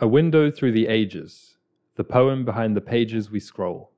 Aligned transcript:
A 0.00 0.06
window 0.06 0.48
through 0.48 0.70
the 0.70 0.86
ages, 0.86 1.56
the 1.96 2.04
poem 2.04 2.44
behind 2.44 2.76
the 2.76 2.80
pages 2.80 3.32
we 3.32 3.40
scroll. 3.40 3.90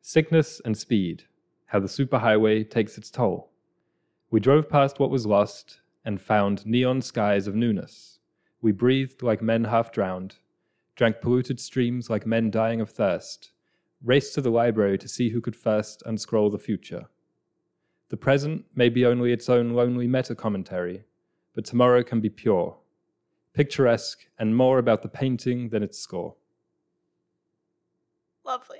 Sickness 0.00 0.60
and 0.64 0.76
speed, 0.76 1.26
how 1.66 1.78
the 1.78 1.86
superhighway 1.86 2.68
takes 2.68 2.98
its 2.98 3.08
toll. 3.08 3.52
We 4.32 4.40
drove 4.40 4.68
past 4.68 4.98
what 4.98 5.10
was 5.10 5.24
lost 5.24 5.78
and 6.04 6.20
found 6.20 6.66
neon 6.66 7.02
skies 7.02 7.46
of 7.46 7.54
newness. 7.54 8.18
We 8.60 8.72
breathed 8.72 9.22
like 9.22 9.40
men 9.40 9.62
half 9.62 9.92
drowned, 9.92 10.38
drank 10.96 11.20
polluted 11.20 11.60
streams 11.60 12.10
like 12.10 12.26
men 12.26 12.50
dying 12.50 12.80
of 12.80 12.90
thirst, 12.90 13.52
raced 14.02 14.34
to 14.34 14.40
the 14.40 14.50
library 14.50 14.98
to 14.98 15.06
see 15.06 15.28
who 15.28 15.40
could 15.40 15.54
first 15.54 16.02
unscroll 16.04 16.50
the 16.50 16.58
future. 16.58 17.06
The 18.08 18.16
present 18.16 18.64
may 18.74 18.88
be 18.88 19.06
only 19.06 19.32
its 19.32 19.48
own 19.48 19.74
lonely 19.74 20.08
meta 20.08 20.34
commentary, 20.34 21.04
but 21.54 21.64
tomorrow 21.64 22.02
can 22.02 22.20
be 22.20 22.28
pure, 22.28 22.76
picturesque, 23.54 24.26
and 24.38 24.56
more 24.56 24.78
about 24.78 25.02
the 25.02 25.08
painting 25.08 25.68
than 25.68 25.82
its 25.82 25.98
score. 25.98 26.34
Lovely. 28.44 28.78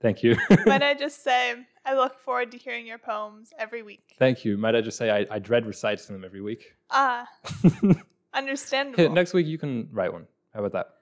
Thank 0.00 0.22
you. 0.22 0.36
Might 0.66 0.82
I 0.82 0.94
just 0.94 1.22
say, 1.22 1.54
I 1.84 1.94
look 1.94 2.18
forward 2.20 2.50
to 2.52 2.58
hearing 2.58 2.86
your 2.86 2.98
poems 2.98 3.52
every 3.58 3.82
week. 3.82 4.14
Thank 4.18 4.44
you. 4.44 4.56
Might 4.56 4.74
I 4.74 4.80
just 4.80 4.96
say 4.96 5.10
I, 5.10 5.26
I 5.34 5.38
dread 5.38 5.66
reciting 5.66 6.14
them 6.14 6.24
every 6.24 6.40
week. 6.40 6.74
Ah, 6.90 7.26
Here, 7.82 7.94
understandable. 8.32 9.10
next 9.14 9.34
week 9.34 9.46
you 9.46 9.58
can 9.58 9.88
write 9.92 10.12
one. 10.12 10.26
How 10.54 10.60
about 10.60 10.72
that? 10.72 10.94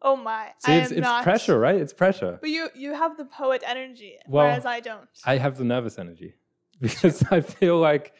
oh 0.00 0.14
my, 0.14 0.50
See, 0.60 0.70
I 0.72 0.76
it's, 0.76 0.92
am 0.92 0.98
it's 0.98 1.04
not. 1.04 1.24
pressure, 1.24 1.58
right? 1.58 1.74
It's 1.74 1.92
pressure. 1.92 2.38
But 2.40 2.50
you 2.50 2.68
you 2.76 2.94
have 2.94 3.16
the 3.16 3.24
poet 3.24 3.64
energy, 3.66 4.14
Well, 4.28 4.46
whereas 4.46 4.64
I 4.64 4.78
don't. 4.78 5.08
I 5.24 5.38
have 5.38 5.58
the 5.58 5.64
nervous 5.64 5.98
energy 5.98 6.34
because 6.80 7.22
I 7.32 7.40
feel 7.40 7.78
like 7.78 8.12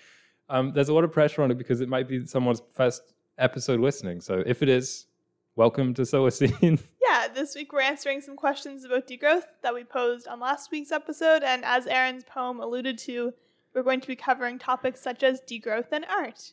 um, 0.49 0.73
there's 0.75 0.89
a 0.89 0.93
lot 0.95 1.05
of 1.05 1.13
pressure 1.13 1.41
on 1.43 1.53
it 1.53 1.57
because 1.59 1.81
it 1.81 1.89
might 1.89 2.09
be 2.09 2.27
someone's 2.27 2.63
first 2.75 3.15
episode 3.39 3.81
listening. 3.81 4.21
So 4.21 4.43
if 4.45 4.63
it 4.63 4.69
is, 4.69 5.07
welcome 5.57 5.95
to 5.95 6.03
Solacene. 6.03 6.83
yeah, 7.03 7.29
this 7.29 7.55
week 7.55 7.73
we're 7.73 7.81
answering 7.81 8.21
some 8.21 8.37
questions 8.37 8.85
about 8.85 9.07
degrowth 9.07 9.45
that 9.63 9.75
we 9.75 9.85
posed 9.85 10.27
on 10.29 10.41
last 10.41 10.71
week's 10.71 10.93
episode, 10.93 11.43
and 11.43 11.65
as 11.65 11.87
Aaron's 11.87 12.25
poem 12.25 12.61
alluded 12.61 12.99
to, 12.99 13.33
we're 13.75 13.83
going 13.83 14.01
to 14.01 14.09
be 14.09 14.17
covering 14.17 14.59
topics 14.59 15.01
such 15.01 15.23
as 15.23 15.41
degrowth 15.41 15.93
and 15.93 16.05
art, 16.07 16.53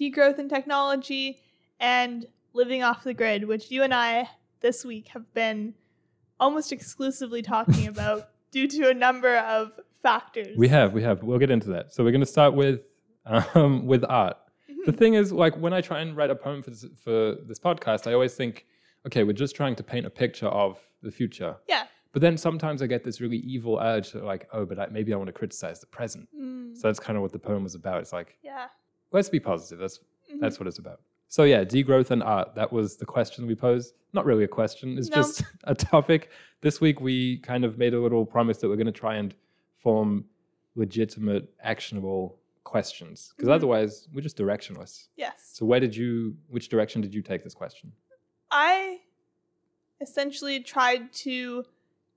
degrowth 0.00 0.38
and 0.38 0.50
technology, 0.50 1.40
and 1.80 2.26
living 2.52 2.82
off 2.82 3.04
the 3.04 3.14
grid, 3.14 3.46
which 3.46 3.70
you 3.70 3.82
and 3.82 3.94
I 3.94 4.28
this 4.60 4.84
week 4.84 5.08
have 5.08 5.32
been 5.34 5.74
almost 6.38 6.72
exclusively 6.72 7.42
talking 7.42 7.86
about 7.94 8.28
due 8.50 8.68
to 8.68 8.90
a 8.90 8.94
number 8.94 9.36
of 9.36 9.72
factors. 10.02 10.56
we 10.56 10.68
have, 10.68 10.92
we 10.92 11.02
have. 11.02 11.22
We'll 11.22 11.38
get 11.38 11.50
into 11.50 11.68
that. 11.70 11.92
So 11.92 12.04
we're 12.04 12.12
going 12.12 12.20
to 12.20 12.26
start 12.26 12.54
with 12.54 12.80
um, 13.26 13.86
with 13.86 14.04
art. 14.08 14.36
The 14.86 14.92
thing 14.92 15.14
is, 15.14 15.32
like 15.32 15.54
when 15.58 15.72
I 15.72 15.80
try 15.80 16.00
and 16.00 16.16
write 16.16 16.30
a 16.30 16.34
poem 16.34 16.62
for 16.62 16.70
this, 16.70 16.86
for 16.96 17.36
this 17.46 17.58
podcast, 17.58 18.06
I 18.06 18.12
always 18.14 18.34
think, 18.34 18.66
okay, 19.06 19.22
we're 19.24 19.32
just 19.32 19.54
trying 19.56 19.74
to 19.76 19.82
paint 19.82 20.06
a 20.06 20.10
picture 20.10 20.46
of 20.46 20.78
the 21.02 21.10
future. 21.10 21.56
Yeah. 21.68 21.84
But 22.12 22.22
then 22.22 22.36
sometimes 22.38 22.80
I 22.82 22.86
get 22.86 23.04
this 23.04 23.20
really 23.20 23.38
evil 23.38 23.78
urge 23.80 24.10
to 24.12 24.24
like, 24.24 24.48
oh, 24.52 24.64
but 24.64 24.78
I, 24.78 24.86
maybe 24.86 25.12
I 25.12 25.16
want 25.16 25.26
to 25.28 25.32
criticize 25.32 25.80
the 25.80 25.86
present. 25.86 26.28
Mm, 26.34 26.74
So 26.76 26.88
that's 26.88 26.98
kind 27.00 27.16
of 27.16 27.22
what 27.22 27.32
the 27.32 27.38
poem 27.38 27.62
was 27.64 27.74
about. 27.74 28.00
It's 28.00 28.12
like, 28.12 28.38
yeah. 28.42 28.66
let's 29.12 29.28
be 29.28 29.40
positive. 29.40 29.78
That's 29.78 29.98
Mhm. 30.32 30.40
that's 30.40 30.58
what 30.58 30.66
it's 30.66 30.78
about. 30.78 31.00
So 31.28 31.42
yeah, 31.44 31.62
degrowth 31.64 32.10
and 32.10 32.22
art. 32.22 32.54
That 32.54 32.72
was 32.72 32.96
the 32.96 33.06
question 33.06 33.46
we 33.46 33.54
posed. 33.54 33.94
Not 34.12 34.24
really 34.24 34.44
a 34.44 34.48
question. 34.48 34.96
It's 34.98 35.10
No. 35.10 35.16
just 35.16 35.42
a 35.64 35.74
topic. 35.74 36.30
This 36.62 36.80
week 36.80 37.00
we 37.00 37.38
kind 37.38 37.64
of 37.64 37.76
made 37.78 37.94
a 37.94 38.00
little 38.00 38.24
promise 38.24 38.58
that 38.58 38.68
we're 38.68 38.76
going 38.82 38.86
to 38.96 39.00
try 39.06 39.16
and 39.16 39.34
form 39.76 40.24
legitimate, 40.74 41.48
actionable 41.62 42.38
questions. 42.66 43.32
Because 43.34 43.48
Mhm. 43.48 43.54
otherwise, 43.54 44.08
we're 44.12 44.20
just 44.20 44.36
directionless. 44.36 45.08
Yes. 45.16 45.50
So 45.54 45.64
where 45.64 45.80
did 45.80 45.96
you? 45.96 46.36
Which 46.48 46.68
direction 46.68 47.00
did 47.00 47.14
you 47.14 47.22
take 47.22 47.42
this 47.44 47.54
question? 47.54 47.92
I 48.50 49.00
essentially 50.00 50.60
tried 50.60 51.12
to 51.26 51.64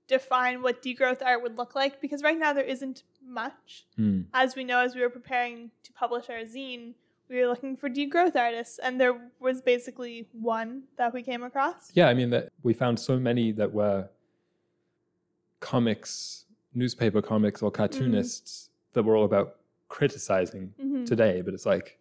define 0.06 0.60
what 0.60 0.82
degrowth 0.82 1.22
art 1.24 1.40
would 1.42 1.56
look 1.56 1.74
like 1.74 2.00
because 2.00 2.22
right 2.22 2.38
now 2.38 2.52
there 2.52 2.64
isn't 2.64 3.04
much. 3.22 3.86
Hmm. 3.96 4.22
As 4.34 4.56
we 4.56 4.64
know, 4.64 4.80
as 4.80 4.94
we 4.94 5.00
were 5.00 5.08
preparing 5.20 5.70
to 5.84 5.92
publish 5.92 6.28
our 6.28 6.40
zine, 6.40 6.94
we 7.28 7.36
were 7.40 7.46
looking 7.46 7.76
for 7.76 7.88
degrowth 7.88 8.34
artists, 8.34 8.78
and 8.80 9.00
there 9.00 9.30
was 9.38 9.62
basically 9.62 10.28
one 10.32 10.88
that 10.96 11.14
we 11.14 11.22
came 11.22 11.44
across. 11.44 11.94
Yeah, 11.94 12.08
I 12.08 12.14
mean 12.14 12.30
that 12.30 12.50
we 12.64 12.74
found 12.74 12.98
so 12.98 13.20
many 13.20 13.52
that 13.52 13.72
were 13.72 14.08
comics, 15.60 16.46
newspaper 16.74 17.22
comics, 17.22 17.62
or 17.62 17.70
cartoonists 17.70 18.70
that 18.94 19.04
were 19.04 19.14
all 19.16 19.24
about 19.24 19.59
criticizing 19.90 20.72
Mhm. 20.80 21.04
today, 21.04 21.42
but 21.42 21.52
it's 21.52 21.66
like 21.66 21.98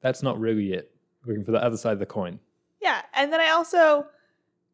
that's 0.00 0.22
not 0.22 0.40
really 0.40 0.72
it. 0.72 0.94
Looking 1.26 1.44
for 1.44 1.50
the 1.52 1.62
other 1.62 1.76
side 1.76 1.92
of 1.92 1.98
the 1.98 2.06
coin. 2.06 2.40
Yeah, 2.80 3.02
and 3.12 3.30
then 3.32 3.40
I 3.40 3.50
also 3.50 4.08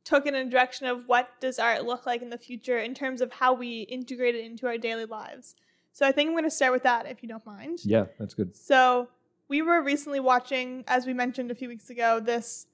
took 0.04 0.26
it 0.26 0.34
in 0.34 0.46
a 0.46 0.50
direction 0.50 0.86
of 0.86 1.08
what 1.08 1.28
does 1.40 1.58
art 1.58 1.84
look 1.84 2.06
like 2.06 2.22
in 2.22 2.28
the 2.30 2.38
future 2.38 2.78
in 2.78 2.92
terms 2.94 3.20
of 3.20 3.32
how 3.32 3.52
we 3.54 3.82
integrate 3.82 4.34
it 4.34 4.44
into 4.44 4.66
our 4.66 4.76
daily 4.76 5.06
lives. 5.06 5.54
So 5.92 6.06
I 6.06 6.12
think 6.12 6.28
I'm 6.28 6.34
going 6.34 6.44
to 6.44 6.50
start 6.50 6.72
with 6.72 6.82
that 6.82 7.06
if 7.06 7.22
you 7.22 7.28
don't 7.28 7.44
mind. 7.46 7.84
Yeah, 7.84 8.06
that's 8.18 8.34
good. 8.34 8.54
So 8.56 9.08
we 9.48 9.62
were 9.62 9.80
recently 9.82 10.20
watching, 10.20 10.84
as 10.88 11.06
we 11.06 11.12
mentioned 11.14 11.50
a 11.50 11.54
few 11.54 11.68
weeks 11.68 11.88
ago, 11.88 12.20
this 12.20 12.66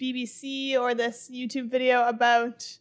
BBC 0.00 0.76
or 0.78 0.94
this 0.94 1.30
YouTube 1.32 1.68
video 1.70 2.06
about 2.08 2.78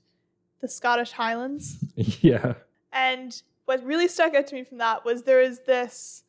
the 0.59 0.67
Scottish 0.67 1.11
Highlands. 1.13 1.77
yeah. 2.21 2.53
And 2.91 3.41
what 3.67 3.83
really 3.83 4.07
stuck 4.07 4.33
out 4.33 4.47
to 4.47 4.55
me 4.55 4.63
from 4.63 4.77
that 4.77 5.03
was 5.03 5.23
there 5.23 5.41
is 5.41 5.59
this 5.67 6.23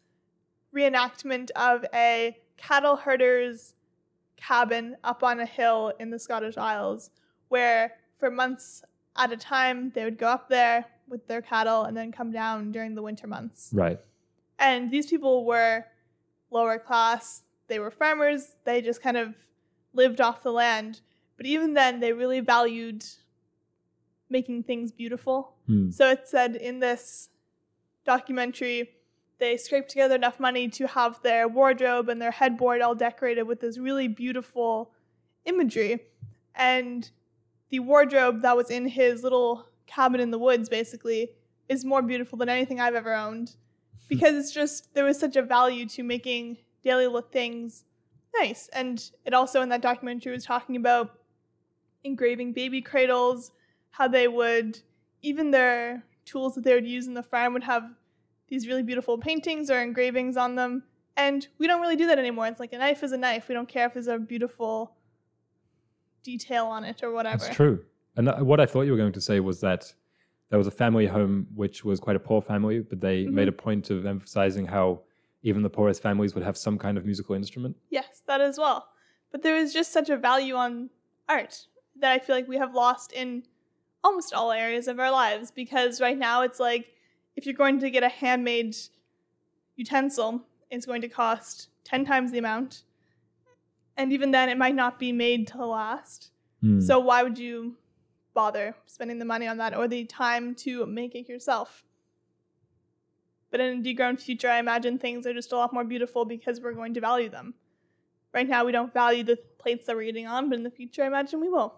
reenactment 0.74 1.52
of 1.52 1.84
a 1.94 2.36
cattle 2.56 2.96
herder's 2.96 3.74
cabin 4.36 4.96
up 5.04 5.22
on 5.22 5.38
a 5.38 5.46
hill 5.46 5.92
in 6.00 6.10
the 6.10 6.18
Scottish 6.18 6.56
Isles 6.56 7.10
where 7.48 7.92
for 8.18 8.28
months 8.28 8.82
at 9.16 9.30
a 9.30 9.36
time 9.36 9.92
they 9.94 10.02
would 10.02 10.18
go 10.18 10.26
up 10.26 10.48
there 10.48 10.84
with 11.08 11.28
their 11.28 11.40
cattle 11.40 11.84
and 11.84 11.96
then 11.96 12.10
come 12.10 12.32
down 12.32 12.72
during 12.72 12.96
the 12.96 13.02
winter 13.02 13.28
months. 13.28 13.70
Right. 13.72 14.00
And 14.58 14.90
these 14.90 15.06
people 15.06 15.44
were 15.44 15.84
lower 16.50 16.80
class, 16.80 17.42
they 17.68 17.78
were 17.78 17.92
farmers, 17.92 18.56
they 18.64 18.82
just 18.82 19.00
kind 19.00 19.16
of 19.16 19.34
lived 19.92 20.20
off 20.20 20.42
the 20.42 20.50
land. 20.52 21.02
But 21.36 21.46
even 21.46 21.74
then, 21.74 22.00
they 22.00 22.12
really 22.12 22.40
valued 22.40 23.04
making 24.28 24.64
things 24.64 24.90
beautiful. 24.90 25.54
Hmm. 25.68 25.90
So 25.90 26.10
it 26.10 26.26
said 26.26 26.56
in 26.56 26.80
this 26.80 27.28
documentary, 28.04 28.90
they 29.38 29.56
scraped 29.56 29.90
together 29.90 30.16
enough 30.16 30.40
money 30.40 30.68
to 30.70 30.86
have 30.88 31.22
their 31.22 31.46
wardrobe 31.46 32.08
and 32.08 32.20
their 32.20 32.32
headboard 32.32 32.80
all 32.80 32.94
decorated 32.94 33.44
with 33.44 33.60
this 33.60 33.78
really 33.78 34.08
beautiful 34.08 34.90
imagery. 35.44 36.00
And 36.56 37.08
the 37.70 37.78
wardrobe 37.78 38.42
that 38.42 38.56
was 38.56 38.70
in 38.70 38.88
his 38.88 39.22
little 39.22 39.68
cabin 39.86 40.20
in 40.20 40.30
the 40.30 40.38
woods, 40.38 40.68
basically, 40.68 41.30
is 41.68 41.84
more 41.84 42.02
beautiful 42.02 42.38
than 42.38 42.48
anything 42.48 42.80
I've 42.80 42.96
ever 42.96 43.14
owned. 43.14 43.54
Because 44.08 44.36
it's 44.36 44.52
just, 44.52 44.94
there 44.94 45.04
was 45.04 45.20
such 45.20 45.36
a 45.36 45.42
value 45.42 45.84
to 45.84 46.02
making 46.02 46.56
daily 46.82 47.06
look 47.08 47.30
things 47.30 47.84
nice. 48.40 48.70
And 48.72 49.10
it 49.26 49.34
also, 49.34 49.60
in 49.60 49.68
that 49.68 49.82
documentary, 49.82 50.32
was 50.32 50.46
talking 50.46 50.76
about 50.76 51.18
engraving 52.04 52.54
baby 52.54 52.80
cradles, 52.80 53.52
how 53.90 54.08
they 54.08 54.26
would, 54.26 54.80
even 55.22 55.50
their 55.50 56.02
tools 56.24 56.54
that 56.54 56.64
they 56.64 56.74
would 56.74 56.86
use 56.86 57.06
in 57.06 57.14
the 57.14 57.22
farm 57.22 57.52
would 57.54 57.64
have 57.64 57.84
these 58.48 58.66
really 58.66 58.82
beautiful 58.82 59.18
paintings 59.18 59.70
or 59.70 59.80
engravings 59.80 60.36
on 60.36 60.54
them. 60.54 60.82
And 61.16 61.46
we 61.58 61.66
don't 61.66 61.80
really 61.80 61.96
do 61.96 62.06
that 62.06 62.18
anymore. 62.18 62.46
It's 62.46 62.60
like 62.60 62.72
a 62.72 62.78
knife 62.78 63.02
is 63.02 63.12
a 63.12 63.18
knife. 63.18 63.48
We 63.48 63.54
don't 63.54 63.68
care 63.68 63.86
if 63.86 63.94
there's 63.94 64.06
a 64.06 64.18
beautiful 64.18 64.96
detail 66.22 66.66
on 66.66 66.84
it 66.84 67.02
or 67.02 67.12
whatever. 67.12 67.38
That's 67.38 67.54
true. 67.54 67.84
And 68.16 68.28
uh, 68.28 68.36
what 68.38 68.60
I 68.60 68.66
thought 68.66 68.82
you 68.82 68.92
were 68.92 68.98
going 68.98 69.12
to 69.12 69.20
say 69.20 69.40
was 69.40 69.60
that 69.60 69.92
there 70.50 70.58
was 70.58 70.66
a 70.66 70.72
family 70.72 71.06
home 71.06 71.46
which 71.54 71.84
was 71.84 72.00
quite 72.00 72.16
a 72.16 72.20
poor 72.20 72.40
family, 72.40 72.80
but 72.80 73.00
they 73.00 73.24
Mhm. 73.24 73.32
made 73.32 73.48
a 73.48 73.52
point 73.52 73.90
of 73.90 74.06
emphasizing 74.06 74.66
how 74.66 75.02
even 75.42 75.62
the 75.62 75.70
poorest 75.70 76.02
families 76.02 76.34
would 76.34 76.42
have 76.44 76.56
some 76.56 76.78
kind 76.78 76.96
of 76.98 77.04
musical 77.04 77.34
instrument. 77.34 77.76
Yes, 77.90 78.22
that 78.26 78.40
as 78.40 78.58
well. 78.58 78.88
But 79.30 79.42
there 79.42 79.56
is 79.56 79.72
just 79.72 79.92
such 79.92 80.08
a 80.10 80.16
value 80.16 80.54
on 80.54 80.90
art 81.28 81.66
that 81.96 82.12
I 82.12 82.18
feel 82.18 82.34
like 82.34 82.48
we 82.48 82.56
have 82.56 82.74
lost 82.74 83.12
in 83.12 83.44
almost 84.08 84.32
all 84.32 84.50
areas 84.50 84.88
of 84.88 84.98
our 84.98 85.10
lives 85.10 85.50
because 85.50 86.00
right 86.00 86.16
now 86.16 86.40
it's 86.40 86.58
like 86.58 86.94
if 87.36 87.44
you're 87.44 87.54
going 87.54 87.78
to 87.78 87.90
get 87.90 88.02
a 88.02 88.08
handmade 88.08 88.74
utensil, 89.76 90.42
it's 90.70 90.86
going 90.86 91.02
to 91.02 91.08
cost 91.08 91.68
10 91.84 92.06
times 92.06 92.32
the 92.32 92.38
amount. 92.38 92.84
And 93.98 94.12
even 94.12 94.30
then, 94.30 94.48
it 94.48 94.56
might 94.56 94.74
not 94.74 94.98
be 94.98 95.12
made 95.12 95.46
to 95.48 95.66
last. 95.66 96.30
Hmm. 96.62 96.80
So 96.80 96.98
why 96.98 97.22
would 97.22 97.38
you 97.38 97.76
bother 98.32 98.74
spending 98.86 99.18
the 99.18 99.24
money 99.24 99.46
on 99.46 99.58
that 99.58 99.76
or 99.76 99.86
the 99.88 100.04
time 100.04 100.54
to 100.56 100.86
make 100.86 101.14
it 101.14 101.28
yourself? 101.28 101.84
But 103.50 103.60
in 103.60 103.80
a 103.80 103.82
degrown 103.82 104.20
future, 104.20 104.48
I 104.48 104.58
imagine 104.58 104.98
things 104.98 105.26
are 105.26 105.34
just 105.34 105.52
a 105.52 105.56
lot 105.56 105.72
more 105.72 105.84
beautiful 105.84 106.24
because 106.24 106.60
we're 106.60 106.72
going 106.72 106.94
to 106.94 107.00
value 107.00 107.28
them. 107.28 107.54
Right 108.32 108.48
now, 108.48 108.64
we 108.64 108.72
don't 108.72 108.92
value 108.92 109.22
the 109.22 109.38
plates 109.58 109.86
that 109.86 109.96
we're 109.96 110.02
eating 110.02 110.26
on, 110.26 110.48
but 110.48 110.56
in 110.56 110.64
the 110.64 110.70
future, 110.70 111.02
I 111.02 111.06
imagine 111.06 111.40
we 111.40 111.48
will. 111.48 111.74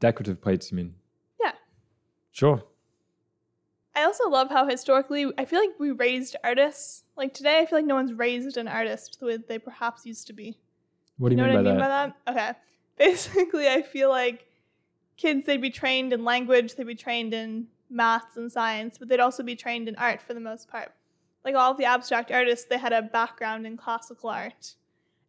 Decorative 0.00 0.40
plates, 0.40 0.70
you 0.70 0.76
mean? 0.76 0.94
Sure. 2.32 2.62
I 3.94 4.04
also 4.04 4.28
love 4.28 4.48
how 4.48 4.66
historically, 4.66 5.30
I 5.36 5.44
feel 5.44 5.60
like 5.60 5.78
we 5.78 5.90
raised 5.90 6.34
artists. 6.42 7.04
Like 7.16 7.34
today, 7.34 7.60
I 7.60 7.66
feel 7.66 7.78
like 7.78 7.86
no 7.86 7.94
one's 7.94 8.14
raised 8.14 8.56
an 8.56 8.66
artist 8.66 9.18
the 9.20 9.26
way 9.26 9.36
they 9.36 9.58
perhaps 9.58 10.06
used 10.06 10.26
to 10.28 10.32
be. 10.32 10.56
What 11.18 11.28
do 11.28 11.34
you, 11.34 11.42
know 11.42 11.46
mean, 11.46 11.56
what 11.56 11.64
by, 11.64 11.70
I 11.70 11.72
mean 11.72 11.80
that? 11.80 12.24
by 12.26 12.34
that? 12.34 12.54
Okay. 12.54 12.58
basically, 12.98 13.68
I 13.68 13.82
feel 13.82 14.08
like 14.08 14.46
kids, 15.16 15.44
they'd 15.46 15.60
be 15.60 15.70
trained 15.70 16.12
in 16.12 16.24
language, 16.24 16.74
they'd 16.74 16.86
be 16.86 16.94
trained 16.94 17.34
in 17.34 17.66
maths 17.90 18.36
and 18.36 18.50
science, 18.50 18.96
but 18.96 19.08
they'd 19.08 19.20
also 19.20 19.42
be 19.42 19.54
trained 19.54 19.88
in 19.88 19.96
art 19.96 20.22
for 20.22 20.32
the 20.32 20.40
most 20.40 20.68
part. 20.68 20.92
Like 21.44 21.54
all 21.54 21.72
of 21.72 21.76
the 21.76 21.84
abstract 21.84 22.30
artists, 22.30 22.66
they 22.66 22.78
had 22.78 22.92
a 22.92 23.02
background 23.02 23.66
in 23.66 23.76
classical 23.76 24.30
art. 24.30 24.74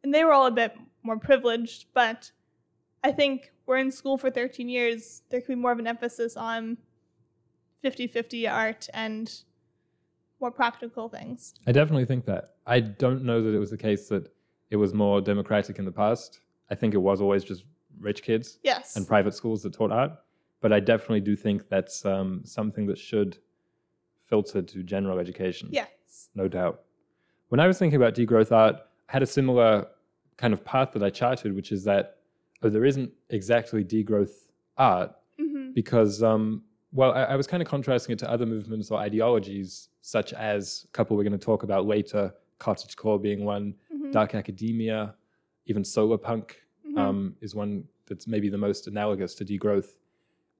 And 0.03 0.13
they 0.13 0.23
were 0.23 0.33
all 0.33 0.47
a 0.47 0.51
bit 0.51 0.75
more 1.01 1.17
privileged, 1.17 1.85
but 1.94 2.31
I 3.03 3.11
think 3.11 3.51
we're 3.65 3.77
in 3.77 3.91
school 3.91 4.17
for 4.17 4.29
13 4.29 4.69
years, 4.69 5.23
there 5.29 5.41
could 5.41 5.49
be 5.49 5.56
more 5.56 5.71
of 5.71 5.79
an 5.79 5.88
emphasis 5.88 6.38
on 6.38 6.77
50 7.83 8.07
50 8.07 8.47
art 8.47 8.88
and 8.94 9.31
more 10.39 10.50
practical 10.51 11.09
things. 11.09 11.53
I 11.68 11.71
definitely 11.74 12.06
think 12.06 12.25
that. 12.25 12.56
I 12.65 12.80
don't 12.80 13.24
know 13.24 13.41
that 13.44 13.53
it 13.53 13.59
was 13.59 13.69
the 13.69 13.77
case 13.77 14.07
that 14.07 14.33
it 14.71 14.77
was 14.77 14.94
more 14.94 15.21
democratic 15.21 15.77
in 15.80 15.85
the 15.85 15.91
past. 15.91 16.39
I 16.71 16.75
think 16.75 16.94
it 16.94 16.97
was 16.97 17.21
always 17.21 17.44
just 17.44 17.65
rich 18.00 18.24
kids 18.24 18.57
Yes. 18.63 18.95
and 18.95 19.06
private 19.07 19.33
schools 19.35 19.62
that 19.63 19.74
taught 19.74 19.91
art. 19.91 20.12
But 20.62 20.71
I 20.71 20.80
definitely 20.80 21.19
do 21.19 21.35
think 21.35 21.68
that's 21.69 22.06
um, 22.06 22.41
something 22.45 22.85
that 22.88 22.97
should 22.97 23.38
filter 24.21 24.62
to 24.62 24.83
general 24.83 25.19
education. 25.19 25.68
yes. 25.71 26.30
no 26.35 26.47
doubt. 26.47 26.81
When 27.50 27.59
I 27.59 27.68
was 27.68 27.77
thinking 27.77 27.97
about 27.97 28.15
degrowth 28.15 28.51
art, 28.51 28.77
I 29.09 29.12
had 29.12 29.21
a 29.24 29.27
similar 29.27 29.88
kind 30.38 30.53
of 30.53 30.63
path 30.63 30.94
that 30.94 31.03
I 31.03 31.09
charted, 31.09 31.53
which 31.53 31.71
is 31.74 31.83
that 31.83 32.18
oh, 32.63 32.69
there 32.69 32.85
isn't 32.85 33.12
exactly 33.30 33.83
degrowth 33.83 34.47
art 34.77 35.12
hmm 35.38 35.71
because, 35.74 36.21
um, 36.24 36.63
well, 36.94 37.12
I, 37.13 37.24
I 37.24 37.36
was 37.36 37.48
kind 37.48 37.62
of 37.63 37.68
contrasting 37.68 38.13
it 38.13 38.19
to 38.19 38.30
other 38.30 38.45
movements 38.45 38.92
or 38.92 39.00
ideologies, 39.00 39.90
such 40.01 40.31
as 40.34 40.86
a 40.86 40.92
couple 40.92 41.18
we're 41.18 41.24
going 41.24 41.38
to 41.40 41.45
talk 41.45 41.63
about 41.63 41.86
later, 41.86 42.34
cottagecore 42.60 43.22
being 43.22 43.44
one, 43.45 43.75
hmm 43.92 44.12
dark 44.12 44.36
academia, 44.36 45.16
even 45.66 45.84
solar 45.84 46.18
punk 46.19 46.62
hmm 46.86 46.98
um, 47.00 47.36
is 47.42 47.56
one 47.56 47.84
that's 48.06 48.28
maybe 48.28 48.48
the 48.50 48.57
most 48.57 48.86
analogous 48.88 49.34
to 49.36 49.44
degrowth. 49.44 49.98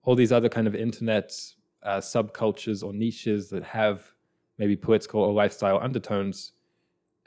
All 0.06 0.16
these 0.16 0.32
other 0.32 0.50
kind 0.50 0.66
of 0.66 0.74
internet 0.76 1.28
uh, 1.84 1.98
subcultures 2.00 2.84
or 2.84 2.94
niches 2.94 3.50
that 3.50 3.64
have 3.64 4.12
maybe 4.58 4.76
political 4.76 5.22
or 5.22 5.32
lifestyle 5.34 5.78
undertones 5.80 6.54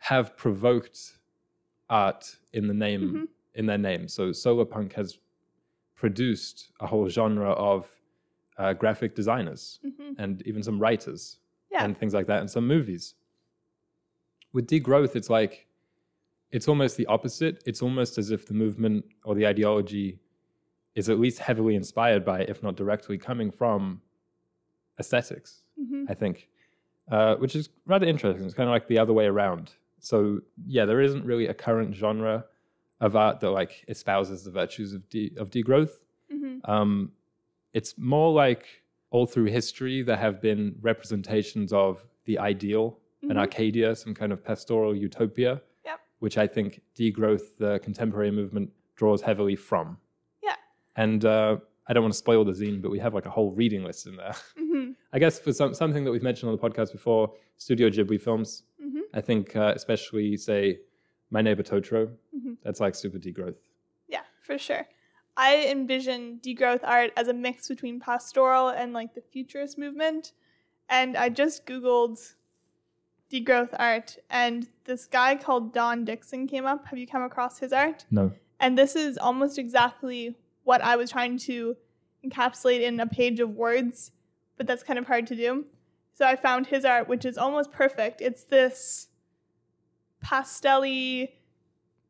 have 0.00 0.36
provoked 0.36 0.98
art 1.88 2.36
in 2.52 2.66
the 2.66 2.74
name 2.74 3.02
Mhm. 3.12 3.28
in 3.54 3.66
their 3.66 3.78
name. 3.78 4.08
So 4.08 4.32
solar 4.32 4.64
punk 4.64 4.92
has 4.94 5.18
produced 5.94 6.72
a 6.80 6.86
whole 6.86 7.08
genre 7.08 7.52
of 7.52 7.88
uh, 8.58 8.72
graphic 8.72 9.14
designers 9.14 9.80
hmm 9.82 10.12
and 10.18 10.42
even 10.46 10.62
some 10.62 10.78
writers 10.78 11.38
Yeah. 11.70 11.84
and 11.84 11.96
things 11.98 12.14
like 12.14 12.26
that 12.28 12.40
and 12.40 12.50
some 12.50 12.66
movies. 12.66 13.14
With 14.52 14.66
degrowth, 14.66 15.14
it's 15.16 15.28
like 15.30 15.66
it's 16.52 16.68
almost 16.68 16.96
the 16.96 17.06
opposite. 17.06 17.62
It's 17.66 17.82
almost 17.82 18.18
as 18.18 18.30
if 18.30 18.46
the 18.46 18.54
movement 18.54 19.04
or 19.24 19.34
the 19.34 19.46
ideology 19.46 20.18
is 20.94 21.08
at 21.10 21.18
least 21.18 21.38
heavily 21.40 21.74
inspired 21.74 22.24
by, 22.24 22.40
if 22.42 22.62
not 22.62 22.76
directly 22.76 23.18
coming 23.18 23.50
from, 23.50 24.00
aesthetics. 24.98 25.62
hmm 25.78 26.04
I 26.08 26.14
think, 26.14 26.48
uh, 27.10 27.34
which 27.36 27.54
is 27.56 27.68
rather 27.84 28.06
interesting. 28.06 28.44
It's 28.46 28.54
kind 28.54 28.68
of 28.68 28.72
like 28.72 28.86
the 28.88 28.98
other 28.98 29.12
way 29.12 29.26
around. 29.26 29.72
So 29.98 30.40
yeah, 30.66 30.84
there 30.86 31.00
isn't 31.02 31.24
really 31.24 31.48
a 31.48 31.54
current 31.54 31.94
genre 31.94 32.44
of 33.00 33.14
art 33.16 33.40
that 33.40 33.50
like 33.50 33.84
espouses 33.88 34.44
the 34.44 34.50
virtues 34.50 34.94
of 34.94 35.06
de- 35.10 35.34
of 35.36 35.50
degrowth. 35.50 35.90
hmm 36.30 36.58
Um, 36.64 37.12
it's 37.78 37.92
more 37.98 38.30
like 38.44 38.64
all 39.10 39.26
through 39.32 39.44
history 39.60 39.96
there 40.08 40.16
have 40.26 40.36
been 40.48 40.62
representations 40.80 41.72
of 41.72 41.92
the 42.24 42.36
ideal, 42.52 42.86
an 43.22 43.28
Mhm. 43.30 43.36
Arcadia, 43.44 43.94
some 43.94 44.14
kind 44.20 44.32
of 44.32 44.38
pastoral 44.50 44.92
utopia, 45.08 45.52
Yep. 45.84 45.98
which 46.24 46.36
I 46.44 46.46
think 46.54 46.68
degrowth, 47.00 47.46
the 47.64 47.72
contemporary 47.86 48.30
movement, 48.40 48.68
draws 49.00 49.20
heavily 49.28 49.56
from. 49.56 49.86
Yeah. 50.42 50.56
And 51.04 51.24
uh, 51.24 51.58
I 51.86 51.92
don't 51.92 52.02
want 52.06 52.14
to 52.14 52.18
spoil 52.26 52.42
the 52.44 52.52
zine, 52.60 52.80
but 52.82 52.90
we 52.90 52.98
have 52.98 53.14
like 53.18 53.26
a 53.26 53.34
whole 53.38 53.50
reading 53.60 53.82
list 53.84 54.06
in 54.06 54.16
there. 54.16 54.34
hmm 54.56 54.92
I 55.12 55.18
guess 55.18 55.38
for 55.38 55.52
some, 55.52 55.72
something 55.74 56.02
that 56.04 56.12
we've 56.14 56.22
mentioned 56.30 56.48
on 56.50 56.56
the 56.56 56.62
podcast 56.68 56.90
before, 56.92 57.24
Studio 57.58 57.86
Ghibli 57.90 58.18
films, 58.20 58.50
hmm 58.80 59.00
I 59.18 59.20
think 59.28 59.54
uh, 59.54 59.72
especially 59.80 60.36
say 60.48 60.80
My 61.30 61.42
Neighbor 61.42 61.62
Totoro, 61.70 62.02
hmm 62.32 62.54
that's 62.64 62.80
like 62.80 62.94
super 62.94 63.18
degrowth. 63.18 63.60
Yeah, 64.08 64.24
for 64.46 64.56
sure. 64.58 64.84
I 65.36 65.66
envision 65.66 66.40
degrowth 66.42 66.80
art 66.82 67.12
as 67.16 67.28
a 67.28 67.34
mix 67.34 67.68
between 67.68 68.00
pastoral 68.00 68.68
and 68.68 68.92
like 68.92 69.14
the 69.14 69.20
futurist 69.20 69.76
movement. 69.76 70.32
And 70.88 71.16
I 71.16 71.28
just 71.28 71.66
Googled 71.66 72.34
degrowth 73.30 73.74
art, 73.78 74.18
and 74.30 74.68
this 74.84 75.06
guy 75.06 75.34
called 75.34 75.74
Don 75.74 76.04
Dixon 76.04 76.46
came 76.46 76.64
up. 76.64 76.86
Have 76.86 76.98
you 76.98 77.06
come 77.06 77.22
across 77.22 77.58
his 77.58 77.72
art? 77.72 78.06
No. 78.10 78.32
And 78.60 78.78
this 78.78 78.94
is 78.94 79.18
almost 79.18 79.58
exactly 79.58 80.36
what 80.64 80.80
I 80.80 80.96
was 80.96 81.10
trying 81.10 81.38
to 81.38 81.76
encapsulate 82.24 82.82
in 82.82 83.00
a 83.00 83.06
page 83.06 83.40
of 83.40 83.50
words, 83.50 84.12
but 84.56 84.66
that's 84.66 84.82
kind 84.82 84.98
of 84.98 85.06
hard 85.06 85.26
to 85.26 85.36
do. 85.36 85.64
So 86.14 86.24
I 86.24 86.36
found 86.36 86.68
his 86.68 86.84
art, 86.84 87.08
which 87.08 87.24
is 87.24 87.36
almost 87.36 87.72
perfect. 87.72 88.20
It's 88.20 88.44
this 88.44 89.08
pastelly, 90.24 91.30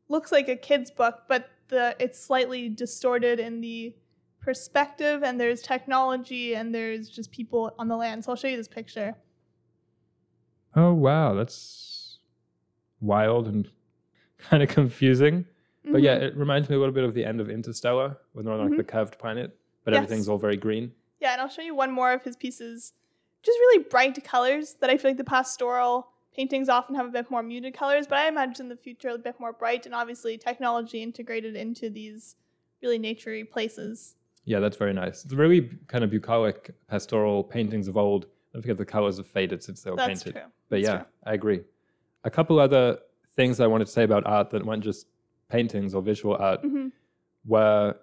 looks 0.07 0.31
like 0.31 0.47
a 0.47 0.55
kid's 0.55 0.91
book, 0.91 1.23
but 1.27 1.49
the 1.69 1.95
it's 1.99 2.19
slightly 2.19 2.69
distorted 2.69 3.39
in 3.39 3.61
the 3.61 3.95
perspective, 4.41 5.23
and 5.23 5.39
there's 5.39 5.61
technology, 5.61 6.55
and 6.55 6.73
there's 6.73 7.09
just 7.09 7.31
people 7.31 7.73
on 7.77 7.87
the 7.87 7.95
land. 7.97 8.23
So 8.25 8.31
I'll 8.31 8.35
show 8.35 8.47
you 8.47 8.57
this 8.57 8.67
picture. 8.67 9.15
Oh 10.75 10.93
wow, 10.93 11.33
that's 11.33 12.19
wild 13.01 13.47
and 13.47 13.69
kind 14.37 14.61
of 14.63 14.69
confusing. 14.69 15.45
But 15.89 16.01
yeah, 16.01 16.17
Mhm. 16.17 16.21
it 16.23 16.37
reminds 16.37 16.69
me 16.69 16.75
a 16.75 16.79
little 16.79 16.93
bit 16.93 17.03
of 17.05 17.13
the 17.13 17.23
end 17.23 17.39
of 17.39 17.49
Interstellar, 17.49 18.17
when 18.33 18.45
they're 18.45 18.53
on 18.53 18.59
like 18.61 18.71
Mhm. 18.73 18.77
the 18.77 18.83
curved 18.83 19.17
planet, 19.17 19.57
but 19.85 19.93
Yes. 19.93 20.03
everything's 20.03 20.27
all 20.27 20.37
very 20.37 20.57
green. 20.57 20.93
Yeah, 21.21 21.31
and 21.31 21.41
I'll 21.41 21.47
show 21.47 21.61
you 21.61 21.73
one 21.75 21.91
more 21.91 22.11
of 22.11 22.23
his 22.23 22.35
pieces. 22.35 22.93
Just 23.41 23.57
really 23.59 23.83
bright 23.83 24.21
colors 24.23 24.73
that 24.81 24.89
I 24.89 24.97
feel 24.97 25.11
like 25.11 25.17
the 25.17 25.23
pastoral 25.23 26.11
paintings 26.37 26.69
often 26.69 26.95
have 26.95 27.07
a 27.07 27.09
bit 27.09 27.29
more 27.31 27.41
muted 27.41 27.73
colors, 27.73 28.05
but 28.07 28.19
I 28.19 28.27
imagine 28.27 28.69
the 28.69 28.75
future 28.75 29.09
a 29.09 29.17
bit 29.17 29.39
more 29.39 29.51
bright 29.51 29.85
and 29.87 29.95
obviously 29.95 30.37
technology 30.37 31.01
integrated 31.01 31.55
into 31.55 31.89
these 31.89 32.35
really 32.81 32.99
naturey 32.99 33.49
places. 33.49 34.15
Yeah, 34.45 34.59
that's 34.59 34.77
very 34.77 34.93
nice. 34.93 35.25
It's 35.25 35.33
really 35.33 35.71
kind 35.87 36.03
of 36.03 36.11
bucolic 36.11 36.75
pastoral 36.87 37.43
paintings 37.43 37.87
of 37.87 37.97
old. 37.97 38.25
I 38.25 38.29
don't 38.53 38.61
forget 38.61 38.77
the 38.77 38.85
colors 38.85 39.17
have 39.17 39.25
faded 39.27 39.63
since 39.63 39.81
they 39.81 39.89
were 39.89 39.97
That's 39.97 40.23
painted. 40.23 40.33
true. 40.39 40.49
But 40.69 40.77
That's 40.77 40.87
yeah, 40.87 40.97
true. 40.97 41.05
I 41.25 41.33
agree. 41.33 41.61
A 42.23 42.29
couple 42.29 42.59
other 42.59 42.99
things 43.35 43.59
I 43.59 43.67
wanted 43.67 43.85
to 43.85 43.91
say 43.91 44.03
about 44.03 44.25
art 44.27 44.51
that 44.51 44.63
weren't 44.63 44.83
just 44.83 45.07
paintings 45.49 45.95
or 45.95 46.01
visual 46.01 46.35
art 46.35 46.61
hmm 46.61 46.87
were 47.45 47.95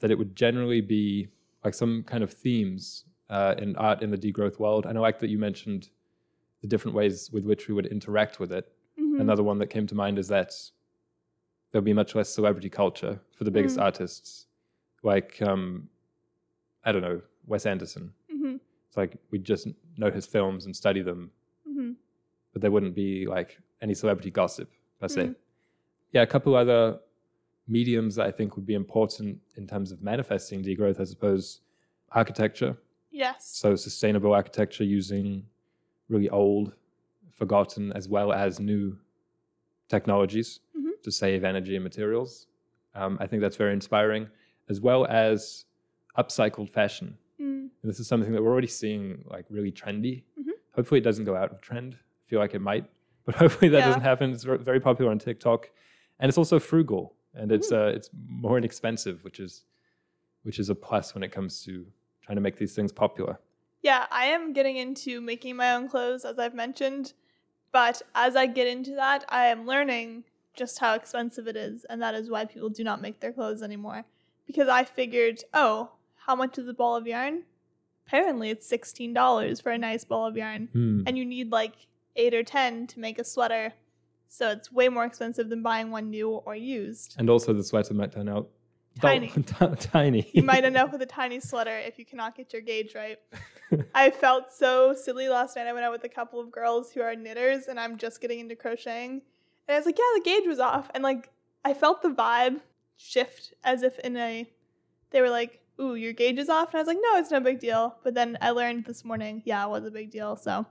that 0.00 0.10
it 0.10 0.18
would 0.18 0.36
generally 0.36 0.82
be 0.82 1.26
like 1.64 1.72
some 1.72 2.02
kind 2.02 2.22
of 2.22 2.30
themes 2.30 3.04
uh, 3.30 3.54
in 3.58 3.74
art 3.76 4.02
in 4.02 4.10
the 4.10 4.16
degrowth 4.18 4.58
world. 4.58 4.84
And 4.86 4.98
I 4.98 5.00
like 5.00 5.18
that 5.20 5.30
you 5.30 5.38
mentioned 5.38 5.88
the 6.60 6.66
different 6.66 6.94
ways 6.94 7.30
with 7.32 7.44
which 7.44 7.68
we 7.68 7.74
would 7.74 7.86
interact 7.86 8.38
with 8.40 8.52
it. 8.52 8.70
hmm 8.98 9.20
Another 9.20 9.42
one 9.42 9.58
that 9.58 9.68
came 9.68 9.86
to 9.86 9.94
mind 9.94 10.18
is 10.18 10.28
that 10.28 10.52
there'll 11.70 11.84
be 11.84 11.92
much 11.92 12.14
less 12.14 12.28
celebrity 12.28 12.68
culture 12.68 13.20
for 13.32 13.44
the 13.44 13.50
biggest 13.50 13.76
Mm. 13.78 13.82
artists, 13.82 14.46
like 15.02 15.40
um, 15.42 15.88
I 16.84 16.92
don't 16.92 17.02
know 17.02 17.20
Wes 17.46 17.66
Anderson. 17.66 18.12
hmm 18.30 18.56
It's 18.88 18.96
like 18.96 19.16
we 19.30 19.38
just 19.38 19.68
know 19.96 20.10
his 20.10 20.26
films 20.26 20.66
and 20.66 20.74
study 20.74 21.02
them, 21.02 21.30
hmm 21.66 21.92
but 22.52 22.60
there 22.62 22.70
wouldn't 22.72 22.94
be 22.94 23.26
like 23.26 23.58
any 23.80 23.94
celebrity 23.94 24.30
gossip 24.30 24.68
per 25.00 25.08
se. 25.08 25.22
Mm. 25.26 25.36
Yeah, 26.12 26.22
a 26.22 26.26
couple 26.26 26.54
other 26.56 26.98
mediums 27.68 28.16
that 28.16 28.26
I 28.26 28.32
think 28.32 28.56
would 28.56 28.66
be 28.66 28.74
important 28.74 29.38
in 29.56 29.66
terms 29.66 29.92
of 29.92 30.02
manifesting 30.02 30.60
degrowth, 30.62 30.98
I 31.00 31.04
suppose, 31.04 31.60
architecture. 32.10 32.76
Yes. 33.12 33.46
So 33.62 33.76
sustainable 33.76 34.32
architecture 34.34 34.82
using 34.82 35.46
really 36.10 36.28
old, 36.28 36.74
forgotten, 37.32 37.92
as 37.94 38.06
well 38.08 38.32
as 38.32 38.60
new 38.60 38.98
technologies 39.88 40.60
Mhm. 40.76 41.00
to 41.02 41.10
save 41.10 41.44
energy 41.44 41.74
and 41.76 41.84
materials. 41.84 42.46
Um, 42.94 43.16
I 43.20 43.26
think 43.26 43.40
that's 43.40 43.56
very 43.56 43.72
inspiring, 43.72 44.28
as 44.68 44.80
well 44.80 45.06
as 45.06 45.64
upcycled 46.18 46.68
fashion. 46.70 47.16
Mm. 47.38 47.70
And 47.82 47.90
this 47.90 48.00
is 48.00 48.06
something 48.08 48.32
that 48.32 48.42
we're 48.42 48.50
already 48.50 48.66
seeing 48.66 49.24
like 49.26 49.46
really 49.48 49.72
trendy. 49.72 50.24
Mhm. 50.38 50.50
Hopefully, 50.74 50.98
it 51.00 51.04
doesn't 51.04 51.24
go 51.24 51.36
out 51.36 51.50
of 51.52 51.60
trend. 51.60 51.94
I 51.94 52.28
feel 52.28 52.40
like 52.40 52.54
it 52.54 52.58
might, 52.60 52.84
but 53.24 53.36
hopefully 53.36 53.68
that 53.70 53.78
Yeah. 53.78 53.86
doesn't 53.86 54.02
happen. 54.02 54.32
It's 54.32 54.44
very 54.44 54.80
popular 54.80 55.10
on 55.10 55.18
TikTok, 55.18 55.70
and 56.18 56.28
it's 56.28 56.38
also 56.38 56.58
frugal 56.58 57.14
and 57.32 57.52
it's 57.52 57.70
Mm. 57.70 57.78
uh, 57.78 57.90
it's 57.96 58.10
more 58.26 58.58
inexpensive, 58.58 59.22
which 59.24 59.38
is 59.40 59.64
which 60.42 60.58
is 60.58 60.70
a 60.70 60.74
plus 60.74 61.14
when 61.14 61.22
it 61.22 61.30
comes 61.30 61.62
to 61.64 61.86
trying 62.22 62.34
to 62.36 62.40
make 62.40 62.56
these 62.56 62.74
things 62.74 62.92
popular. 62.92 63.38
Yeah, 63.82 64.06
I 64.10 64.26
am 64.26 64.52
getting 64.52 64.76
into 64.76 65.20
making 65.20 65.56
my 65.56 65.74
own 65.74 65.88
clothes, 65.88 66.24
as 66.24 66.38
I've 66.38 66.54
mentioned. 66.54 67.14
But 67.72 68.02
as 68.14 68.36
I 68.36 68.46
get 68.46 68.66
into 68.66 68.94
that, 68.96 69.24
I 69.28 69.46
am 69.46 69.66
learning 69.66 70.24
just 70.54 70.78
how 70.78 70.94
expensive 70.94 71.46
it 71.46 71.56
is. 71.56 71.84
And 71.88 72.02
that 72.02 72.14
is 72.14 72.28
why 72.28 72.44
people 72.44 72.68
do 72.68 72.84
not 72.84 73.00
make 73.00 73.20
their 73.20 73.32
clothes 73.32 73.62
anymore. 73.62 74.04
Because 74.46 74.68
I 74.68 74.84
figured, 74.84 75.44
oh, 75.54 75.90
how 76.26 76.34
much 76.34 76.58
is 76.58 76.68
a 76.68 76.74
ball 76.74 76.96
of 76.96 77.06
yarn? 77.06 77.44
Apparently, 78.06 78.50
it's 78.50 78.70
$16 78.70 79.62
for 79.62 79.70
a 79.70 79.78
nice 79.78 80.04
ball 80.04 80.26
of 80.26 80.36
yarn. 80.36 80.68
Hmm. 80.72 81.02
And 81.06 81.16
you 81.16 81.24
need 81.24 81.52
like 81.52 81.86
eight 82.16 82.34
or 82.34 82.42
10 82.42 82.88
to 82.88 83.00
make 83.00 83.18
a 83.18 83.24
sweater. 83.24 83.72
So 84.28 84.50
it's 84.50 84.70
way 84.70 84.88
more 84.88 85.04
expensive 85.04 85.48
than 85.48 85.62
buying 85.62 85.90
one 85.90 86.10
new 86.10 86.30
or 86.30 86.54
used. 86.54 87.14
And 87.18 87.30
also, 87.30 87.52
the 87.52 87.64
sweater 87.64 87.94
might 87.94 88.12
turn 88.12 88.28
out 88.28 88.48
Tiny. 89.00 89.28
T- 89.46 89.66
tiny. 89.78 90.30
You 90.32 90.42
might 90.42 90.64
end 90.64 90.76
up 90.76 90.92
with 90.92 91.02
a 91.02 91.06
tiny 91.06 91.40
sweater 91.40 91.76
if 91.78 91.98
you 91.98 92.04
cannot 92.04 92.36
get 92.36 92.52
your 92.52 92.62
gauge 92.62 92.94
right. 92.94 93.18
I 93.94 94.10
felt 94.10 94.52
so 94.52 94.94
silly 94.94 95.28
last 95.28 95.56
night. 95.56 95.66
I 95.66 95.72
went 95.72 95.84
out 95.84 95.92
with 95.92 96.04
a 96.04 96.08
couple 96.08 96.40
of 96.40 96.50
girls 96.50 96.92
who 96.92 97.00
are 97.02 97.14
knitters, 97.14 97.66
and 97.68 97.78
I'm 97.78 97.96
just 97.98 98.20
getting 98.20 98.40
into 98.40 98.56
crocheting. 98.56 99.22
And 99.68 99.74
I 99.74 99.76
was 99.76 99.86
like, 99.86 99.98
yeah, 99.98 100.04
the 100.16 100.22
gauge 100.22 100.46
was 100.46 100.58
off. 100.58 100.90
And 100.94 101.04
like, 101.04 101.30
I 101.64 101.74
felt 101.74 102.02
the 102.02 102.10
vibe 102.10 102.60
shift 102.96 103.54
as 103.64 103.82
if 103.82 103.98
in 104.00 104.16
a, 104.16 104.48
they 105.10 105.20
were 105.20 105.30
like, 105.30 105.60
ooh, 105.80 105.94
your 105.94 106.12
gauge 106.12 106.38
is 106.38 106.48
off. 106.48 106.70
And 106.70 106.76
I 106.76 106.80
was 106.80 106.88
like, 106.88 106.98
no, 107.00 107.18
it's 107.18 107.30
no 107.30 107.40
big 107.40 107.60
deal. 107.60 107.96
But 108.02 108.14
then 108.14 108.36
I 108.40 108.50
learned 108.50 108.84
this 108.84 109.04
morning, 109.04 109.42
yeah, 109.44 109.64
it 109.64 109.70
was 109.70 109.84
a 109.84 109.90
big 109.90 110.10
deal. 110.10 110.36
So 110.36 110.66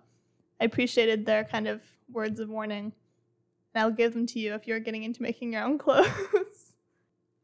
I 0.60 0.66
appreciated 0.66 1.26
their 1.26 1.44
kind 1.46 1.68
of 1.68 1.82
words 2.12 2.40
of 2.40 2.50
warning. 2.50 2.92
And 3.74 3.84
I'll 3.84 3.92
give 3.92 4.14
them 4.14 4.26
to 4.28 4.40
you 4.40 4.56
if 4.56 4.68
you're 4.68 4.80
getting 4.80 5.04
into 5.04 5.22
making 5.22 5.54
your 5.54 5.64
own 5.64 5.78
clothes. 5.80 6.10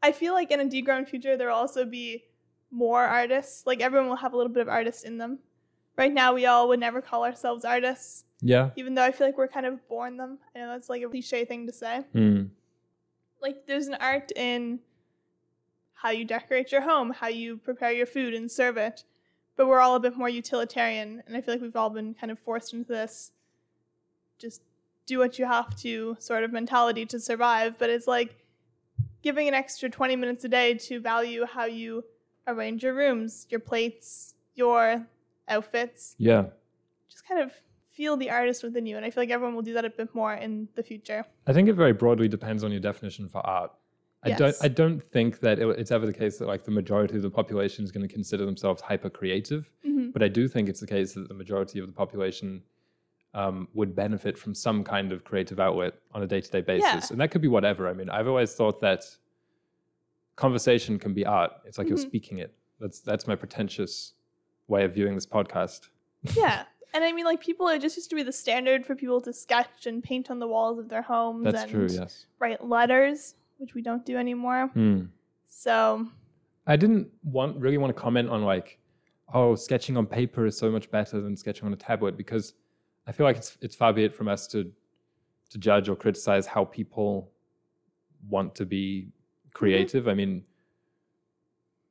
I 0.06 0.12
feel 0.12 0.34
like 0.34 0.52
in 0.52 0.62
a 0.62 0.66
degrown 0.66 1.10
future, 1.10 1.36
there 1.36 1.48
will 1.48 1.56
also 1.56 1.84
be 1.84 2.26
more 2.70 3.04
artists. 3.04 3.66
Like 3.66 3.82
everyone 3.82 4.08
will 4.08 4.18
have 4.18 4.34
a 4.34 4.38
little 4.38 4.52
bit 4.52 4.62
of 4.62 4.70
artist 4.70 5.04
in 5.04 5.18
them. 5.18 5.40
Right 5.98 6.14
now, 6.14 6.34
we 6.34 6.46
all 6.46 6.68
would 6.68 6.80
never 6.80 7.02
call 7.02 7.24
ourselves 7.24 7.66
artists, 7.66 8.26
yeah. 8.42 8.70
even 8.76 8.94
though 8.94 9.04
I 9.04 9.12
feel 9.12 9.26
like 9.26 9.38
we're 9.38 9.48
kind 9.48 9.66
of 9.66 9.88
born 9.88 10.18
them. 10.18 10.38
I 10.54 10.60
know 10.60 10.68
that's 10.70 10.90
like 10.90 11.02
a 11.02 11.08
cliche 11.08 11.44
thing 11.46 11.66
to 11.66 11.74
say. 11.74 12.02
Hmm. 12.12 12.44
Like 13.42 13.66
there's 13.66 13.88
an 13.88 13.96
art 13.96 14.32
in 14.36 14.80
how 15.94 16.12
you 16.12 16.24
decorate 16.24 16.72
your 16.72 16.82
home, 16.82 17.10
how 17.12 17.28
you 17.28 17.58
prepare 17.58 17.92
your 17.92 18.06
food 18.06 18.36
and 18.36 18.52
serve 18.52 18.78
it. 18.78 19.06
But 19.56 19.68
we're 19.68 19.80
all 19.80 19.96
a 19.96 20.00
bit 20.00 20.16
more 20.16 20.30
utilitarian, 20.30 21.24
and 21.26 21.36
I 21.36 21.42
feel 21.42 21.56
like 21.56 21.62
we've 21.62 21.76
all 21.76 21.90
been 21.90 22.14
kind 22.14 22.30
of 22.30 22.38
forced 22.38 22.74
into 22.74 22.90
this 22.90 23.32
just 24.38 24.62
do 25.06 25.18
what 25.18 25.40
you 25.40 25.46
have 25.46 25.76
to 25.78 26.18
sort 26.20 26.44
of 26.44 26.52
mentality 26.52 27.06
to 27.08 27.20
survive. 27.20 27.80
But 27.80 27.90
it's 27.90 28.06
like 28.06 28.36
giving 29.26 29.48
an 29.48 29.56
extra 29.56 29.90
20 29.90 30.16
minutes 30.16 30.46
a 30.46 30.48
day 30.48 30.76
to 30.76 31.00
value 31.00 31.46
how 31.46 31.66
you 31.66 32.06
arrange 32.48 32.84
your 32.84 32.94
rooms, 32.94 33.48
your 33.50 33.60
plates, 33.60 34.36
your 34.54 35.04
outfits. 35.48 36.16
Yeah. 36.20 36.44
Just 37.10 37.28
kind 37.28 37.42
of 37.42 37.52
feel 37.92 38.18
the 38.18 38.30
artist 38.30 38.62
within 38.62 38.86
you. 38.86 38.98
And 38.98 39.06
I 39.06 39.10
feel 39.10 39.24
like 39.24 39.32
everyone 39.32 39.56
will 39.56 39.64
do 39.64 39.74
that 39.74 39.84
a 39.84 39.90
bit 39.90 40.14
more 40.14 40.36
in 40.36 40.70
the 40.76 40.84
future. 40.84 41.26
I 41.48 41.54
think 41.54 41.68
it 41.68 41.74
very 41.74 41.92
broadly 41.92 42.28
depends 42.28 42.64
on 42.64 42.72
your 42.72 42.80
definition 42.80 43.28
for 43.28 43.40
art. 43.46 43.72
I 44.24 44.32
don't 44.32 44.56
I 44.62 44.68
don't 44.68 45.04
think 45.04 45.40
that 45.42 45.60
it, 45.60 45.68
it's 45.80 45.92
ever 45.92 46.06
the 46.08 46.14
case 46.14 46.38
that 46.40 46.48
like 46.48 46.64
the 46.64 46.72
majority 46.72 47.16
of 47.16 47.22
the 47.22 47.30
population 47.30 47.84
is 47.86 47.92
going 47.92 48.08
to 48.08 48.12
consider 48.12 48.44
themselves 48.44 48.82
hyper 48.82 49.10
creative. 49.10 49.72
Mhm. 49.88 50.14
But 50.14 50.24
I 50.24 50.30
do 50.30 50.48
think 50.48 50.68
it's 50.68 50.80
the 50.80 50.88
case 50.88 51.14
that 51.14 51.28
the 51.28 51.36
majority 51.36 51.78
of 51.80 51.86
the 51.86 51.94
population 51.94 52.64
um, 53.36 53.68
would 53.74 53.96
benefit 53.96 54.38
from 54.38 54.56
some 54.56 54.84
kind 54.84 55.12
of 55.12 55.24
creative 55.24 55.60
outlet 55.60 55.94
on 56.14 56.24
a 56.24 56.28
day 56.28 56.42
to 56.42 56.50
day 56.50 56.62
basis, 56.62 56.86
Yeah. 56.88 57.08
and 57.12 57.20
that 57.22 57.30
could 57.32 57.42
be 57.42 57.48
whatever. 57.50 57.88
I 57.88 57.94
mean, 57.94 58.10
I've 58.10 58.28
always 58.28 58.56
thought 58.56 58.80
that 58.82 59.04
conversation 60.36 60.98
can 61.00 61.14
be 61.14 61.26
art. 61.26 61.52
It's 61.66 61.78
like 61.78 61.88
you're 61.88 61.98
Mhm. 61.98 62.08
speaking 62.08 62.38
it. 62.40 62.54
That's 62.80 63.00
that's 63.00 63.28
my 63.28 63.36
pretentious 63.36 64.14
way 64.68 64.84
of 64.84 64.94
viewing 64.94 65.16
this 65.16 65.26
podcast. 65.28 65.90
yeah. 66.36 66.66
And 66.94 67.04
I 67.04 67.12
mean, 67.12 67.26
like, 67.26 67.42
people, 67.42 67.68
it 67.68 67.80
just 67.82 67.98
used 67.98 68.10
to 68.12 68.16
be 68.16 68.24
the 68.24 68.32
standard 68.32 68.86
for 68.86 68.96
people 68.96 69.20
to 69.22 69.34
sketch 69.34 69.86
and 69.86 70.02
paint 70.02 70.32
on 70.32 70.40
the 70.40 70.48
walls 70.48 70.80
of 70.80 70.88
their 70.88 71.02
homes 71.02 71.44
That's 71.44 71.64
and 71.64 71.72
true. 71.72 71.88
Yes. 71.92 72.26
write 72.40 72.64
letters, 72.66 73.36
which 73.58 73.74
we 73.76 73.82
don't 73.82 74.06
do 74.06 74.16
anymore. 74.18 74.68
Hmm. 74.68 75.02
So, 75.46 76.08
I 76.68 76.78
didn't 76.78 77.10
want 77.24 77.58
really 77.58 77.78
want 77.78 77.94
to 77.96 78.02
comment 78.02 78.30
on 78.30 78.44
like, 78.44 78.80
oh, 79.34 79.56
sketching 79.56 79.98
on 79.98 80.06
paper 80.06 80.46
is 80.46 80.58
so 80.58 80.72
much 80.72 80.90
better 80.90 81.20
than 81.20 81.36
sketching 81.36 81.66
on 81.66 81.74
a 81.74 81.78
tablet 81.78 82.16
because 82.18 82.54
I 83.08 83.12
feel 83.12 83.26
like 83.26 83.38
it's 83.38 83.58
it's 83.62 83.76
far 83.76 83.94
be 83.94 84.04
it 84.04 84.16
from 84.16 84.28
us 84.28 84.48
to 84.48 84.72
to 85.52 85.58
judge 85.58 85.90
or 85.90 85.96
criticize 85.96 86.46
how 86.48 86.66
people 86.66 87.30
want 88.30 88.56
to 88.56 88.66
be 88.66 89.10
creative. 89.54 90.08
I 90.08 90.14
mean, 90.16 90.44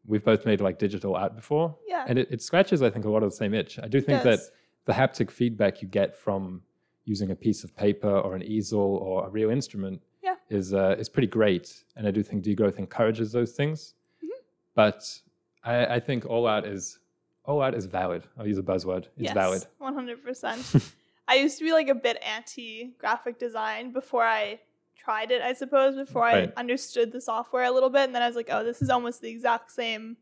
we've 0.07 0.25
both 0.25 0.45
made 0.45 0.61
like 0.61 0.79
digital 0.79 1.15
art 1.15 1.35
before, 1.37 1.77
yeah. 1.87 2.05
and 2.09 2.19
it, 2.19 2.29
it 2.31 2.43
scratches 2.43 2.83
I 2.83 2.91
think 2.91 3.05
a 3.05 3.11
lot 3.11 3.23
of 3.23 3.31
the 3.31 3.37
same 3.37 3.55
itch. 3.55 3.79
I 3.79 3.87
do 3.89 3.99
it 3.99 4.07
think 4.07 4.23
that 4.25 4.41
the 4.85 4.93
haptic 4.93 5.31
feedback 5.31 5.81
you 5.83 5.89
get 5.89 6.17
from 6.17 6.63
using 7.05 7.31
a 7.31 7.37
piece 7.37 7.65
of 7.65 7.77
paper 7.77 8.11
or 8.11 8.35
an 8.35 8.43
easel 8.43 8.81
or 8.81 9.27
a 9.27 9.31
real 9.31 9.51
instrument 9.51 10.03
Yeah. 10.23 10.35
is 10.51 10.75
uh, 10.75 10.97
is 10.99 11.09
pretty 11.09 11.29
great, 11.29 11.85
and 11.97 12.07
I 12.07 12.11
do 12.11 12.23
think 12.23 12.45
degrowth 12.45 12.79
encourages 12.79 13.31
those 13.33 13.53
things. 13.53 13.95
Mhm. 14.23 14.29
But 14.75 15.21
I, 15.63 15.87
I 15.97 16.01
think 16.01 16.27
all 16.27 16.47
art 16.47 16.65
is 16.67 16.99
all 17.45 17.61
art 17.61 17.75
is 17.75 17.87
valid. 17.87 18.25
I'll 18.39 18.47
use 18.47 18.59
a 18.59 18.63
buzzword. 18.63 19.05
It's 19.17 19.33
yes, 19.33 19.35
valid. 19.35 19.67
100%. 19.81 20.93
I 21.27 21.37
used 21.37 21.59
to 21.59 21.65
be 21.65 21.73
like 21.73 21.89
a 21.89 21.95
bit 21.95 22.23
anti 22.23 22.93
graphic 22.99 23.39
design 23.39 23.93
before 23.93 24.25
I 24.25 24.61
tried 24.97 25.31
it, 25.31 25.43
I 25.43 25.53
suppose, 25.53 25.97
before 25.97 26.23
Right. 26.23 26.53
I 26.55 26.61
understood 26.61 27.13
the 27.13 27.21
software 27.21 27.65
a 27.65 27.71
little 27.71 27.91
bit. 27.91 28.03
And 28.03 28.15
then 28.15 28.23
I 28.23 28.27
was 28.27 28.37
like, 28.37 28.49
oh, 28.51 28.65
this 28.65 28.83
is 28.83 28.91
almost 28.91 29.21
the 29.21 29.31
exact 29.31 29.71
same 29.71 30.17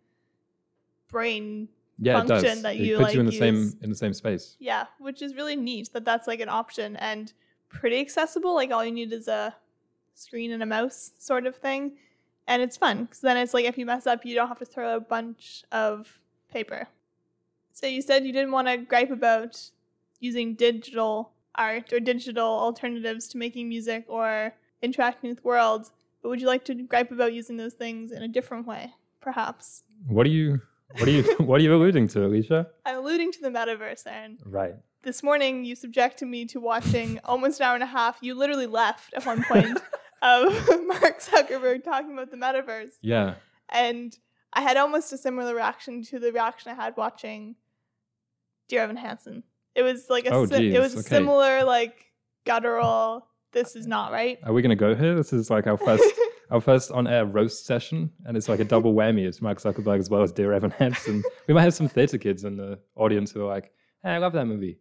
brain. 1.09 1.68
Yeah, 1.99 2.23
it 2.23 2.26
does. 2.26 2.42
function 2.42 2.62
that 2.62 2.76
it 2.76 2.82
you, 2.82 2.99
puts 2.99 3.14
you 3.14 3.21
in 3.21 3.26
like, 3.26 3.32
the 3.32 3.38
same 3.38 3.56
use. 3.56 3.76
in 3.80 3.90
the 3.90 3.97
same 3.97 4.12
space. 4.12 4.56
Yeah, 4.59 4.87
which 4.99 5.23
is 5.23 5.35
really 5.35 5.56
neat 5.56 5.92
that 5.92 6.04
that's 6.04 6.26
like 6.26 6.40
an 6.40 6.49
option 6.49 6.97
and 6.97 7.32
pretty 7.68 8.00
accessible. 8.00 8.54
Like, 8.54 8.71
all 8.71 8.85
you 8.85 8.92
need 8.92 9.12
is 9.12 9.28
a 9.28 9.54
screen 10.14 10.52
and 10.52 10.62
a 10.62 10.66
mouse 10.66 11.12
sort 11.18 11.47
of 11.47 11.56
thing. 11.56 11.92
And 12.49 12.61
it's 12.61 12.76
fun 12.76 13.04
because 13.04 13.21
then 13.21 13.37
it's 13.37 13.54
like 13.54 13.66
if 13.66 13.78
you 13.78 13.87
mess 13.87 14.06
up, 14.06 14.25
you 14.25 14.35
don't 14.35 14.49
have 14.49 14.59
to 14.59 14.64
throw 14.64 14.97
a 14.97 15.00
bunch 15.00 15.64
of 15.71 16.18
paper. 16.50 16.88
So 17.73 17.87
you 17.87 18.02
said 18.02 18.26
you 18.26 18.32
didn't 18.32 18.50
want 18.50 18.68
to 18.68 18.78
gripe 18.78 19.11
about 19.11 19.71
using 20.23 20.55
digital 20.55 21.33
art 21.55 21.93
or 21.93 22.00
digital 22.00 22.49
alternatives 22.49 23.29
to 23.29 23.38
making 23.38 23.69
music 23.69 24.05
or 24.09 24.55
interacting 24.81 25.29
with 25.29 25.45
worlds, 25.45 25.91
but 26.23 26.29
would 26.29 26.41
you 26.41 26.47
like 26.47 26.64
to 26.64 26.75
gripe 26.75 27.11
about 27.11 27.33
using 27.33 27.57
those 27.57 27.75
things 27.75 28.12
in 28.12 28.23
a 28.23 28.29
different 28.29 28.67
way, 28.67 28.95
perhaps? 29.21 29.83
What 30.07 30.26
are 30.26 30.31
you 30.31 30.61
what 30.99 31.09
are 31.09 31.11
you 31.11 31.23
what 31.38 31.61
are 31.61 31.64
you 31.64 31.75
alluding 31.75 32.09
to, 32.09 32.25
Alicia? 32.25 32.69
I'm 32.87 32.99
alluding 32.99 33.33
to 33.33 33.41
the 33.43 33.50
metaverse, 33.50 34.07
Aaron. 34.07 34.38
Right. 34.45 34.75
This 35.02 35.23
morning, 35.23 35.64
you 35.64 35.75
subjected 35.75 36.29
me 36.29 36.45
to 36.47 36.61
watching 36.61 37.19
almost 37.25 37.61
an 37.61 37.67
hour 37.67 37.75
and 37.75 37.83
a 37.83 37.87
half. 37.87 38.19
You 38.21 38.35
literally 38.35 38.67
left 38.67 39.12
at 39.14 39.26
one 39.26 39.43
point 39.43 39.79
of 40.23 40.52
Mark 40.87 41.21
Zuckerberg 41.21 41.83
talking 41.83 42.12
about 42.12 42.31
the 42.31 42.37
metaverse. 42.37 42.93
Yeah. 43.02 43.35
And 43.69 44.17
I 44.52 44.61
had 44.61 44.76
almost 44.76 45.12
a 45.12 45.19
similar 45.19 45.55
reaction 45.55 46.05
to 46.05 46.21
the 46.21 46.31
reaction 46.31 46.71
I 46.71 46.75
had 46.75 46.97
watching 46.97 47.57
Dear 48.69 48.83
Evan 48.83 48.97
Hansen. 48.97 49.43
It 49.75 49.83
was 49.83 50.07
like 50.11 50.26
a 50.26 50.31
Oh, 50.33 50.47
si- 50.47 50.75
it 50.75 50.79
was 50.81 50.95
a 50.95 50.99
okay. 50.99 51.09
similar 51.09 51.64
like 51.64 52.07
guttural. 52.45 53.26
This 53.52 53.76
is 53.76 53.87
not 53.87 54.12
right. 54.12 54.38
Are 54.45 54.52
we 54.52 54.62
gonna 54.62 54.76
go 54.76 54.95
here? 54.95 55.14
This 55.14 55.33
is 55.33 55.50
like 55.50 55.67
our 55.67 55.76
first 55.79 56.05
our 56.50 56.61
first 56.61 56.91
on 56.91 57.07
air 57.07 57.25
roast 57.25 57.64
session, 57.67 58.11
and 58.26 58.37
it's 58.37 58.49
like 58.49 58.61
a 58.61 58.64
double 58.64 58.95
whammy. 58.95 59.26
It's 59.26 59.41
Mark 59.43 59.61
Zuckerberg 59.61 59.99
as 59.99 60.11
well 60.11 60.23
as 60.23 60.33
Dear 60.33 60.52
Evan 60.52 60.71
Hansen. 60.73 61.23
we 61.47 61.55
might 61.55 61.62
have 61.62 61.75
some 61.75 61.88
theatre 61.88 62.19
kids 62.19 62.45
in 62.45 62.57
the 62.57 62.79
audience 62.97 63.31
who 63.33 63.43
are 63.43 63.49
like, 63.49 63.73
hey, 64.02 64.11
I 64.11 64.19
love 64.19 64.33
that 64.35 64.47
movie. 64.47 64.79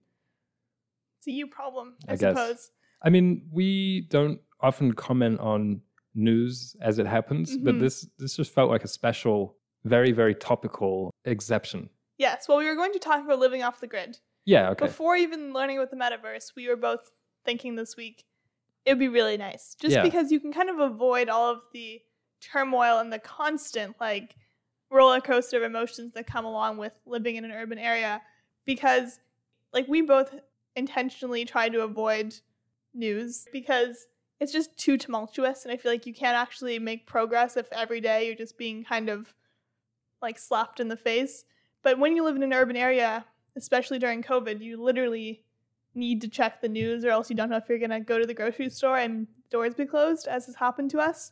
it's 1.20 1.28
a 1.28 1.32
you 1.32 1.48
problem, 1.48 1.96
I, 2.08 2.14
I 2.14 2.16
guess. 2.16 2.38
suppose. 2.38 2.72
I 3.02 3.10
mean, 3.10 3.48
we 3.52 4.08
don't 4.10 4.40
often 4.60 4.94
comment 4.94 5.40
on 5.40 5.82
news 6.14 6.76
as 6.82 7.00
it 7.00 7.08
happens, 7.08 7.56
but 7.58 7.76
Mhm. 7.76 7.80
this 7.80 8.08
this 8.20 8.36
just 8.36 8.54
felt 8.54 8.70
like 8.70 8.84
a 8.84 8.88
special, 8.90 9.56
very 9.86 10.12
very 10.12 10.36
topical 10.36 11.14
exception. 11.26 11.90
Yes. 12.18 12.48
Well, 12.48 12.58
we 12.60 12.66
were 12.66 12.76
going 12.76 12.94
to 12.94 13.00
talk 13.00 13.24
about 13.24 13.40
living 13.40 13.64
off 13.64 13.80
the 13.80 13.88
grid. 13.88 14.20
Yeah. 14.46 14.70
Okay. 14.72 14.86
Before 14.88 15.16
even 15.16 15.54
learning 15.54 15.78
about 15.78 15.92
the 15.92 15.98
metaverse, 15.98 16.54
we 16.56 16.68
were 16.68 16.76
both 16.76 17.12
thinking 17.46 17.76
this 17.76 17.96
week 17.98 18.24
it 18.86 18.92
would 18.92 19.00
be 19.00 19.08
really 19.08 19.38
nice 19.38 19.76
just 19.80 19.96
Yeah. 19.96 20.02
because 20.04 20.32
you 20.32 20.40
can 20.40 20.52
kind 20.52 20.70
of 20.70 20.80
avoid 20.80 21.30
all 21.30 21.52
of 21.52 21.62
the 21.72 22.02
turmoil 22.40 22.98
and 23.00 23.14
the 23.14 23.20
constant 23.20 23.96
like 24.00 24.36
roller 24.90 25.22
coaster 25.22 25.58
of 25.58 25.64
emotions 25.64 26.14
that 26.14 26.26
come 26.28 26.46
along 26.46 26.78
with 26.78 26.94
living 27.06 27.36
in 27.36 27.46
an 27.46 27.52
urban 27.52 27.78
area 27.78 28.22
because 28.66 29.20
like 29.74 29.88
we 29.88 30.02
both 30.02 30.34
intentionally 30.76 31.46
try 31.46 31.70
to 31.70 31.82
avoid 31.82 32.34
news 32.94 33.46
because 33.54 34.08
it's 34.40 34.52
just 34.52 34.76
too 34.78 34.98
tumultuous 34.98 35.64
and 35.64 35.72
I 35.72 35.78
feel 35.78 35.92
like 35.92 36.06
you 36.08 36.14
can't 36.14 36.36
actually 36.36 36.80
make 36.80 37.06
progress 37.06 37.56
if 37.58 37.72
every 37.72 38.02
day 38.02 38.26
you're 38.26 38.36
just 38.36 38.58
being 38.58 38.84
kind 38.84 39.10
of 39.10 39.34
like 40.22 40.40
slapped 40.40 40.80
in 40.80 40.88
the 40.88 40.98
face. 40.98 41.46
But 41.84 42.00
when 42.00 42.16
you 42.16 42.24
live 42.24 42.36
in 42.36 42.44
an 42.44 42.54
urban 42.54 42.76
area, 42.76 43.26
especially 43.56 44.00
during 44.00 44.24
COVID, 44.24 44.62
you 44.62 44.82
literally 44.82 45.44
need 45.94 46.22
to 46.22 46.28
check 46.28 46.62
the 46.62 46.70
news 46.70 47.04
or 47.04 47.10
else 47.10 47.30
you 47.30 47.36
don't 47.36 47.50
know 47.50 47.58
if 47.58 47.68
you're 47.68 47.78
going 47.78 47.92
to 47.92 48.00
go 48.00 48.20
to 48.20 48.26
the 48.26 48.34
grocery 48.34 48.70
store 48.70 48.98
and 48.98 49.28
doors 49.50 49.76
be 49.76 49.86
closed, 49.86 50.28
as 50.28 50.46
has 50.46 50.56
happened 50.56 50.90
to 50.92 51.00
us. 51.00 51.32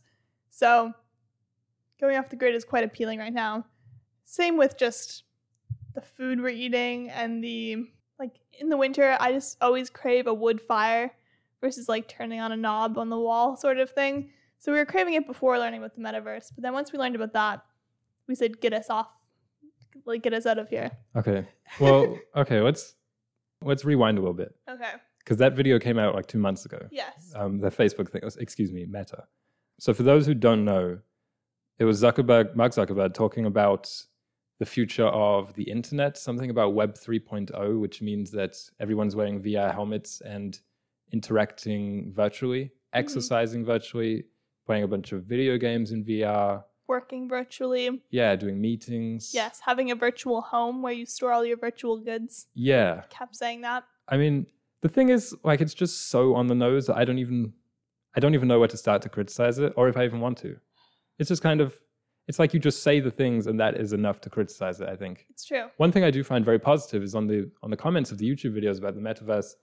So 0.49 0.93
going 1.99 2.17
off 2.17 2.29
the 2.29 2.35
grid 2.35 2.55
is 2.55 2.65
quite 2.65 2.83
appealing 2.83 3.19
right 3.19 3.33
now. 3.33 3.65
Same 4.25 4.57
with 4.57 4.77
just 4.77 5.23
the 5.95 6.01
food 6.01 6.41
we're 6.41 6.49
eating 6.49 7.09
and 7.09 7.43
the 7.43 7.87
like 8.19 8.35
in 8.59 8.67
the 8.67 8.77
winter, 8.77 9.15
I 9.19 9.31
just 9.31 9.57
always 9.61 9.89
crave 9.89 10.27
a 10.27 10.33
wood 10.33 10.59
fire 10.61 11.13
versus 11.61 11.87
like 11.87 12.07
turning 12.07 12.41
on 12.41 12.51
a 12.51 12.57
knob 12.57 12.97
on 12.97 13.09
the 13.09 13.17
wall 13.17 13.55
sort 13.55 13.79
of 13.79 13.89
thing. 13.89 14.29
So 14.59 14.73
we 14.73 14.77
were 14.77 14.85
craving 14.85 15.13
it 15.13 15.25
before 15.25 15.57
learning 15.57 15.79
about 15.79 15.95
the 15.95 16.01
metaverse, 16.01 16.51
but 16.53 16.61
then 16.61 16.73
once 16.73 16.91
we 16.91 16.99
learned 16.99 17.15
about 17.15 17.31
that, 17.33 17.63
we 18.27 18.35
said 18.35 18.59
get 18.59 18.73
us 18.73 18.89
off 18.89 19.07
like 20.09 20.23
get 20.23 20.33
us 20.33 20.45
out 20.45 20.57
of 20.57 20.67
here. 20.69 20.91
Okay. 21.15 21.47
Well, 21.79 22.17
okay. 22.35 22.59
Let's 22.61 22.95
let's 23.63 23.85
rewind 23.85 24.17
a 24.17 24.21
little 24.21 24.33
bit 24.33 24.53
Okay. 24.69 24.91
because 25.19 25.37
that 25.37 25.55
video 25.55 25.79
came 25.79 25.97
out 25.99 26.15
like 26.15 26.27
two 26.27 26.39
months 26.39 26.65
ago. 26.65 26.79
Yes. 26.91 27.31
Um, 27.35 27.59
the 27.59 27.69
Facebook 27.69 28.09
thing. 28.09 28.21
Excuse 28.39 28.71
me, 28.71 28.85
Meta. 28.85 29.23
So 29.79 29.93
for 29.93 30.03
those 30.03 30.25
who 30.25 30.33
don't 30.33 30.65
know, 30.65 30.99
It 31.79 31.85
was 31.85 32.01
Zuckerberg, 32.01 32.55
Mark 32.57 32.73
Zuckerberg, 32.73 33.13
talking 33.13 33.45
about 33.45 33.89
the 34.59 34.65
future 34.65 35.05
of 35.07 35.53
the 35.53 35.63
internet, 35.63 36.17
something 36.17 36.49
about 36.49 36.73
Web 36.73 36.95
3.0, 36.95 37.79
which 37.79 38.01
means 38.01 38.31
that 38.31 38.57
everyone's 38.81 39.15
wearing 39.15 39.41
VR 39.41 39.71
helmets 39.73 40.19
and 40.19 40.59
interacting 41.13 42.11
virtually, 42.13 42.71
exercising 42.93 43.63
virtually, 43.63 44.25
playing 44.65 44.83
a 44.83 44.87
bunch 44.87 45.11
of 45.13 45.23
video 45.23 45.57
games 45.57 45.91
in 45.93 46.03
VR. 46.03 46.63
Working 46.89 47.29
virtually. 47.29 48.01
Yeah, 48.09 48.35
doing 48.35 48.59
meetings. 48.59 49.31
Yes, 49.31 49.59
having 49.63 49.91
a 49.91 49.95
virtual 49.95 50.41
home 50.41 50.81
where 50.81 50.91
you 50.91 51.05
store 51.05 51.31
all 51.31 51.45
your 51.45 51.55
virtual 51.55 51.99
goods. 51.99 52.47
Yeah. 52.55 53.03
Kept 53.11 53.35
saying 53.35 53.61
that. 53.61 53.83
I 54.07 54.17
mean, 54.17 54.47
the 54.81 54.89
thing 54.89 55.09
is, 55.09 55.35
like, 55.43 55.61
it's 55.61 55.75
just 55.75 56.09
so 56.09 56.33
on 56.33 56.47
the 56.47 56.55
nose 56.55 56.87
that 56.87 56.97
I 56.97 57.05
don't 57.05 57.19
even, 57.19 57.53
I 58.15 58.19
don't 58.19 58.33
even 58.33 58.47
know 58.47 58.57
where 58.57 58.67
to 58.67 58.75
start 58.75 59.03
to 59.03 59.09
criticize 59.09 59.59
it, 59.59 59.71
or 59.77 59.87
if 59.87 59.97
I 59.97 60.03
even 60.03 60.19
want 60.19 60.39
to. 60.39 60.57
It's 61.19 61.27
just 61.27 61.43
kind 61.43 61.61
of, 61.61 61.75
it's 62.27 62.39
like 62.39 62.55
you 62.55 62.59
just 62.59 62.81
say 62.81 62.99
the 62.99 63.11
things, 63.11 63.45
and 63.45 63.59
that 63.59 63.75
is 63.77 63.93
enough 63.93 64.19
to 64.21 64.31
criticize 64.31 64.81
it. 64.81 64.89
I 64.89 64.95
think. 64.95 65.27
It's 65.29 65.45
true. 65.45 65.65
One 65.77 65.91
thing 65.91 66.03
I 66.03 66.09
do 66.09 66.23
find 66.23 66.43
very 66.43 66.57
positive 66.59 67.03
is 67.03 67.13
on 67.13 67.27
the 67.27 67.51
on 67.61 67.69
the 67.69 67.77
comments 67.77 68.11
of 68.11 68.17
the 68.17 68.27
YouTube 68.27 68.53
videos 68.59 68.79
about 68.79 68.95
the 68.95 69.01
metaverse. 69.01 69.53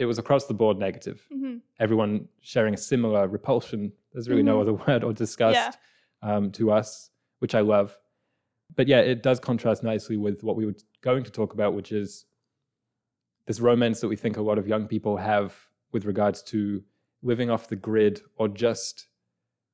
It 0.00 0.06
was 0.06 0.18
across 0.18 0.46
the 0.46 0.54
board 0.54 0.76
negative. 0.76 1.24
hmm 1.30 1.58
Everyone 1.78 2.26
sharing 2.40 2.74
a 2.74 2.76
similar 2.76 3.28
repulsion. 3.28 3.92
There's 4.12 4.28
really 4.28 4.42
no 4.42 4.56
Mhm. 4.58 4.62
other 4.62 4.72
word 4.88 5.04
or 5.04 5.12
disgust 5.12 5.54
Yeah. 5.54 5.72
Um, 6.22 6.50
to 6.52 6.70
us, 6.70 7.10
which 7.38 7.54
I 7.54 7.60
love. 7.60 7.96
But 8.76 8.88
yeah, 8.88 9.00
it 9.00 9.22
does 9.22 9.40
contrast 9.40 9.82
nicely 9.82 10.16
with 10.16 10.42
what 10.42 10.56
we 10.56 10.66
were 10.66 10.74
going 11.00 11.24
to 11.24 11.30
talk 11.30 11.54
about, 11.54 11.74
which 11.74 11.92
is 11.92 12.26
this 13.46 13.60
romance 13.60 14.00
that 14.00 14.08
we 14.08 14.16
think 14.16 14.36
a 14.36 14.42
lot 14.42 14.58
of 14.58 14.68
young 14.68 14.86
people 14.86 15.16
have 15.16 15.56
with 15.92 16.04
regards 16.04 16.42
to 16.42 16.82
living 17.22 17.50
off 17.50 17.68
the 17.68 17.76
grid 17.76 18.20
or 18.36 18.46
just 18.48 19.08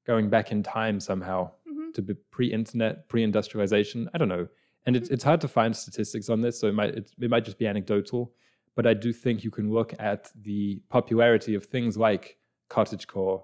going 0.07 0.31
back 0.31 0.53
in 0.53 0.63
time 0.63 1.01
somehow 1.01 1.51
hmm 1.69 1.91
to 1.95 2.03
be 2.03 2.15
pre-internet, 2.33 3.09
pre-industrialization. 3.09 4.11
I 4.13 4.19
don't 4.19 4.29
know, 4.29 4.49
and 4.85 4.97
it's 4.97 5.11
it's 5.11 5.23
hard 5.23 5.41
to 5.43 5.49
find 5.49 5.77
statistics 5.77 6.29
on 6.29 6.41
this, 6.41 6.59
so 6.59 6.67
it 6.67 6.75
might 6.75 6.91
it, 6.91 7.11
it 7.21 7.31
might 7.31 7.45
just 7.45 7.59
be 7.59 7.69
anecdotal. 7.69 8.33
But 8.75 8.87
I 8.87 8.95
do 8.95 9.13
think 9.13 9.45
you 9.45 9.51
can 9.53 9.73
look 9.73 9.95
at 10.01 10.31
the 10.43 10.83
popularity 10.89 11.55
of 11.55 11.67
things 11.67 11.97
like 11.97 12.37
cottagecore, 12.69 13.43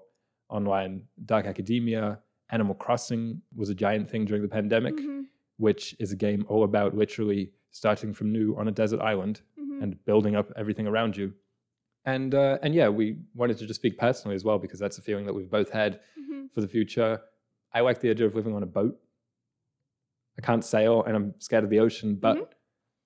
online, 0.49 1.03
dark 1.23 1.45
academia, 1.45 2.19
Animal 2.51 2.75
Crossing 2.75 3.41
was 3.55 3.69
a 3.69 3.75
giant 3.75 4.09
thing 4.09 4.25
during 4.25 4.41
the 4.41 4.47
pandemic, 4.49 4.99
hmm 4.99 5.21
which 5.57 5.95
is 5.99 6.11
a 6.11 6.15
game 6.15 6.43
all 6.49 6.63
about 6.63 6.95
literally 6.97 7.51
starting 7.69 8.13
from 8.15 8.31
new 8.31 8.55
on 8.57 8.67
a 8.67 8.71
desert 8.71 8.99
island 8.99 9.41
hmm 9.57 9.79
and 9.83 10.03
building 10.05 10.35
up 10.35 10.51
everything 10.57 10.87
around 10.87 11.15
you. 11.15 11.33
And 12.05 12.33
uh, 12.33 12.57
and 12.63 12.73
yeah, 12.73 12.89
we 12.89 13.17
wanted 13.35 13.57
to 13.59 13.67
just 13.67 13.79
speak 13.79 13.97
personally 13.99 14.35
as 14.35 14.43
well 14.43 14.57
because 14.57 14.79
that's 14.79 14.97
a 14.97 15.01
feeling 15.03 15.25
that 15.27 15.33
we've 15.33 15.51
both 15.51 15.69
had 15.71 15.99
hmm 16.15 16.47
for 16.53 16.61
the 16.61 16.67
future. 16.67 17.21
I 17.73 17.81
like 17.81 17.99
the 18.01 18.09
idea 18.09 18.25
of 18.25 18.33
living 18.35 18.55
on 18.55 18.63
a 18.63 18.71
boat. 18.79 18.99
I 20.37 20.41
can't 20.41 20.65
sail 20.65 21.03
and 21.03 21.15
I'm 21.15 21.33
scared 21.39 21.63
of 21.63 21.69
the 21.69 21.79
ocean, 21.79 22.15
but 22.15 22.37
Mhm. 22.37 22.47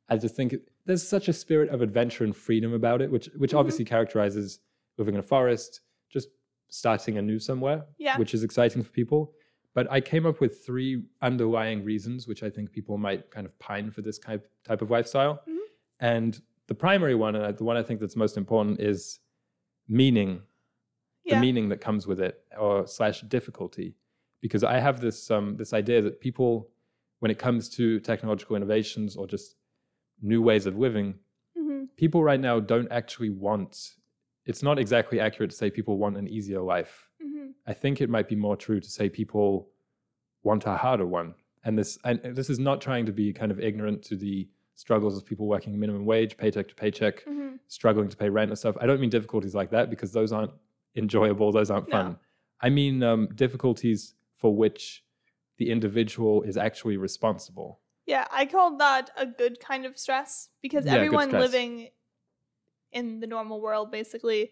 I 0.09 0.17
just 0.17 0.35
think 0.35 0.53
it, 0.53 0.61
there's 0.85 1.05
such 1.07 1.27
a 1.27 1.33
spirit 1.33 1.69
of 1.69 1.81
adventure 1.81 2.23
and 2.23 2.35
freedom 2.35 2.71
about 2.73 3.01
it, 3.01 3.11
which 3.11 3.27
which 3.35 3.51
Mhm. 3.53 3.59
obviously 3.59 3.83
characterizes 3.85 4.59
living 4.97 5.15
in 5.15 5.19
a 5.19 5.23
forest, 5.23 5.81
just 6.09 6.29
starting 6.69 7.17
anew 7.17 7.39
somewhere, 7.39 7.85
Yeah. 7.97 8.17
which 8.17 8.33
is 8.33 8.43
exciting 8.43 8.83
for 8.83 8.91
people. 8.91 9.33
But 9.73 9.91
I 9.91 9.99
came 10.01 10.25
up 10.25 10.39
with 10.39 10.65
three 10.65 11.03
underlying 11.21 11.83
reasons 11.83 12.27
which 12.27 12.43
I 12.43 12.49
think 12.49 12.71
people 12.71 12.97
might 12.97 13.29
kind 13.29 13.45
of 13.45 13.57
pine 13.59 13.91
for 13.91 14.01
this 14.01 14.17
type 14.19 14.49
type 14.63 14.81
of 14.81 14.89
lifestyle. 14.89 15.41
Mhm. 15.47 15.59
And 15.99 16.41
the 16.67 16.75
primary 16.75 17.15
one, 17.15 17.35
and 17.35 17.57
the 17.57 17.63
one 17.63 17.77
I 17.77 17.83
think 17.83 17.99
that's 17.99 18.15
most 18.15 18.37
important, 18.37 18.79
is 18.79 19.19
meaning 19.87 20.41
Yeah. 21.23 21.35
the 21.35 21.41
meaning 21.41 21.69
that 21.69 21.81
comes 21.81 22.07
with 22.07 22.19
it 22.19 22.43
or 22.57 22.87
slash 22.87 23.21
difficulty 23.21 23.95
because 24.41 24.63
i 24.63 24.77
have 24.79 25.01
this 25.01 25.31
um, 25.31 25.57
this 25.57 25.73
idea 25.73 26.01
that 26.01 26.19
people 26.19 26.69
when 27.19 27.31
it 27.31 27.39
comes 27.39 27.67
to 27.69 27.99
technological 27.99 28.55
innovations 28.55 29.15
or 29.15 29.25
just 29.27 29.55
new 30.21 30.41
ways 30.41 30.65
of 30.67 30.77
living 30.77 31.19
hmm 31.57 31.85
people 31.95 32.23
right 32.23 32.39
now 32.39 32.59
don't 32.59 32.91
actually 32.91 33.29
want 33.29 33.95
it's 34.45 34.61
not 34.63 34.77
exactly 34.79 35.19
accurate 35.19 35.49
to 35.51 35.55
say 35.55 35.69
people 35.69 35.97
want 35.97 36.17
an 36.17 36.27
easier 36.27 36.61
life 36.61 37.09
hmm 37.21 37.49
i 37.67 37.73
think 37.73 38.01
it 38.01 38.09
might 38.09 38.27
be 38.27 38.35
more 38.35 38.55
true 38.55 38.79
to 38.79 38.89
say 38.89 39.09
people 39.09 39.69
want 40.43 40.65
a 40.65 40.75
harder 40.75 41.05
one 41.05 41.33
and 41.63 41.77
this 41.77 41.97
and 42.03 42.19
this 42.35 42.49
is 42.49 42.59
not 42.59 42.79
trying 42.81 43.05
to 43.05 43.11
be 43.11 43.33
kind 43.33 43.51
of 43.51 43.59
ignorant 43.59 44.03
to 44.03 44.15
the 44.15 44.47
struggles 44.75 45.17
of 45.17 45.25
people 45.25 45.47
working 45.47 45.79
minimum 45.79 46.05
wage 46.05 46.37
paycheck 46.37 46.67
to 46.67 46.75
paycheck 46.75 47.23
hmm 47.23 47.55
struggling 47.67 48.07
to 48.07 48.15
pay 48.15 48.29
rent 48.29 48.51
and 48.51 48.57
stuff. 48.59 48.75
I 48.79 48.85
don't 48.85 49.01
mean 49.01 49.09
difficulties 49.09 49.55
like 49.55 49.71
that 49.71 49.89
because 49.89 50.11
those 50.11 50.31
aren't 50.31 50.51
enjoyable, 50.95 51.51
those 51.51 51.71
aren't 51.71 51.87
No. 51.87 51.91
fun. 51.97 52.17
I 52.61 52.69
mean 52.69 53.01
um, 53.01 53.27
difficulties 53.33 54.13
for 54.35 54.55
which 54.55 55.03
the 55.57 55.71
individual 55.71 56.43
is 56.43 56.57
actually 56.57 56.97
responsible. 56.97 57.79
Yeah, 58.05 58.27
I 58.31 58.45
called 58.45 58.77
that 58.79 59.09
a 59.17 59.25
good 59.25 59.59
kind 59.59 59.83
of 59.87 59.97
stress 59.97 60.49
because 60.61 60.85
Yeah, 60.85 60.93
everyone 60.93 61.29
stress. 61.29 61.41
living 61.41 61.89
in 62.95 63.19
the 63.19 63.27
normal 63.27 63.61
world 63.61 63.91
basically 63.91 64.51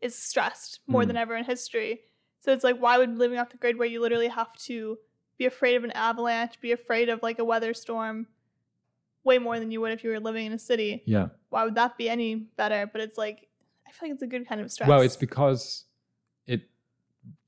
is 0.00 0.14
stressed 0.14 0.80
more 0.86 1.02
Hmm. 1.02 1.08
than 1.08 1.16
ever 1.18 1.36
in 1.36 1.44
history. 1.44 2.00
So 2.40 2.52
it's 2.52 2.64
like, 2.64 2.78
why 2.78 2.96
would 2.96 3.18
living 3.18 3.38
off 3.38 3.50
the 3.50 3.56
grid 3.58 3.76
where 3.78 3.86
you 3.88 4.00
literally 4.00 4.28
have 4.28 4.52
to 4.68 4.98
be 5.36 5.46
afraid 5.46 5.74
of 5.76 5.84
an 5.84 5.90
avalanche, 5.90 6.60
be 6.60 6.72
afraid 6.72 7.08
of 7.08 7.22
like 7.22 7.38
a 7.38 7.44
weather 7.44 7.74
storm 7.74 8.26
way 9.24 9.38
more 9.38 9.58
than 9.60 9.70
you 9.70 9.80
would 9.80 9.92
if 9.92 10.02
you 10.02 10.10
were 10.10 10.20
living 10.20 10.46
in 10.46 10.52
a 10.52 10.58
city? 10.58 11.02
Yeah. 11.06 11.28
Why 11.50 11.64
would 11.64 11.74
that 11.74 11.96
be 11.98 12.08
any 12.08 12.34
better? 12.34 12.88
But 12.90 13.00
it's 13.02 13.18
like, 13.18 13.48
I 13.86 13.90
feel 13.92 14.08
like 14.08 14.14
it's 14.14 14.22
a 14.22 14.26
good 14.26 14.48
kind 14.48 14.60
of 14.60 14.70
stress. 14.72 14.88
Well, 14.88 15.00
it's 15.02 15.16
because 15.16 15.84
it 16.46 16.62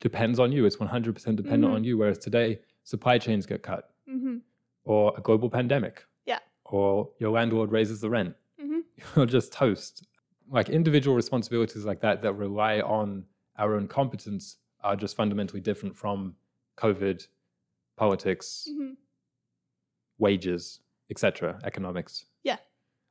depends 0.00 0.38
on 0.38 0.52
you. 0.52 0.66
It's 0.66 0.76
100% 0.76 1.36
dependent 1.36 1.72
Mhm. 1.72 1.74
on 1.76 1.84
you. 1.84 1.96
Whereas 1.98 2.18
today, 2.18 2.60
supply 2.84 3.18
chains 3.18 3.46
get 3.46 3.62
cut 3.62 3.90
hmm 4.06 4.38
or 4.84 5.14
a 5.16 5.20
global 5.22 5.48
pandemic. 5.48 6.04
Yeah. 6.26 6.40
Or 6.66 7.10
your 7.18 7.30
landlord 7.30 7.72
raises 7.72 8.00
the 8.00 8.10
rent. 8.10 8.36
hmm 8.60 8.80
You're 9.16 9.26
just 9.26 9.52
toast. 9.52 10.06
Like 10.50 10.68
individual 10.68 11.16
responsibilities 11.16 11.84
like 11.84 12.00
that 12.00 12.22
that 12.22 12.34
rely 12.34 12.80
on 12.80 13.24
our 13.58 13.74
own 13.76 13.88
competence 13.88 14.58
are 14.82 14.94
just 14.96 15.16
fundamentally 15.16 15.60
different 15.60 15.96
from 15.96 16.34
COVID, 16.76 17.26
politics, 17.96 18.66
hmm 18.70 18.92
wages, 20.18 20.80
etc., 21.10 21.58
economics. 21.64 22.26
Yeah. 22.44 22.58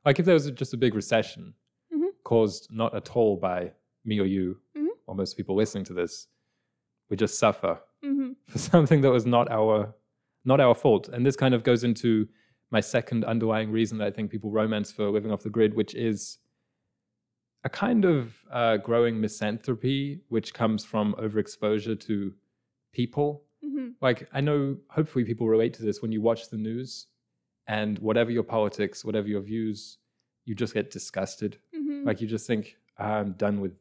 Like 0.04 0.18
if 0.18 0.24
there 0.24 0.34
was 0.34 0.50
just 0.52 0.72
a 0.74 0.76
big 0.76 0.94
recession 0.94 1.54
Mhm. 1.92 2.08
caused 2.24 2.70
not 2.70 2.94
at 2.94 3.14
all 3.16 3.36
by 3.36 3.72
me 4.04 4.18
or 4.20 4.24
you 4.26 4.60
Mhm. 4.74 4.88
or 5.06 5.14
most 5.14 5.36
people 5.36 5.54
listening 5.54 5.84
to 5.84 5.94
this, 5.94 6.28
we 7.10 7.16
just 7.16 7.38
suffer 7.38 7.80
hmm 8.02 8.32
for 8.46 8.58
something 8.58 9.00
that 9.02 9.10
was 9.10 9.26
not 9.26 9.50
our 9.50 9.94
not 10.46 10.60
our 10.60 10.74
fault. 10.74 11.08
And 11.08 11.24
this 11.24 11.36
kind 11.36 11.54
of 11.54 11.62
goes 11.62 11.84
into 11.84 12.28
my 12.70 12.80
second 12.80 13.24
underlying 13.24 13.70
reason 13.70 13.96
that 13.98 14.06
I 14.06 14.10
think 14.10 14.30
people 14.30 14.50
romance 14.50 14.92
for 14.92 15.08
living 15.10 15.30
off 15.32 15.42
the 15.42 15.48
grid, 15.50 15.74
which 15.74 15.94
is 15.94 16.38
a 17.64 17.68
kind 17.68 18.04
of 18.04 18.34
uh, 18.50 18.76
growing 18.76 19.20
misanthropy, 19.20 20.20
which 20.28 20.52
comes 20.54 20.84
from 20.84 21.14
overexposure 21.14 21.98
to 22.00 22.34
people 22.92 23.42
hmm 23.62 23.88
like 24.00 24.28
I 24.32 24.40
know 24.42 24.76
hopefully 24.88 25.24
people 25.24 25.48
relate 25.48 25.72
to 25.74 25.82
this 25.82 26.02
when 26.02 26.12
you 26.12 26.20
watch 26.20 26.50
the 26.50 26.56
news 26.58 27.06
and 27.66 27.98
whatever 28.00 28.30
your 28.30 28.42
politics, 28.42 29.04
whatever 29.04 29.26
your 29.26 29.40
views, 29.40 29.98
you 30.44 30.54
just 30.54 30.74
get 30.74 30.90
disgusted. 30.90 31.56
hmm 31.74 32.04
Like 32.04 32.20
you 32.20 32.26
just 32.28 32.46
think, 32.46 32.76
I'm 32.98 33.32
done 33.32 33.60
with 33.60 33.72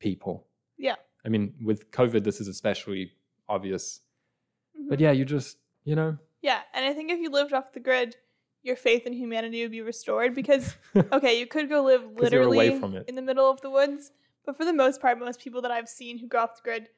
people. 0.00 0.46
Yeah. 0.76 0.96
I 1.24 1.28
mean, 1.28 1.54
with 1.62 1.90
COVID, 1.92 2.24
this 2.24 2.40
is 2.40 2.48
especially 2.48 3.12
obvious. 3.48 4.00
hmm 4.76 4.88
But 4.88 4.98
yeah, 4.98 5.12
you 5.12 5.24
just, 5.24 5.58
you 5.84 5.94
know, 5.94 6.18
Yeah, 6.42 6.60
and 6.74 6.84
I 6.84 6.92
think 6.92 7.12
if 7.12 7.20
you 7.20 7.30
lived 7.30 7.52
off 7.52 7.72
the 7.72 7.80
grid, 7.80 8.16
your 8.62 8.76
faith 8.76 9.06
in 9.06 9.12
humanity 9.12 9.62
would 9.62 9.70
be 9.70 9.80
restored 9.80 10.34
because 10.34 10.76
okay, 11.12 11.38
you 11.38 11.46
could 11.46 11.68
go 11.68 11.82
live 11.82 12.04
literally 12.16 12.80
in 13.08 13.14
the 13.14 13.22
middle 13.22 13.50
of 13.50 13.60
the 13.60 13.70
woods, 13.70 14.12
but 14.44 14.56
for 14.56 14.64
the 14.64 14.72
most 14.72 15.00
part, 15.00 15.18
most 15.18 15.40
people 15.40 15.62
that 15.62 15.70
I've 15.70 15.88
seen 15.88 16.18
who 16.18 16.26
go 16.26 16.40
off 16.40 16.56
the 16.56 16.62
grid, 16.62 16.88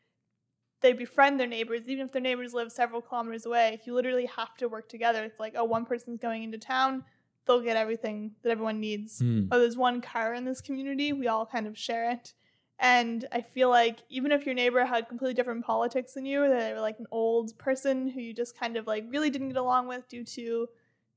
they 0.80 0.92
befriend 0.92 1.38
their 1.38 1.46
neighbors, 1.46 1.82
even 1.86 2.06
if 2.06 2.12
their 2.12 2.22
neighbors 2.22 2.52
live 2.52 2.72
several 2.72 3.00
kilometers 3.00 3.46
away. 3.46 3.80
You 3.84 3.94
literally 3.94 4.26
have 4.26 4.56
to 4.56 4.68
work 4.68 4.88
together. 4.88 5.22
It's 5.24 5.38
like, 5.38 5.54
oh, 5.56 5.64
one 5.64 5.84
person's 5.84 6.18
going 6.18 6.42
into 6.42 6.58
town, 6.58 7.04
they'll 7.46 7.60
get 7.60 7.76
everything 7.76 8.32
that 8.42 8.50
everyone 8.50 8.80
needs. 8.80 9.20
Hmm. 9.20 9.46
Oh, 9.50 9.58
there's 9.58 9.76
one 9.76 10.00
car 10.00 10.34
in 10.34 10.44
this 10.44 10.60
community, 10.60 11.12
we 11.12 11.28
all 11.28 11.46
kind 11.46 11.66
of 11.66 11.78
share 11.78 12.10
it. 12.10 12.34
And 12.78 13.28
I 13.30 13.42
feel 13.42 13.68
like 13.68 13.98
even 14.08 14.32
if 14.32 14.44
your 14.44 14.56
neighbor 14.56 14.84
had 14.84 15.08
completely 15.08 15.34
different 15.34 15.64
politics 15.64 16.14
than 16.14 16.26
you, 16.26 16.40
they 16.40 16.72
were 16.72 16.80
like 16.80 16.98
an 16.98 17.06
old 17.12 17.56
person 17.56 18.08
who 18.08 18.20
you 18.20 18.34
just 18.34 18.58
kind 18.58 18.76
of 18.76 18.88
like 18.88 19.04
really 19.08 19.30
didn't 19.30 19.50
get 19.50 19.56
along 19.56 19.86
with 19.86 20.08
due 20.08 20.24
to 20.24 20.68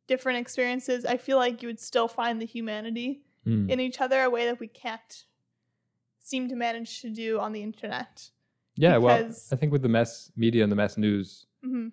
different 0.08 0.38
experiences, 0.40 1.06
I 1.06 1.18
feel 1.18 1.38
like 1.38 1.62
you 1.62 1.68
would 1.68 1.80
still 1.80 2.08
find 2.08 2.42
the 2.42 2.46
humanity 2.46 3.22
Hmm. 3.44 3.70
in 3.70 3.80
each 3.80 4.02
other, 4.02 4.24
a 4.24 4.30
way 4.30 4.46
that 4.46 4.60
we 4.60 4.68
can't 4.68 5.26
seem 6.20 6.50
to 6.50 6.56
manage 6.56 7.02
to 7.02 7.10
do 7.10 7.40
on 7.40 7.52
the 7.54 7.62
internet. 7.62 8.32
yeah, 8.78 8.98
well, 8.98 9.24
I 9.52 9.56
think 9.56 9.72
with 9.72 9.84
the 9.84 9.88
mass 9.90 10.32
media 10.36 10.62
and 10.64 10.72
the 10.72 10.76
mass 10.76 10.98
news, 10.98 11.46
hmm 11.64 11.90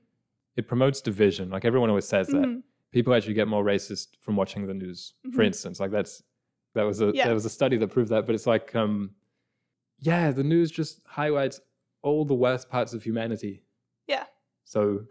it 0.57 0.69
promotes 0.69 1.01
division. 1.01 1.49
Like 1.49 1.65
everyone 1.65 1.89
always 1.89 2.07
says 2.09 2.27
that. 2.29 2.45
hmm 2.47 2.61
People 2.91 3.15
actually 3.15 3.33
get 3.33 3.49
more 3.49 3.65
racist 3.65 4.09
from 4.21 4.37
watching 4.37 4.67
the 4.67 4.75
news. 4.75 5.15
For 5.33 5.43
Mhm. 5.43 5.47
instance, 5.47 5.81
like 5.81 5.91
that's 5.91 6.23
that 6.75 6.83
was 6.83 7.01
a 7.01 7.13
Yeah. 7.15 7.25
there 7.27 7.35
was 7.35 7.47
a 7.47 7.51
study 7.51 7.77
that 7.79 7.89
proved 7.89 8.11
that. 8.11 8.27
But 8.27 8.35
it's 8.35 8.47
like, 8.47 8.75
um, 8.75 9.15
yeah, 9.99 10.31
the 10.31 10.45
news 10.45 10.71
just 10.71 11.01
highlights 11.07 11.61
all 12.03 12.25
the 12.27 12.35
worst 12.35 12.69
parts 12.69 12.93
of 12.93 13.03
humanity. 13.03 13.65
Yeah. 14.07 14.27
So 14.65 15.07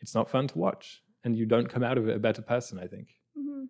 it's 0.00 0.14
not 0.14 0.28
fun 0.30 0.46
to 0.48 0.58
watch, 0.58 1.01
and 1.24 1.36
you 1.36 1.46
don't 1.46 1.68
come 1.68 1.82
out 1.82 1.98
of 1.98 2.08
it 2.08 2.16
a 2.16 2.18
better 2.18 2.42
person. 2.42 2.78
I 2.78 2.86
think. 2.86 3.08
hmm 3.36 3.64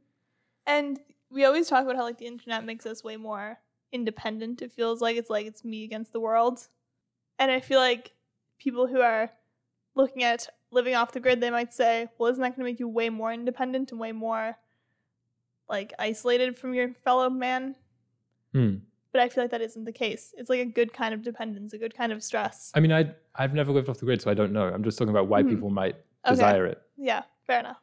And 0.66 1.00
we 1.30 1.44
always 1.44 1.68
talk 1.68 1.84
about 1.84 1.96
how 1.96 2.02
like 2.02 2.18
the 2.18 2.26
internet 2.26 2.64
makes 2.64 2.86
us 2.86 3.02
way 3.04 3.16
more 3.16 3.58
independent. 3.92 4.62
It 4.62 4.72
feels 4.72 5.00
like 5.00 5.16
it's 5.16 5.30
like 5.30 5.46
it's 5.46 5.64
me 5.64 5.84
against 5.84 6.12
the 6.12 6.20
world. 6.20 6.66
And 7.38 7.50
I 7.50 7.60
feel 7.60 7.80
like 7.80 8.12
people 8.58 8.86
who 8.86 9.00
are 9.00 9.30
looking 9.94 10.22
at 10.24 10.48
living 10.70 10.94
off 10.94 11.12
the 11.12 11.20
grid, 11.20 11.40
they 11.40 11.50
might 11.50 11.72
say, 11.72 12.08
well, 12.18 12.30
isn't 12.30 12.40
that 12.42 12.50
going 12.56 12.58
to 12.66 12.70
make 12.72 12.80
you 12.80 12.88
way 12.88 13.10
more 13.10 13.32
independent 13.32 13.90
and 13.92 14.00
way 14.00 14.12
more 14.12 14.56
like 15.68 15.92
isolated 15.98 16.58
from 16.58 16.74
your 16.74 16.92
fellow 17.04 17.30
man? 17.30 17.74
Hmm. 18.52 18.76
But 19.12 19.20
I 19.22 19.28
feel 19.28 19.44
like 19.44 19.50
that 19.50 19.60
isn't 19.60 19.84
the 19.84 19.92
case. 19.92 20.34
It's 20.38 20.48
like 20.48 20.60
a 20.60 20.64
good 20.64 20.92
kind 20.92 21.12
of 21.12 21.22
dependence, 21.22 21.72
a 21.74 21.78
good 21.78 21.94
kind 21.94 22.12
of 22.12 22.22
stress. 22.22 22.72
I 22.74 22.80
mean, 22.80 22.92
I 22.92 23.14
I've 23.34 23.54
never 23.54 23.72
lived 23.72 23.88
off 23.88 23.98
the 23.98 24.06
grid, 24.06 24.22
so 24.22 24.30
I 24.30 24.34
don't 24.34 24.52
know. 24.52 24.68
I'm 24.68 24.82
just 24.84 24.96
talking 24.98 25.10
about 25.10 25.28
why 25.28 25.42
Mhm. 25.42 25.48
people 25.50 25.70
might 25.70 25.96
Okay. 26.24 26.34
desire 26.34 26.66
it. 26.66 26.80
Yeah, 26.96 27.22
fair 27.52 27.60
enough. 27.60 27.80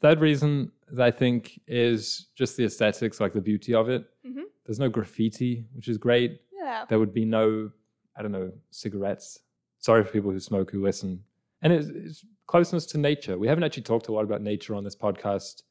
Third 0.00 0.20
reason 0.20 0.72
that 0.92 1.06
I 1.06 1.10
think 1.10 1.60
is 1.66 2.28
just 2.34 2.56
the 2.56 2.64
aesthetics, 2.64 3.20
like 3.20 3.32
the 3.32 3.40
beauty 3.40 3.74
of 3.74 3.88
it. 3.88 4.02
Mhm. 4.24 4.44
There's 4.64 4.78
no 4.78 4.88
graffiti, 4.88 5.66
which 5.74 5.88
is 5.88 5.98
great. 5.98 6.40
Yeah. 6.52 6.84
There 6.88 6.98
would 6.98 7.12
be 7.12 7.24
no, 7.24 7.70
I 8.16 8.22
don't 8.22 8.32
know, 8.32 8.52
cigarettes. 8.70 9.40
Sorry 9.78 10.02
for 10.04 10.10
people 10.12 10.30
who 10.30 10.40
smoke 10.40 10.70
who 10.70 10.82
listen. 10.82 11.24
And 11.62 11.72
it's, 11.72 11.88
it's 11.88 12.24
closeness 12.46 12.86
to 12.86 12.98
nature. 12.98 13.36
We 13.38 13.48
haven't 13.48 13.64
actually 13.64 13.82
talked 13.82 14.08
a 14.08 14.12
lot 14.12 14.24
about 14.24 14.40
nature 14.42 14.74
on 14.74 14.84
this 14.84 14.96
podcast, 14.96 15.62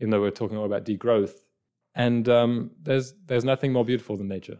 even 0.00 0.10
though 0.10 0.20
we're 0.20 0.30
talking 0.30 0.56
a 0.56 0.60
lot 0.60 0.66
about 0.66 0.84
degrowth. 0.84 1.34
And 1.94 2.28
um, 2.28 2.70
there's 2.82 3.14
there's 3.26 3.44
nothing 3.44 3.72
more 3.72 3.84
beautiful 3.84 4.16
than 4.16 4.28
nature, 4.28 4.58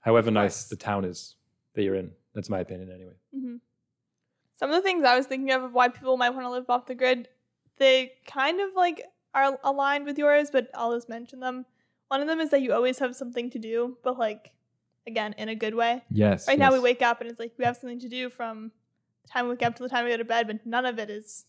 however 0.00 0.30
nice 0.30 0.64
the 0.68 0.76
town 0.76 1.04
is 1.04 1.36
that 1.74 1.82
you're 1.82 1.94
in. 1.94 2.10
That's 2.34 2.50
my 2.50 2.60
opinion, 2.60 2.90
anyway. 2.92 3.14
hmm 3.32 3.56
Some 4.54 4.70
of 4.70 4.76
the 4.76 4.82
things 4.82 5.04
I 5.04 5.16
was 5.16 5.26
thinking 5.26 5.50
of 5.52 5.62
of 5.62 5.72
why 5.72 5.88
people 5.88 6.16
might 6.16 6.30
want 6.30 6.44
to 6.44 6.50
live 6.50 6.68
off 6.68 6.84
the 6.86 6.94
grid, 6.94 7.28
they 7.78 8.12
kind 8.26 8.60
of 8.60 8.70
like 8.74 9.04
are 9.34 9.58
aligned 9.64 10.04
with 10.04 10.18
yours, 10.18 10.50
but 10.50 10.68
I'll 10.74 10.94
just 10.94 11.08
mention 11.08 11.40
them. 11.40 11.66
One 12.08 12.20
of 12.20 12.26
them 12.26 12.40
is 12.40 12.50
that 12.50 12.62
you 12.62 12.72
always 12.72 12.98
have 12.98 13.14
something 13.14 13.50
to 13.50 13.58
do, 13.58 13.96
but 14.02 14.18
like 14.18 14.52
again 15.06 15.34
in 15.38 15.48
a 15.48 15.54
good 15.54 15.74
way. 15.74 16.02
Yes. 16.10 16.46
Right 16.48 16.58
now 16.58 16.72
we 16.72 16.78
wake 16.78 17.02
up 17.02 17.20
and 17.20 17.30
it's 17.30 17.38
like 17.38 17.52
we 17.58 17.64
have 17.64 17.76
something 17.76 18.00
to 18.00 18.08
do 18.08 18.30
from 18.30 18.72
the 19.24 19.28
time 19.28 19.44
we 19.46 19.50
wake 19.50 19.62
up 19.62 19.76
to 19.76 19.82
the 19.82 19.88
time 19.88 20.04
we 20.04 20.10
go 20.10 20.16
to 20.16 20.24
bed, 20.24 20.46
but 20.46 20.64
none 20.66 20.86
of 20.86 20.98
it 20.98 21.10
is 21.10 21.44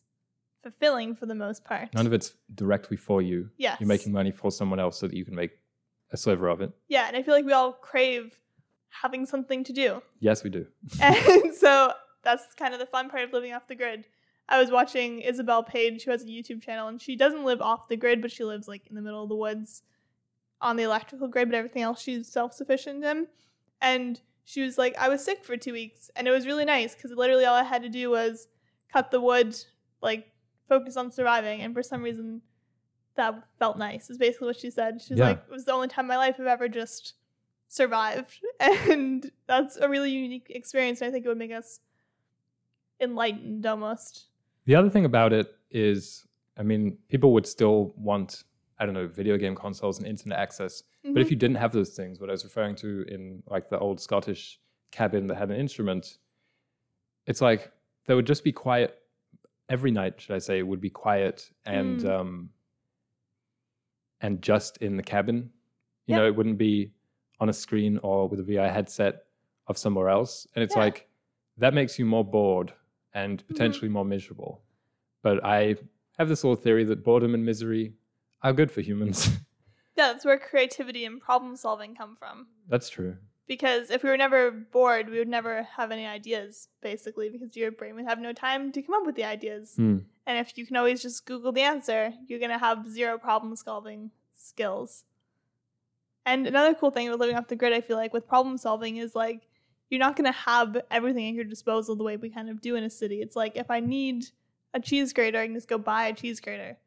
fulfilling 0.61 1.15
for 1.15 1.25
the 1.25 1.35
most 1.35 1.63
part. 1.63 1.93
None 1.93 2.05
of 2.05 2.13
it's 2.13 2.33
directly 2.55 2.97
for 2.97 3.21
you. 3.21 3.49
yes. 3.57 3.77
You're 3.79 3.87
making 3.87 4.11
money 4.11 4.31
for 4.31 4.51
someone 4.51 4.79
else 4.79 4.99
so 4.99 5.07
that 5.07 5.15
you 5.15 5.23
can 5.25 5.35
make 5.35 5.51
a 6.11 6.17
sliver 6.17 6.47
of 6.47 6.61
it. 6.61 6.71
yeah, 6.87 7.05
and 7.07 7.15
I 7.15 7.21
feel 7.21 7.35
like 7.35 7.45
we 7.45 7.53
all 7.53 7.71
crave 7.71 8.39
having 8.89 9.25
something 9.25 9.63
to 9.63 9.71
do. 9.71 10.01
Yes, 10.19 10.43
we 10.43 10.49
do. 10.49 10.65
and 11.01 11.53
so 11.53 11.93
that's 12.23 12.43
kind 12.55 12.73
of 12.73 12.79
the 12.79 12.85
fun 12.85 13.09
part 13.09 13.23
of 13.23 13.31
living 13.33 13.53
off 13.53 13.67
the 13.67 13.75
grid. 13.75 14.05
I 14.49 14.59
was 14.59 14.71
watching 14.71 15.21
Isabel 15.21 15.63
Paige, 15.63 16.03
who 16.03 16.11
has 16.11 16.23
a 16.23 16.27
YouTube 16.27 16.61
channel, 16.61 16.87
and 16.87 16.99
she 17.01 17.15
doesn't 17.15 17.45
live 17.45 17.61
off 17.61 17.87
the 17.87 17.95
grid, 17.95 18.21
but 18.21 18.31
she 18.31 18.43
lives 18.43 18.67
like 18.67 18.87
in 18.87 18.95
the 18.95 19.01
middle 19.01 19.21
of 19.23 19.29
the 19.29 19.35
woods 19.35 19.83
on 20.59 20.75
the 20.75 20.83
electrical 20.83 21.27
grid, 21.27 21.49
but 21.49 21.55
everything 21.55 21.83
else 21.83 22.01
she's 22.01 22.27
self 22.27 22.53
sufficient 22.53 23.03
in. 23.05 23.27
And 23.81 24.19
she 24.43 24.63
was 24.63 24.77
like, 24.77 24.97
I 24.97 25.07
was 25.07 25.23
sick 25.23 25.45
for 25.45 25.55
two 25.55 25.71
weeks, 25.73 26.09
and 26.15 26.27
it 26.27 26.31
was 26.31 26.47
really 26.47 26.65
nice 26.65 26.95
because 26.95 27.11
literally 27.11 27.45
all 27.45 27.55
I 27.55 27.63
had 27.63 27.83
to 27.83 27.89
do 27.89 28.09
was 28.09 28.47
cut 28.91 29.11
the 29.11 29.21
wood, 29.21 29.55
like 30.01 30.31
focus 30.67 30.97
on 30.97 31.11
surviving. 31.11 31.61
And 31.61 31.73
for 31.73 31.83
some 31.83 32.01
reason, 32.01 32.41
that 33.15 33.35
felt 33.59 33.77
nice, 33.77 34.09
is 34.09 34.17
basically 34.17 34.47
what 34.47 34.59
she 34.59 34.71
said. 34.71 34.99
She's 35.01 35.19
Yeah. 35.19 35.25
like, 35.29 35.43
it 35.47 35.51
was 35.51 35.65
the 35.65 35.73
only 35.73 35.87
time 35.87 36.05
in 36.05 36.09
my 36.09 36.17
life 36.17 36.37
I've 36.39 36.47
ever 36.47 36.67
just 36.67 37.13
survived. 37.67 38.39
And 38.59 39.31
that's 39.47 39.77
a 39.77 39.87
really 39.87 40.11
unique 40.11 40.47
experience. 40.49 41.01
And 41.01 41.07
I 41.09 41.11
think 41.11 41.25
it 41.25 41.29
would 41.29 41.37
make 41.37 41.51
us 41.51 41.79
enlightened 42.99 43.65
almost. 43.65 44.28
The 44.69 44.75
other 44.75 44.89
thing 44.91 45.05
about 45.05 45.33
it 45.33 45.47
is, 45.71 46.27
I 46.55 46.61
mean, 46.61 46.99
people 47.07 47.33
would 47.33 47.47
still 47.47 47.91
want, 47.97 48.43
I 48.77 48.85
don't 48.85 48.93
know, 48.93 49.07
video 49.07 49.35
game 49.35 49.55
consoles 49.55 49.97
and 49.97 50.05
internet 50.07 50.37
access. 50.37 50.83
But 51.01 51.09
Mm-hmm. 51.09 51.17
if 51.21 51.31
you 51.31 51.37
didn't 51.37 51.55
have 51.57 51.71
those 51.71 51.95
things, 51.95 52.19
what 52.19 52.29
I 52.29 52.33
was 52.33 52.43
referring 52.43 52.75
to 52.75 53.03
in 53.07 53.41
like 53.47 53.67
the 53.71 53.79
old 53.79 53.99
Scottish 53.99 54.59
cabin 54.91 55.25
that 55.25 55.37
had 55.37 55.49
an 55.49 55.57
instrument, 55.59 56.19
it's 57.25 57.41
like 57.41 57.71
there 58.05 58.15
would 58.15 58.27
just 58.27 58.43
be 58.43 58.51
quiet 58.51 58.95
every 59.69 59.89
night, 59.89 60.21
should 60.21 60.35
I 60.35 60.37
say, 60.37 60.61
would 60.61 60.81
be 60.81 60.91
quiet 60.91 61.49
and 61.65 62.01
Mm. 62.01 62.19
um 62.19 62.49
and 64.21 64.39
just 64.43 64.77
in 64.85 64.97
the 64.97 65.03
cabin. 65.15 65.49
You 66.05 66.13
Yeah. 66.13 66.17
know, 66.17 66.27
it 66.27 66.35
wouldn't 66.35 66.59
be 66.59 66.93
on 67.39 67.49
a 67.49 67.53
screen 67.53 67.97
or 68.03 68.29
with 68.29 68.39
a 68.39 68.43
VR 68.43 68.69
headset 68.71 69.25
of 69.65 69.79
somewhere 69.79 70.09
else. 70.09 70.45
And 70.53 70.61
it's 70.63 70.75
Yeah. 70.75 70.83
like 70.85 71.07
that 71.57 71.73
makes 71.73 71.97
you 71.97 72.05
more 72.05 72.23
bored 72.23 72.71
and 73.13 73.45
potentially 73.47 73.89
more 73.89 74.05
miserable. 74.05 74.61
But 75.21 75.43
I 75.43 75.75
have 76.17 76.29
this 76.29 76.43
little 76.43 76.55
theory 76.55 76.83
that 76.85 77.03
boredom 77.03 77.33
and 77.33 77.45
misery 77.45 77.93
are 78.41 78.53
good 78.53 78.71
for 78.71 78.81
humans. 78.81 79.27
yeah, 79.29 79.37
that's 80.11 80.25
where 80.25 80.37
creativity 80.37 81.05
and 81.05 81.19
problem 81.19 81.55
solving 81.55 81.95
come 81.95 82.15
from. 82.15 82.47
That's 82.67 82.89
true. 82.89 83.17
Because 83.47 83.89
if 83.89 84.03
we 84.03 84.09
were 84.09 84.17
never 84.17 84.51
bored, 84.51 85.09
we 85.09 85.17
would 85.17 85.27
never 85.27 85.63
have 85.75 85.91
any 85.91 86.05
ideas, 86.05 86.67
basically, 86.81 87.29
because 87.29 87.55
your 87.55 87.71
brain 87.71 87.95
would 87.95 88.05
have 88.05 88.19
no 88.19 88.31
time 88.31 88.71
to 88.71 88.81
come 88.81 88.93
up 88.93 89.05
with 89.05 89.15
the 89.15 89.23
ideas. 89.23 89.73
Hmm. 89.75 89.99
And 90.27 90.37
if 90.37 90.55
you 90.55 90.67
can 90.67 90.75
always 90.75 91.01
just 91.01 91.25
Google 91.25 91.51
the 91.51 91.63
answer, 91.63 92.13
you're 92.27 92.37
going 92.37 92.51
to 92.51 92.59
have 92.59 92.87
zero 92.87 93.17
problem 93.17 93.55
solving 93.55 94.11
skills. 94.35 95.03
And 96.27 96.45
another 96.45 96.75
cool 96.75 96.91
thing 96.91 97.07
about 97.07 97.19
living 97.19 97.35
off 97.35 97.47
the 97.47 97.55
grid, 97.55 97.73
I 97.73 97.81
feel 97.81 97.97
like, 97.97 98.13
with 98.13 98.27
problem 98.27 98.57
solving 98.59 98.97
is 98.97 99.15
like 99.15 99.48
you're 99.89 99.99
not 99.99 100.15
going 100.15 100.25
to 100.25 100.31
have 100.31 100.77
everything 100.91 101.27
at 101.27 101.33
your 101.33 101.43
disposal 101.43 101.95
the 101.95 102.03
way 102.03 102.17
we 102.17 102.29
kind 102.29 102.49
of 102.49 102.61
do 102.61 102.75
in 102.75 102.83
a 102.83 102.89
city. 102.89 103.21
It's 103.21 103.35
like 103.35 103.55
if 103.55 103.71
I 103.71 103.79
need 103.79 104.25
a 104.73 104.79
cheese 104.79 105.13
grater, 105.13 105.39
I 105.39 105.45
can 105.45 105.55
just 105.55 105.67
go 105.67 105.77
buy 105.77 106.07
a 106.07 106.13
cheese 106.13 106.39
grater. 106.39 106.77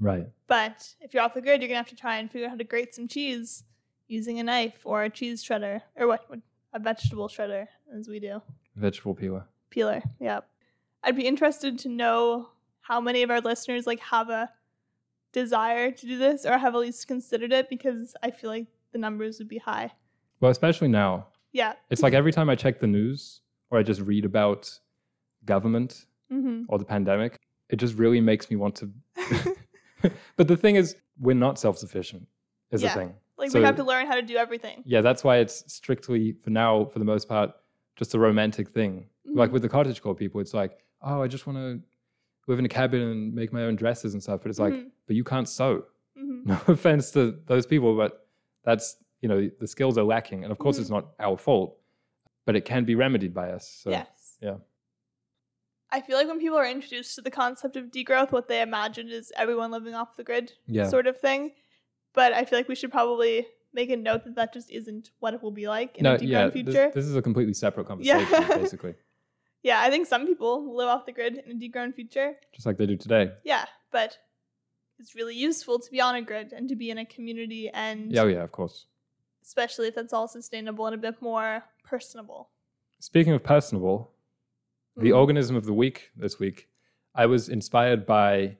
Right. 0.00 0.26
But 0.46 0.94
if 1.00 1.14
you're 1.14 1.22
off 1.22 1.34
the 1.34 1.40
grid, 1.40 1.60
you're 1.60 1.68
going 1.68 1.82
to 1.82 1.88
have 1.88 1.88
to 1.88 1.96
try 1.96 2.18
and 2.18 2.30
figure 2.30 2.46
out 2.46 2.50
how 2.50 2.56
to 2.56 2.64
grate 2.64 2.94
some 2.94 3.08
cheese 3.08 3.64
using 4.08 4.38
a 4.38 4.42
knife 4.42 4.80
or 4.84 5.04
a 5.04 5.10
cheese 5.10 5.44
shredder 5.44 5.82
or 5.96 6.06
what, 6.06 6.28
what 6.28 6.40
a 6.72 6.78
vegetable 6.78 7.28
shredder, 7.28 7.66
as 7.94 8.08
we 8.08 8.20
do. 8.20 8.40
Vegetable 8.74 9.14
peeler. 9.14 9.44
Peeler. 9.70 10.02
Yep. 10.20 10.48
I'd 11.02 11.16
be 11.16 11.26
interested 11.26 11.78
to 11.80 11.88
know 11.88 12.50
how 12.80 13.00
many 13.00 13.22
of 13.22 13.30
our 13.30 13.40
listeners 13.40 13.86
like 13.86 14.00
have 14.00 14.28
a 14.28 14.50
desire 15.32 15.90
to 15.90 16.06
do 16.06 16.18
this 16.18 16.44
or 16.46 16.56
have 16.56 16.74
at 16.74 16.80
least 16.80 17.08
considered 17.08 17.52
it 17.52 17.68
because 17.68 18.14
I 18.22 18.30
feel 18.30 18.50
like 18.50 18.66
the 18.92 18.98
numbers 18.98 19.38
would 19.38 19.48
be 19.48 19.58
high. 19.58 19.92
Well, 20.40 20.50
especially 20.50 20.88
now. 20.88 21.26
Yeah. 21.60 21.72
It's 21.92 22.02
like 22.02 22.12
every 22.20 22.32
time 22.32 22.48
I 22.50 22.54
check 22.64 22.74
the 22.80 22.86
news 22.98 23.40
or 23.70 23.78
I 23.80 23.82
just 23.82 24.00
read 24.10 24.24
about 24.24 24.62
government 25.44 26.06
hmm 26.30 26.62
or 26.68 26.76
the 26.78 26.84
pandemic, 26.84 27.32
it 27.72 27.76
just 27.84 27.94
really 28.02 28.20
makes 28.20 28.50
me 28.50 28.56
want 28.56 28.74
to. 28.80 28.84
but 30.36 30.48
the 30.48 30.56
thing 30.56 30.76
is, 30.76 30.96
we're 31.26 31.34
not 31.46 31.58
self 31.58 31.78
sufficient, 31.78 32.24
is 32.70 32.82
Yeah. 32.82 32.88
the 32.94 33.00
thing. 33.00 33.14
like 33.38 33.50
So- 33.50 33.58
we 33.60 33.64
have 33.66 33.76
to 33.76 33.84
learn 33.92 34.06
how 34.06 34.14
to 34.22 34.22
do 34.32 34.36
everything. 34.44 34.82
Yeah, 34.86 35.00
that's 35.02 35.22
why 35.26 35.34
it's 35.44 35.56
strictly, 35.72 36.32
for 36.42 36.50
now, 36.50 36.72
for 36.92 36.98
the 36.98 37.04
most 37.04 37.28
part, 37.28 37.50
just 38.00 38.14
a 38.14 38.18
romantic 38.18 38.66
thing. 38.70 38.92
Like 39.24 39.50
Mhm. 39.50 39.54
with 39.54 39.62
the 39.62 39.68
cottagecore 39.68 40.16
people, 40.16 40.40
it's 40.40 40.54
like, 40.54 40.72
oh, 41.02 41.22
I 41.22 41.28
just 41.28 41.46
want 41.46 41.58
to 41.58 41.70
live 42.48 42.58
in 42.58 42.64
a 42.64 42.68
cabin 42.80 43.00
and 43.02 43.34
make 43.34 43.52
my 43.52 43.62
own 43.68 43.76
dresses 43.76 44.14
and 44.14 44.22
stuff. 44.22 44.40
But 44.42 44.48
it's 44.50 44.58
like, 44.66 44.72
Mhm. 44.74 44.90
but 45.06 45.16
you 45.16 45.24
can't 45.32 45.48
sew. 45.48 45.84
Mhm. 46.18 46.46
no 46.52 46.58
offense 46.74 47.10
to 47.12 47.22
those 47.46 47.66
people, 47.66 47.96
but 48.02 48.26
that's 48.64 48.96
you 49.22 49.28
know 49.28 49.50
the 49.60 49.66
skills 49.66 49.96
are 49.98 50.04
lacking, 50.04 50.42
and 50.44 50.52
of 50.52 50.58
course 50.58 50.76
Mhm. 50.76 50.80
it's 50.80 50.90
not 50.90 51.06
our 51.18 51.36
fault, 51.36 51.78
but 52.44 52.54
it 52.56 52.64
can 52.64 52.84
be 52.84 52.94
remedied 52.94 53.34
by 53.34 53.50
us. 53.50 53.68
So 53.82 53.90
yes. 53.90 54.38
yeah. 54.40 54.56
I 55.90 56.00
feel 56.00 56.16
like 56.16 56.26
when 56.26 56.40
people 56.40 56.58
are 56.58 56.66
introduced 56.66 57.14
to 57.14 57.22
the 57.22 57.30
concept 57.30 57.76
of 57.76 57.86
degrowth, 57.86 58.32
what 58.32 58.48
they 58.48 58.60
imagine 58.60 59.08
is 59.08 59.32
everyone 59.36 59.70
living 59.70 59.94
off 59.94 60.16
the 60.16 60.24
grid 60.24 60.52
yeah, 60.66 60.88
sort 60.88 61.06
of 61.06 61.18
thing. 61.18 61.52
But 62.12 62.32
I 62.32 62.44
feel 62.44 62.58
like 62.58 62.68
we 62.68 62.74
should 62.74 62.90
probably 62.90 63.46
make 63.72 63.90
a 63.90 63.96
note 63.96 64.24
that 64.24 64.34
that 64.34 64.52
just 64.52 64.70
isn't 64.70 65.10
what 65.20 65.32
it 65.34 65.42
will 65.42 65.50
be 65.52 65.68
like 65.68 65.96
in 65.98 66.04
no, 66.04 66.14
a 66.14 66.18
degrown 66.18 66.28
yeah. 66.28 66.44
This, 66.46 66.52
future. 66.54 66.90
this 66.94 67.04
is 67.06 67.14
a 67.14 67.22
completely 67.22 67.54
separate 67.54 67.86
conversation, 67.90 68.26
Yeah. 68.30 68.56
basically, 68.56 68.94
yeah, 69.62 69.80
I 69.80 69.90
think 69.90 70.06
some 70.06 70.26
people 70.26 70.74
live 70.76 70.88
off 70.88 71.06
the 71.06 71.12
grid 71.12 71.38
in 71.46 71.52
a 71.52 71.54
degrown 71.54 71.94
future. 71.94 72.34
just 72.52 72.66
like 72.66 72.78
they 72.78 72.86
do 72.86 72.96
today. 72.96 73.30
Yeah, 73.44 73.64
but 73.92 74.18
it's 74.98 75.14
really 75.14 75.36
useful 75.36 75.78
to 75.78 75.90
be 75.90 76.00
on 76.00 76.14
a 76.16 76.22
grid 76.22 76.52
and 76.52 76.68
to 76.68 76.74
be 76.76 76.90
in 76.90 76.98
a 76.98 77.04
community 77.04 77.70
and 77.72 78.10
Yeah, 78.10 78.22
oh, 78.22 78.26
yeah, 78.28 78.42
of 78.42 78.50
course. 78.50 78.86
Especially 79.50 79.86
if 79.88 79.94
that's 79.94 80.12
all 80.12 80.26
sustainable 80.28 80.86
and 80.86 80.94
a 80.94 80.98
bit 80.98 81.22
more 81.22 81.62
personable. 81.84 82.50
Speaking 82.98 83.32
of 83.32 83.42
personable, 83.44 84.12
the 84.96 85.10
Mhm. 85.10 85.16
organism 85.16 85.54
of 85.56 85.64
the 85.66 85.72
week 85.72 86.10
this 86.16 86.38
week, 86.40 86.68
I 87.14 87.26
was 87.26 87.48
inspired 87.48 88.04
by 88.06 88.58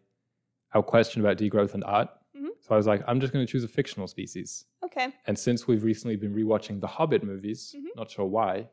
our 0.75 0.83
question 0.83 1.21
about 1.21 1.39
degrowth 1.39 1.75
and 1.75 1.83
art. 1.85 2.09
Mhm. 2.37 2.51
So 2.61 2.75
I 2.75 2.77
was 2.77 2.87
like, 2.87 3.03
I'm 3.09 3.21
just 3.21 3.33
going 3.33 3.45
to 3.45 3.51
choose 3.51 3.65
a 3.65 3.69
fictional 3.69 4.07
species. 4.07 4.67
Okay. 4.85 5.13
And 5.27 5.37
since 5.39 5.67
we've 5.67 5.83
recently 5.85 6.17
been 6.17 6.35
rewatching 6.35 6.81
the 6.81 6.87
Hobbit 6.87 7.23
movies, 7.25 7.75
Mhm. 7.77 7.97
not 7.97 8.11
sure 8.11 8.27
why, 8.27 8.71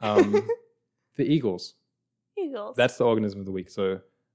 um, 0.00 0.32
the 1.16 1.24
eagles. 1.24 1.74
Eagles. 2.38 2.76
That's 2.76 2.96
the 2.96 3.04
organism 3.04 3.40
of 3.40 3.46
the 3.46 3.52
week. 3.52 3.70
So 3.70 3.92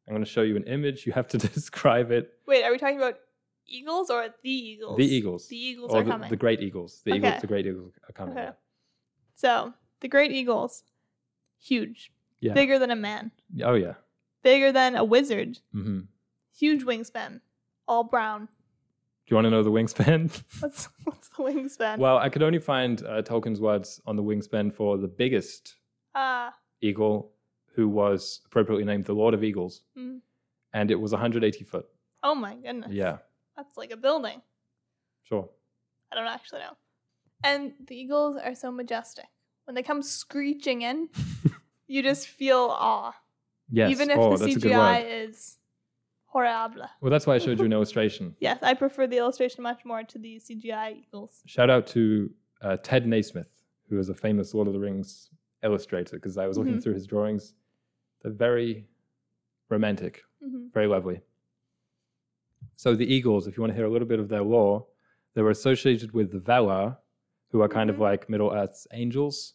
I'm 0.07 0.13
going 0.13 0.23
to 0.23 0.29
show 0.29 0.41
you 0.41 0.55
an 0.57 0.63
image. 0.65 1.05
You 1.07 1.13
have 1.13 1.27
to 1.29 1.37
describe 1.59 2.11
it. 2.11 2.39
Wait, 2.45 2.63
are 2.63 2.71
we 2.71 2.77
talking 2.77 2.97
about 2.97 3.19
eagles 3.67 4.09
or 4.09 4.27
the 4.43 4.49
eagles? 4.49 4.97
The 4.97 5.05
eagles. 5.05 5.47
The 5.47 5.57
eagles 5.57 5.91
or 5.91 5.99
are 5.99 6.03
the, 6.03 6.11
coming. 6.11 6.29
the 6.29 6.35
great 6.35 6.61
eagles. 6.61 7.01
The 7.03 7.11
Okay. 7.11 7.17
eagles. 7.27 7.41
The 7.41 7.47
great 7.47 7.65
eagles 7.65 7.93
are 8.07 8.13
coming. 8.13 8.37
Okay. 8.37 8.51
So, 9.35 9.73
the 9.99 10.07
great 10.07 10.31
eagles, 10.31 10.83
huge, 11.59 12.11
Yeah. 12.39 12.53
Bigger 12.53 12.77
than 12.79 12.91
a 12.91 12.95
man. 12.95 13.31
Oh 13.63 13.73
yeah. 13.75 13.95
Bigger 14.43 14.71
than 14.71 14.95
a 14.95 15.03
wizard. 15.03 15.59
hmm 15.71 16.01
Huge 16.57 16.83
wingspan. 16.83 17.41
All 17.87 18.03
brown. 18.03 18.45
Do 18.45 19.31
you 19.31 19.35
want 19.35 19.45
to 19.45 19.49
know 19.51 19.63
the 19.63 19.71
wingspan? 19.71 20.31
What's 20.61 20.87
what's 21.03 21.29
the 21.29 21.43
wingspan? 21.43 21.97
well, 21.97 22.17
I 22.19 22.29
could 22.29 22.43
only 22.43 22.59
find 22.59 23.01
uh, 23.03 23.21
Tolkien's 23.23 23.59
words 23.59 23.99
on 24.05 24.15
the 24.15 24.23
wingspan 24.23 24.71
for 24.73 24.97
the 24.97 25.07
biggest 25.07 25.75
Ah, 26.13 26.53
eagle, 26.81 27.31
who 27.73 27.89
was 27.89 28.41
appropriately 28.45 28.85
named 28.85 29.05
the 29.05 29.13
Lord 29.13 29.33
of 29.33 29.43
Eagles, 29.43 29.81
mm. 29.97 30.19
and 30.73 30.91
it 30.91 30.95
was 30.95 31.11
180 31.11 31.63
foot. 31.65 31.85
oh 32.23 32.35
my 32.35 32.55
goodness. 32.55 32.91
Yeah, 32.91 33.17
That's 33.57 33.77
like 33.77 33.91
a 33.91 33.97
building. 33.97 34.41
sure. 35.23 35.49
I 36.11 36.15
don't 36.15 36.27
actually 36.27 36.59
know. 36.59 36.77
And 37.43 37.73
the 37.87 37.95
eagles 37.95 38.37
are 38.43 38.55
so 38.55 38.71
majestic. 38.71 39.25
When 39.65 39.75
they 39.75 39.83
come 39.83 40.01
screeching 40.01 40.81
in, 40.83 41.09
you 41.87 42.03
just 42.03 42.27
feel 42.27 42.67
awe. 42.71 43.13
Yes. 43.71 43.91
Even 43.91 44.11
if 44.11 44.17
oh, 44.19 44.37
the 44.37 44.45
that's 44.45 44.55
a 44.55 44.59
good 44.59 44.71
CGI 44.71 45.27
is 45.27 45.57
horrible. 46.27 46.85
Well, 47.01 47.09
that's 47.11 47.25
why 47.25 47.35
I 47.35 47.37
showed 47.39 47.59
you 47.59 47.65
an 47.65 47.73
illustration. 47.73 48.35
Yes, 48.39 48.59
I 48.61 48.73
prefer 48.75 49.07
the 49.07 49.17
illustration 49.17 49.63
much 49.63 49.83
more 49.85 50.03
to 50.03 50.19
the 50.19 50.39
CGI 50.39 50.97
eagles. 51.07 51.41
Shout 51.45 51.69
out 51.69 51.87
to 51.87 52.29
uh, 52.61 52.77
Ted 52.83 53.05
Nasmith, 53.05 53.47
who 53.89 53.97
is 53.99 54.09
a 54.09 54.13
famous 54.15 54.53
Lord 54.53 54.67
of 54.67 54.73
the 54.73 54.79
Rings 54.79 55.29
illustrator, 55.63 56.17
because 56.17 56.37
I 56.37 56.45
was 56.47 56.57
looking 56.57 56.77
Mhm. 56.77 56.83
through 56.83 56.93
his 56.93 57.07
drawings. 57.07 57.53
They're 58.21 58.31
very 58.31 58.87
romantic, 59.69 60.23
hmm 60.41 60.67
very 60.73 60.87
lovely. 60.87 61.21
So 62.75 62.95
the 62.95 63.05
eagles, 63.05 63.47
if 63.47 63.55
you 63.57 63.61
want 63.61 63.71
to 63.71 63.75
hear 63.75 63.85
a 63.85 63.89
little 63.89 64.07
bit 64.07 64.19
of 64.19 64.27
their 64.29 64.41
lore, 64.43 64.85
they 65.33 65.41
were 65.41 65.49
associated 65.51 66.11
with 66.13 66.31
the 66.31 66.39
Valar, 66.39 66.97
who 67.51 67.61
are 67.61 67.69
kind 67.69 67.89
of 67.89 67.97
Mhm. 67.97 67.99
like 68.01 68.29
Middle 68.29 68.51
Earth's 68.51 68.87
angels. 68.91 69.53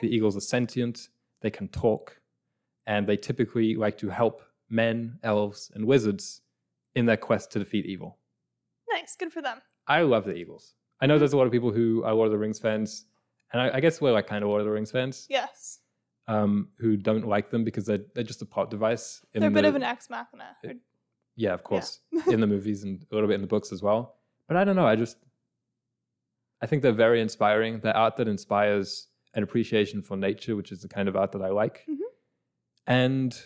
The 0.00 0.08
eagles 0.08 0.36
are 0.36 0.40
sentient, 0.40 1.08
they 1.40 1.50
can 1.50 1.68
talk, 1.68 2.20
and 2.86 3.06
they 3.06 3.16
typically 3.16 3.76
like 3.76 3.96
to 3.98 4.08
help 4.08 4.42
men, 4.68 5.18
elves, 5.22 5.70
and 5.74 5.86
wizards 5.86 6.42
in 6.94 7.06
their 7.06 7.16
quest 7.16 7.52
to 7.52 7.58
defeat 7.58 7.86
evil. 7.86 8.18
Nice, 8.90 9.14
good 9.16 9.32
for 9.32 9.42
them. 9.42 9.60
I 9.86 10.02
love 10.02 10.24
the 10.24 10.34
Eagles. 10.34 10.74
I 11.00 11.06
know 11.06 11.16
Mhm. 11.16 11.18
there's 11.20 11.32
a 11.32 11.36
lot 11.36 11.46
of 11.46 11.52
people 11.52 11.70
who 11.72 12.02
are 12.04 12.14
Lord 12.14 12.26
of 12.26 12.32
the 12.32 12.38
Rings 12.38 12.58
fans, 12.58 13.06
and 13.52 13.60
I, 13.60 13.76
I 13.76 13.80
guess 13.80 14.00
we're 14.00 14.12
like 14.12 14.26
kind 14.26 14.42
of 14.42 14.48
Lord 14.48 14.60
of 14.60 14.64
the 14.66 14.70
Rings 14.72 14.90
fans, 14.90 15.26
Yes, 15.28 15.80
um, 16.26 16.72
who 16.78 16.96
don't 16.96 17.26
like 17.26 17.50
them 17.50 17.62
because 17.64 17.84
they're 17.86 18.04
they're 18.14 18.24
just 18.24 18.40
a 18.42 18.46
plot 18.46 18.70
device. 18.70 19.24
in 19.34 19.40
they're 19.40 19.50
a 19.50 19.52
bit 19.52 19.62
the- 19.62 19.68
of 19.68 19.74
an 19.76 19.82
ex 19.82 20.08
machina. 20.08 20.56
it- 20.62 20.80
yeah, 21.36 21.52
of 21.54 21.62
course, 21.64 22.00
in 22.28 22.40
the 22.40 22.46
movies 22.46 22.84
and 22.84 23.04
a 23.10 23.14
little 23.14 23.28
bit 23.28 23.34
in 23.34 23.40
the 23.40 23.46
books 23.46 23.72
as 23.72 23.82
well. 23.82 24.16
But 24.48 24.56
I 24.56 24.64
don't 24.64 24.76
know. 24.76 24.86
I 24.86 24.96
just 24.96 25.16
I 26.60 26.66
think 26.66 26.82
they're 26.82 26.92
very 26.92 27.20
inspiring. 27.20 27.80
They're 27.80 27.96
art 27.96 28.16
that 28.16 28.28
inspires 28.28 29.08
an 29.34 29.42
appreciation 29.42 30.00
for 30.02 30.16
nature, 30.16 30.56
which 30.56 30.72
is 30.72 30.80
the 30.80 30.88
kind 30.88 31.08
of 31.08 31.16
art 31.16 31.32
that 31.32 31.42
I 31.42 31.48
like. 31.48 31.84
Mhm. 31.88 31.98
And 32.86 33.36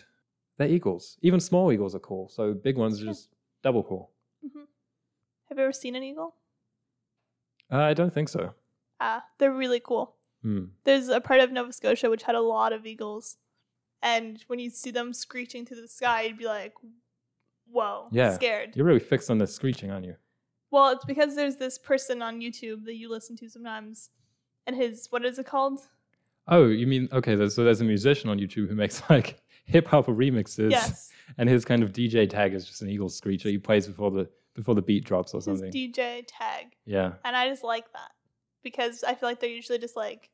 they're 0.57 0.69
eagles. 0.69 1.17
Even 1.21 1.39
small 1.39 1.71
eagles 1.71 1.95
are 1.95 1.99
cool. 1.99 2.29
So 2.29 2.53
big 2.53 2.77
ones 2.77 3.01
are 3.01 3.05
Yeah. 3.05 3.11
just 3.11 3.29
double 3.63 3.83
cool. 3.83 4.11
hmm 4.41 4.63
Have 5.49 5.57
you 5.57 5.63
ever 5.63 5.73
seen 5.73 5.95
an 5.95 6.03
eagle? 6.03 6.35
Uh, 7.71 7.77
I 7.77 7.93
don't 7.93 8.13
think 8.13 8.29
so. 8.29 8.53
Ah, 8.99 9.25
they're 9.37 9.53
really 9.53 9.79
cool. 9.79 10.15
Hmm. 10.41 10.65
There's 10.83 11.07
a 11.09 11.19
part 11.19 11.39
of 11.41 11.51
Nova 11.51 11.73
Scotia 11.73 12.09
which 12.09 12.23
had 12.23 12.35
a 12.35 12.41
lot 12.41 12.71
of 12.73 12.85
eagles, 12.85 13.37
and 14.01 14.43
when 14.47 14.59
you 14.59 14.69
see 14.69 14.91
them 14.91 15.11
screeching 15.13 15.65
through 15.65 15.81
the 15.81 15.87
sky, 15.87 16.23
you'd 16.23 16.37
be 16.37 16.45
like, 16.45 16.73
"Whoa!" 17.71 18.07
Yeah. 18.11 18.33
scared. 18.33 18.75
You're 18.75 18.85
really 18.85 18.99
fixed 18.99 19.29
on 19.29 19.37
the 19.37 19.47
screeching, 19.47 19.91
aren't 19.91 20.05
you? 20.05 20.15
Well, 20.71 20.89
it's 20.91 21.05
because 21.05 21.35
there's 21.35 21.55
this 21.55 21.77
person 21.77 22.21
on 22.21 22.41
YouTube 22.41 22.85
that 22.85 22.95
you 22.95 23.09
listen 23.09 23.35
to 23.37 23.49
sometimes, 23.49 24.09
and 24.67 24.75
his 24.75 25.07
what 25.09 25.25
is 25.25 25.39
it 25.39 25.45
called? 25.45 25.79
Oh, 26.47 26.67
you 26.67 26.87
mean 26.87 27.09
okay? 27.11 27.35
There's, 27.35 27.55
so 27.55 27.63
there's 27.63 27.81
a 27.81 27.85
musician 27.85 28.29
on 28.29 28.39
YouTube 28.39 28.67
who 28.69 28.75
makes 28.75 29.01
like 29.09 29.41
hip 29.65 29.87
hop 29.87 30.07
remixes, 30.07 30.71
Yes, 30.71 31.09
and 31.37 31.47
his 31.49 31.65
kind 31.65 31.83
of 31.83 31.91
DJ 31.93 32.29
tag 32.29 32.53
is 32.53 32.65
just 32.65 32.81
an 32.81 32.89
eagle 32.89 33.09
screecher. 33.09 33.49
He 33.49 33.57
plays 33.57 33.87
before 33.87 34.11
the 34.11 34.29
before 34.55 34.75
the 34.75 34.81
beat 34.81 35.05
drops 35.05 35.33
or 35.33 35.37
his 35.37 35.45
something. 35.45 35.71
DJ 35.71 36.23
tag, 36.27 36.75
yeah, 36.85 37.13
and 37.23 37.35
I 37.35 37.49
just 37.49 37.63
like 37.63 37.91
that 37.93 38.11
because 38.63 39.03
I 39.03 39.15
feel 39.15 39.29
like 39.29 39.39
they're 39.39 39.49
usually 39.49 39.79
just 39.79 39.95
like 39.95 40.29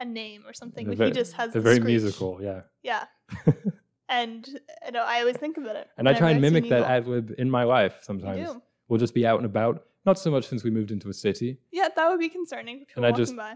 a 0.00 0.04
name 0.04 0.44
or 0.46 0.52
something, 0.54 0.86
but 0.86 0.98
he 0.98 1.10
just 1.12 1.34
has 1.34 1.52
they're 1.52 1.60
the 1.62 1.64
very 1.64 1.76
screech. 1.76 1.86
musical. 1.86 2.38
Yeah, 2.42 2.62
Yeah, 2.82 3.04
and 4.10 4.46
you 4.84 4.92
know 4.92 5.02
I 5.02 5.20
always 5.20 5.36
think 5.38 5.56
about 5.56 5.76
it, 5.76 5.88
and 5.96 6.06
I 6.08 6.12
try 6.12 6.30
and 6.32 6.40
mimic 6.40 6.68
that 6.68 6.82
ad 6.82 7.06
lib 7.06 7.34
in 7.38 7.50
my 7.50 7.62
life 7.64 7.94
sometimes. 8.02 8.56
We'll 8.88 8.98
just 9.00 9.14
be 9.14 9.24
out 9.26 9.38
and 9.38 9.46
about. 9.46 9.84
Not 10.04 10.18
so 10.18 10.30
much 10.30 10.46
since 10.48 10.64
we 10.64 10.70
moved 10.70 10.90
into 10.90 11.08
a 11.08 11.14
city. 11.14 11.58
Yeah, 11.70 11.88
that 11.94 12.08
would 12.08 12.18
be 12.18 12.28
concerning 12.28 12.78
And 12.78 12.86
people 12.88 13.04
I 13.04 13.12
just- 13.12 13.36
by. 13.36 13.54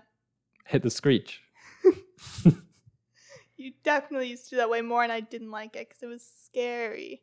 Hit 0.67 0.83
the 0.83 0.91
screech. 0.91 1.43
You 3.57 3.73
definitely 3.85 4.29
used 4.29 4.45
to 4.45 4.51
do 4.51 4.57
that 4.57 4.69
way 4.69 4.83
more, 4.83 5.03
and 5.03 5.13
I 5.13 5.21
didn't 5.21 5.51
like 5.51 5.77
it 5.77 5.89
because 5.89 6.03
it 6.03 6.07
was 6.07 6.23
scary. 6.45 7.23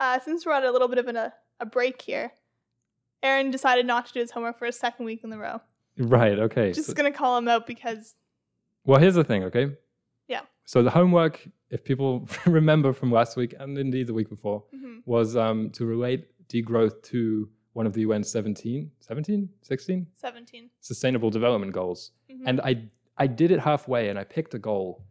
Uh, 0.00 0.18
since 0.18 0.46
we're 0.46 0.52
at 0.52 0.64
a 0.64 0.70
little 0.72 0.88
bit 0.88 0.98
of 0.98 1.06
an, 1.06 1.16
a, 1.16 1.34
a 1.60 1.66
break 1.66 2.00
here, 2.00 2.32
Aaron 3.22 3.50
decided 3.50 3.86
not 3.86 4.06
to 4.06 4.12
do 4.14 4.20
his 4.20 4.30
homework 4.30 4.58
for 4.58 4.64
a 4.64 4.72
second 4.72 5.04
week 5.04 5.22
in 5.22 5.32
a 5.32 5.38
row. 5.38 5.60
Right. 5.98 6.38
Okay. 6.38 6.72
Just 6.72 6.88
so- 6.88 6.94
gonna 6.94 7.12
call 7.12 7.36
him 7.36 7.46
out 7.46 7.66
because 7.66 8.14
well, 8.84 8.98
here's 8.98 9.14
the 9.14 9.24
thing. 9.24 9.44
Okay. 9.44 9.72
So 10.70 10.84
the 10.84 10.90
homework, 10.90 11.48
if 11.70 11.82
people 11.82 12.28
remember 12.46 12.92
from 12.92 13.10
last 13.10 13.36
week 13.36 13.56
and 13.58 13.76
indeed 13.76 14.06
the 14.06 14.14
week 14.14 14.28
before, 14.28 14.62
mhm, 14.72 15.02
was 15.04 15.34
um, 15.36 15.70
to 15.70 15.84
relate 15.84 16.28
degrowth 16.46 17.02
to 17.10 17.48
one 17.72 17.86
of 17.88 17.92
the 17.92 18.02
UN 18.02 18.22
17, 18.22 18.88
17, 19.00 19.48
16 19.62 20.06
17. 20.14 20.70
sustainable 20.78 21.28
development 21.28 21.72
goals. 21.72 22.12
Mhm. 22.30 22.42
And 22.46 22.60
I 22.60 22.88
I 23.18 23.26
did 23.26 23.50
it 23.50 23.58
halfway 23.58 24.10
and 24.10 24.16
I 24.16 24.22
picked 24.22 24.54
a 24.54 24.60
goal. 24.60 25.02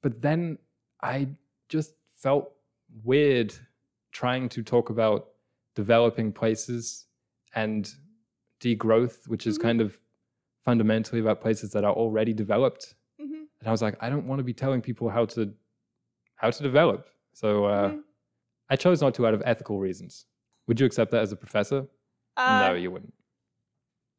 But 0.00 0.22
then 0.22 0.56
I 1.02 1.28
just 1.68 1.92
felt 2.24 2.52
weird 3.04 3.52
trying 4.12 4.48
to 4.48 4.62
talk 4.62 4.88
about 4.88 5.20
developing 5.74 6.32
places 6.32 7.04
and 7.54 7.82
degrowth, 8.60 9.28
which 9.28 9.46
is 9.46 9.58
Mhm. 9.58 9.62
kind 9.66 9.80
of 9.82 10.00
fundamentally 10.64 11.20
about 11.20 11.42
places 11.42 11.68
that 11.72 11.84
are 11.84 11.92
already 12.04 12.32
developed. 12.32 12.94
And 13.60 13.68
I 13.68 13.70
was 13.70 13.82
like, 13.82 13.96
I 14.00 14.08
don't 14.10 14.26
want 14.26 14.38
to 14.38 14.44
be 14.44 14.52
telling 14.52 14.80
people 14.80 15.08
how 15.08 15.24
to 15.26 15.52
how 16.36 16.50
to 16.50 16.62
develop. 16.62 17.08
So 17.32 17.64
uh, 17.66 17.90
mhm. 17.90 18.00
I 18.70 18.76
chose 18.76 19.00
not 19.00 19.14
to 19.14 19.26
out 19.26 19.34
of 19.34 19.42
ethical 19.46 19.78
reasons. 19.78 20.26
Would 20.66 20.80
you 20.80 20.86
accept 20.86 21.10
that 21.12 21.22
as 21.22 21.32
a 21.32 21.36
professor? 21.36 21.86
Uh, 22.36 22.66
no, 22.68 22.74
you 22.74 22.90
wouldn't. 22.90 23.14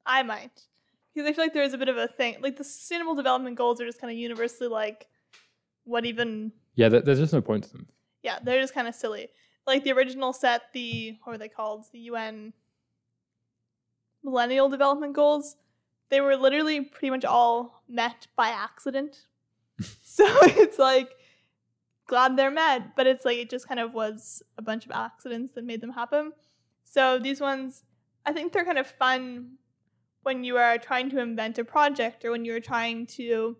I 0.06 0.24
might. 0.24 0.62
Because 1.14 1.30
I 1.30 1.34
feel 1.34 1.44
like 1.46 1.54
there 1.54 1.64
is 1.64 1.74
a 1.74 1.78
bit 1.78 1.90
of 1.90 1.98
a 1.98 2.08
thing. 2.08 2.38
Like 2.42 2.58
the 2.58 2.64
sustainable 2.64 3.16
development 3.16 3.58
goals 3.58 3.82
are 3.82 3.86
just 3.86 4.00
kind 4.00 4.12
of 4.12 4.18
universally 4.18 4.70
like, 4.70 5.08
what 5.84 6.06
even 6.06 6.52
Yeah, 6.76 6.90
there's 6.90 7.20
just 7.20 7.34
no 7.34 7.42
point 7.42 7.66
to 7.66 7.72
them. 7.74 7.88
yeah, 8.24 8.40
they're 8.44 8.62
just 8.62 8.74
kind 8.74 8.88
of 8.88 8.96
silly. 8.96 9.30
Like 9.66 9.84
the 9.84 9.92
original 9.92 10.32
set, 10.34 10.62
the 10.74 11.18
what 11.24 11.34
were 11.34 11.38
they 11.38 11.50
called? 11.50 11.86
The 11.92 12.00
UN 12.12 12.54
Millennial 14.24 14.70
Development 14.70 15.14
Goals. 15.14 15.56
They 16.10 16.22
were 16.22 16.36
literally 16.38 16.82
pretty 16.82 17.10
much 17.10 17.26
all 17.26 17.84
met 17.90 18.28
by 18.36 18.50
accident. 18.50 19.27
so 20.02 20.26
it's 20.44 20.80
like 20.80 21.12
glad 22.08 22.38
they're 22.38 22.52
met, 22.52 22.96
but 22.96 23.06
it's 23.06 23.26
like 23.26 23.38
it 23.38 23.50
just 23.50 23.68
kind 23.68 23.80
of 23.80 23.94
was 23.94 24.42
a 24.58 24.62
bunch 24.62 24.86
of 24.86 24.92
accidents 24.92 25.54
that 25.54 25.64
made 25.64 25.82
them 25.82 25.92
happen. 25.92 26.32
So 26.84 27.20
these 27.20 27.42
ones, 27.42 27.84
I 28.26 28.32
think 28.32 28.54
they're 28.54 28.66
kind 28.66 28.80
of 28.80 28.88
fun 28.88 29.58
when 30.24 30.44
you 30.44 30.58
are 30.58 30.78
trying 30.78 31.10
to 31.12 31.20
invent 31.20 31.60
a 31.60 31.64
project 31.64 32.26
or 32.26 32.32
when 32.32 32.46
you're 32.46 32.60
trying 32.60 33.06
to 33.08 33.58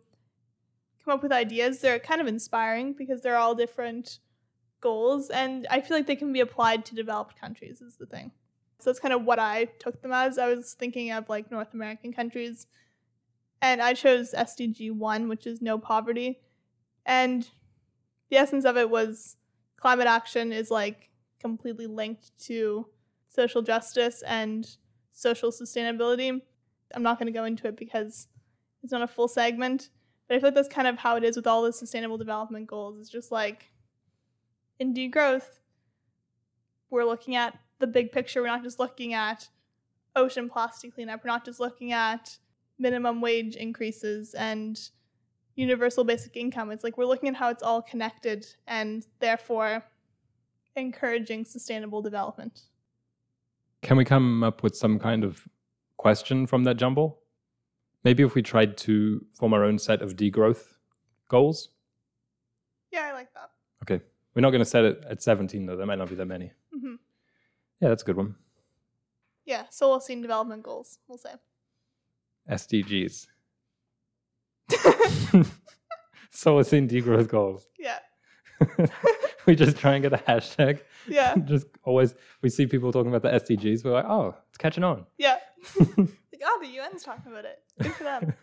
come 1.04 1.14
up 1.14 1.24
with 1.24 1.32
ideas. 1.32 1.80
They're 1.80 2.00
kind 2.00 2.22
of 2.22 2.28
inspiring 2.28 2.94
because 2.94 3.22
they're 3.22 3.38
all 3.38 3.56
different 3.56 4.20
goals, 4.82 5.30
and 5.30 5.68
I 5.70 5.82
feel 5.82 5.98
like 5.98 6.08
they 6.08 6.16
can 6.16 6.34
be 6.34 6.40
applied 6.40 6.86
to 6.86 6.96
developed 6.96 7.40
countries, 7.40 7.82
is 7.82 7.98
the 7.98 8.06
thing. 8.06 8.32
So 8.80 8.90
that's 8.90 9.00
kind 9.00 9.14
of 9.14 9.24
what 9.24 9.40
I 9.40 9.66
took 9.80 10.02
them 10.02 10.12
as. 10.12 10.38
I 10.38 10.54
was 10.54 10.74
thinking 10.74 11.12
of 11.12 11.30
like 11.30 11.50
North 11.52 11.74
American 11.74 12.14
countries, 12.14 12.68
and 13.62 13.82
I 13.82 13.94
chose 13.94 14.34
SDG 14.34 14.92
1, 14.92 15.28
which 15.28 15.48
is 15.48 15.62
no 15.62 15.78
poverty. 15.78 16.40
And 17.06 17.50
the 18.30 18.38
essence 18.38 18.66
of 18.66 18.78
it 18.78 18.90
was 18.90 19.38
climate 19.78 20.08
action 20.08 20.52
is 20.52 20.70
like 20.70 21.10
completely 21.40 21.88
linked 21.88 22.38
to 22.46 22.88
social 23.30 23.62
justice 23.62 24.24
and 24.26 24.68
social 25.12 25.52
sustainability. 25.52 26.42
I'm 26.94 27.04
not 27.04 27.20
going 27.20 27.28
to 27.32 27.38
go 27.38 27.46
into 27.46 27.68
it 27.68 27.78
because 27.78 28.28
it's 28.84 28.92
not 28.92 29.02
a 29.02 29.08
full 29.08 29.28
segment, 29.28 29.90
but 30.28 30.36
I 30.36 30.40
feel 30.40 30.50
like 30.50 30.56
that's 30.56 30.68
kind 30.68 30.88
of 30.88 30.98
how 30.98 31.16
it 31.16 31.24
is 31.24 31.36
with 31.36 31.48
all 31.48 31.64
the 31.64 31.74
sustainable 31.74 32.18
development 32.18 32.68
goals. 32.68 33.00
It's 33.00 33.10
just 33.10 33.32
like 33.32 33.72
in 34.80 34.94
degrowth, 34.94 35.60
we're 36.90 37.06
looking 37.06 37.36
at 37.36 37.58
the 37.80 37.88
big 37.88 38.12
picture. 38.12 38.42
We're 38.42 38.48
not 38.48 38.64
just 38.64 38.80
looking 38.80 39.14
at 39.14 39.50
ocean 40.16 40.50
plastic 40.50 40.94
cleanup. 40.94 41.24
We're 41.24 41.32
not 41.32 41.46
just 41.46 41.60
looking 41.60 41.92
at 41.92 42.38
minimum 42.80 43.22
wage 43.22 43.56
increases 43.56 44.34
and 44.34 44.80
universal 45.56 46.04
basic 46.04 46.36
income. 46.38 46.72
It's 46.72 46.84
like 46.84 46.98
we're 46.98 47.06
looking 47.06 47.30
at 47.30 47.36
how 47.36 47.50
it's 47.50 47.64
all 47.64 47.82
connected 47.82 48.46
and 48.68 49.06
therefore 49.20 49.84
encouraging 50.76 51.46
sustainable 51.46 52.02
development. 52.02 52.62
Can 53.82 53.98
we 53.98 54.06
come 54.06 54.44
up 54.44 54.64
with 54.64 54.76
some 54.76 55.00
kind 55.00 55.24
of 55.24 55.48
question 55.98 56.46
from 56.46 56.64
that 56.66 56.78
jumble? 56.78 57.20
Maybe 58.04 58.24
if 58.24 58.36
we 58.36 58.42
tried 58.42 58.78
to 58.78 59.26
form 59.34 59.54
our 59.54 59.64
own 59.64 59.80
set 59.80 60.02
of 60.02 60.16
degrowth 60.16 60.76
goals? 61.30 61.70
Yeah, 62.92 63.10
I 63.10 63.14
like 63.14 63.34
that. 63.34 63.50
Okay. 63.84 64.04
We're 64.36 64.42
not 64.42 64.52
going 64.52 64.60
to 64.62 64.66
set 64.66 64.86
it 64.86 65.04
at 65.10 65.22
17, 65.24 65.66
though. 65.66 65.76
There 65.76 65.86
might 65.88 65.98
not 65.98 66.10
be 66.10 66.16
that 66.16 66.26
many. 66.26 66.52
hmm 66.72 66.96
Yeah, 67.82 67.90
that's 67.90 68.04
a 68.04 68.06
good 68.06 68.18
one. 68.18 68.36
Yeah, 69.46 69.64
Solacene 69.72 70.22
development 70.22 70.62
goals, 70.64 71.00
we'll 71.08 71.18
say. 71.18 71.32
SDGs. 72.50 73.28
so 76.32 76.60
it's 76.60 76.74
in 76.74 76.88
degrowth 76.88 77.30
goals. 77.30 77.68
Yeah, 77.78 78.00
we 79.46 79.56
just 79.56 79.78
try 79.78 79.94
and 79.96 80.04
get 80.04 80.14
a 80.14 80.18
hashtag. 80.18 80.82
yeah, 81.08 81.36
just 81.38 81.68
always, 81.84 82.16
we 82.42 82.50
see 82.50 82.66
people 82.66 82.92
talking 82.92 83.14
about 83.14 83.22
the 83.22 83.40
SDGs. 83.40 83.84
We're 83.84 83.92
like, 83.92 84.06
oh, 84.06 84.36
it's 84.50 84.58
catching 84.58 84.84
on. 84.84 85.06
yeah. 85.18 85.38
like, 85.80 86.10
oh, 86.44 86.60
the 86.62 86.80
UN's 86.80 87.04
talking 87.04 87.32
about 87.32 87.46
it. 87.46 87.60
Good 87.82 87.94
for 87.94 88.04
them. 88.04 88.34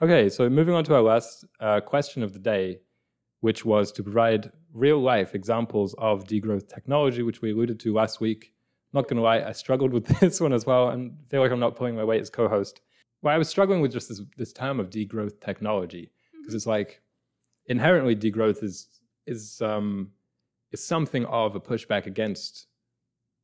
Okay, 0.00 0.28
so 0.28 0.48
moving 0.48 0.74
on 0.74 0.84
to 0.84 0.94
our 0.94 1.02
last 1.02 1.44
uh, 1.58 1.80
question 1.80 2.22
of 2.22 2.32
the 2.32 2.38
day, 2.38 2.78
which 3.40 3.64
was 3.64 3.90
to 3.92 4.04
provide 4.04 4.52
real 4.72 5.00
life 5.00 5.34
examples 5.34 5.92
of 5.98 6.22
degrowth 6.24 6.68
technology, 6.68 7.22
which 7.22 7.42
we 7.42 7.50
alluded 7.50 7.80
to 7.80 7.92
last 7.92 8.20
week. 8.20 8.52
Not 8.92 9.08
gonna 9.08 9.20
lie, 9.22 9.42
I 9.42 9.52
struggled 9.52 9.92
with 9.92 10.06
this 10.20 10.40
one 10.40 10.52
as 10.52 10.66
well, 10.66 10.88
and 10.90 11.16
feel 11.28 11.40
like 11.40 11.50
I'm 11.50 11.60
not 11.60 11.76
pulling 11.76 11.96
my 11.96 12.04
weight 12.04 12.20
as 12.20 12.30
co-host. 12.30 12.80
Well, 13.22 13.34
I 13.34 13.38
was 13.38 13.48
struggling 13.48 13.80
with 13.80 13.92
just 13.92 14.08
this, 14.08 14.22
this 14.36 14.52
term 14.52 14.78
of 14.80 14.90
degrowth 14.90 15.40
technology 15.40 16.12
because 16.40 16.54
it's 16.54 16.66
like 16.66 17.02
inherently 17.66 18.14
degrowth 18.16 18.62
is 18.62 18.88
is 19.26 19.60
um, 19.60 20.10
is 20.72 20.82
something 20.84 21.24
of 21.26 21.54
a 21.54 21.60
pushback 21.60 22.06
against 22.06 22.66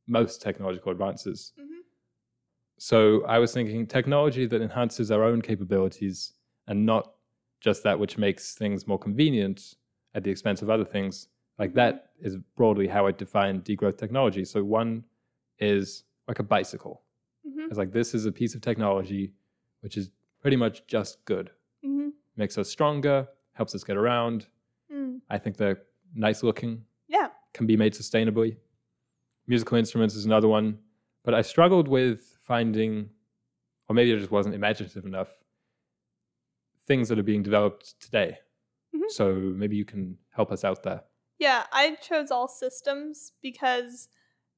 most 0.07 0.41
technological 0.41 0.91
advances. 0.91 1.53
Mhm. 1.59 1.81
So 2.77 3.23
I 3.25 3.39
was 3.39 3.53
thinking 3.53 3.85
technology 3.87 4.45
that 4.47 4.61
enhances 4.61 5.11
our 5.11 5.23
own 5.23 5.41
capabilities 5.41 6.33
and 6.67 6.85
not 6.85 7.13
just 7.61 7.83
that 7.83 7.99
which 7.99 8.17
makes 8.17 8.53
things 8.55 8.87
more 8.87 8.99
convenient 8.99 9.75
at 10.13 10.23
the 10.23 10.31
expense 10.31 10.61
of 10.61 10.69
other 10.69 10.85
things. 10.85 11.29
Like 11.57 11.71
Mhm. 11.71 11.75
that 11.75 12.11
is 12.19 12.37
broadly 12.55 12.87
how 12.87 13.07
I 13.07 13.11
define 13.11 13.61
degrowth 13.61 13.97
technology. 13.97 14.45
So 14.45 14.63
one 14.63 15.05
is 15.59 16.03
like 16.27 16.39
a 16.39 16.43
bicycle. 16.43 17.01
hmm 17.47 17.65
It's 17.69 17.77
like 17.77 17.91
this 17.91 18.13
is 18.13 18.25
a 18.25 18.31
piece 18.31 18.55
of 18.55 18.61
technology 18.61 19.33
which 19.81 19.97
is 19.97 20.09
pretty 20.41 20.57
much 20.57 20.85
just 20.87 21.23
good. 21.25 21.51
hmm 21.83 22.09
Makes 22.37 22.57
us 22.57 22.69
stronger, 22.69 23.27
helps 23.53 23.73
us 23.75 23.83
get 23.83 23.95
around. 23.97 24.47
Mm. 24.91 25.21
I 25.29 25.37
think 25.37 25.55
they're 25.57 25.83
nice 26.13 26.43
looking, 26.43 26.83
Yeah. 27.07 27.29
can 27.53 27.65
be 27.65 27.77
made 27.77 27.93
sustainably. 27.93 28.57
Musical 29.47 29.77
instruments 29.77 30.15
is 30.15 30.25
another 30.25 30.47
one. 30.49 30.79
But 31.23 31.33
I 31.33 31.41
struggled 31.41 31.87
with 31.87 32.37
finding, 32.43 33.09
or 33.87 33.95
maybe 33.95 34.13
I 34.13 34.17
just 34.17 34.31
wasn't 34.31 34.53
imaginative 34.55 35.05
enough, 35.05 35.29
things 36.87 37.09
that 37.09 37.17
are 37.19 37.23
being 37.23 37.43
developed 37.43 37.99
today. 37.99 38.37
Mhm. 38.93 39.09
So 39.09 39.33
maybe 39.35 39.75
you 39.75 39.85
can 39.85 40.17
help 40.29 40.51
us 40.51 40.63
out 40.63 40.83
there. 40.83 41.03
Yeah, 41.39 41.65
I 41.71 41.95
chose 41.95 42.31
all 42.31 42.47
systems 42.47 43.33
because 43.41 44.07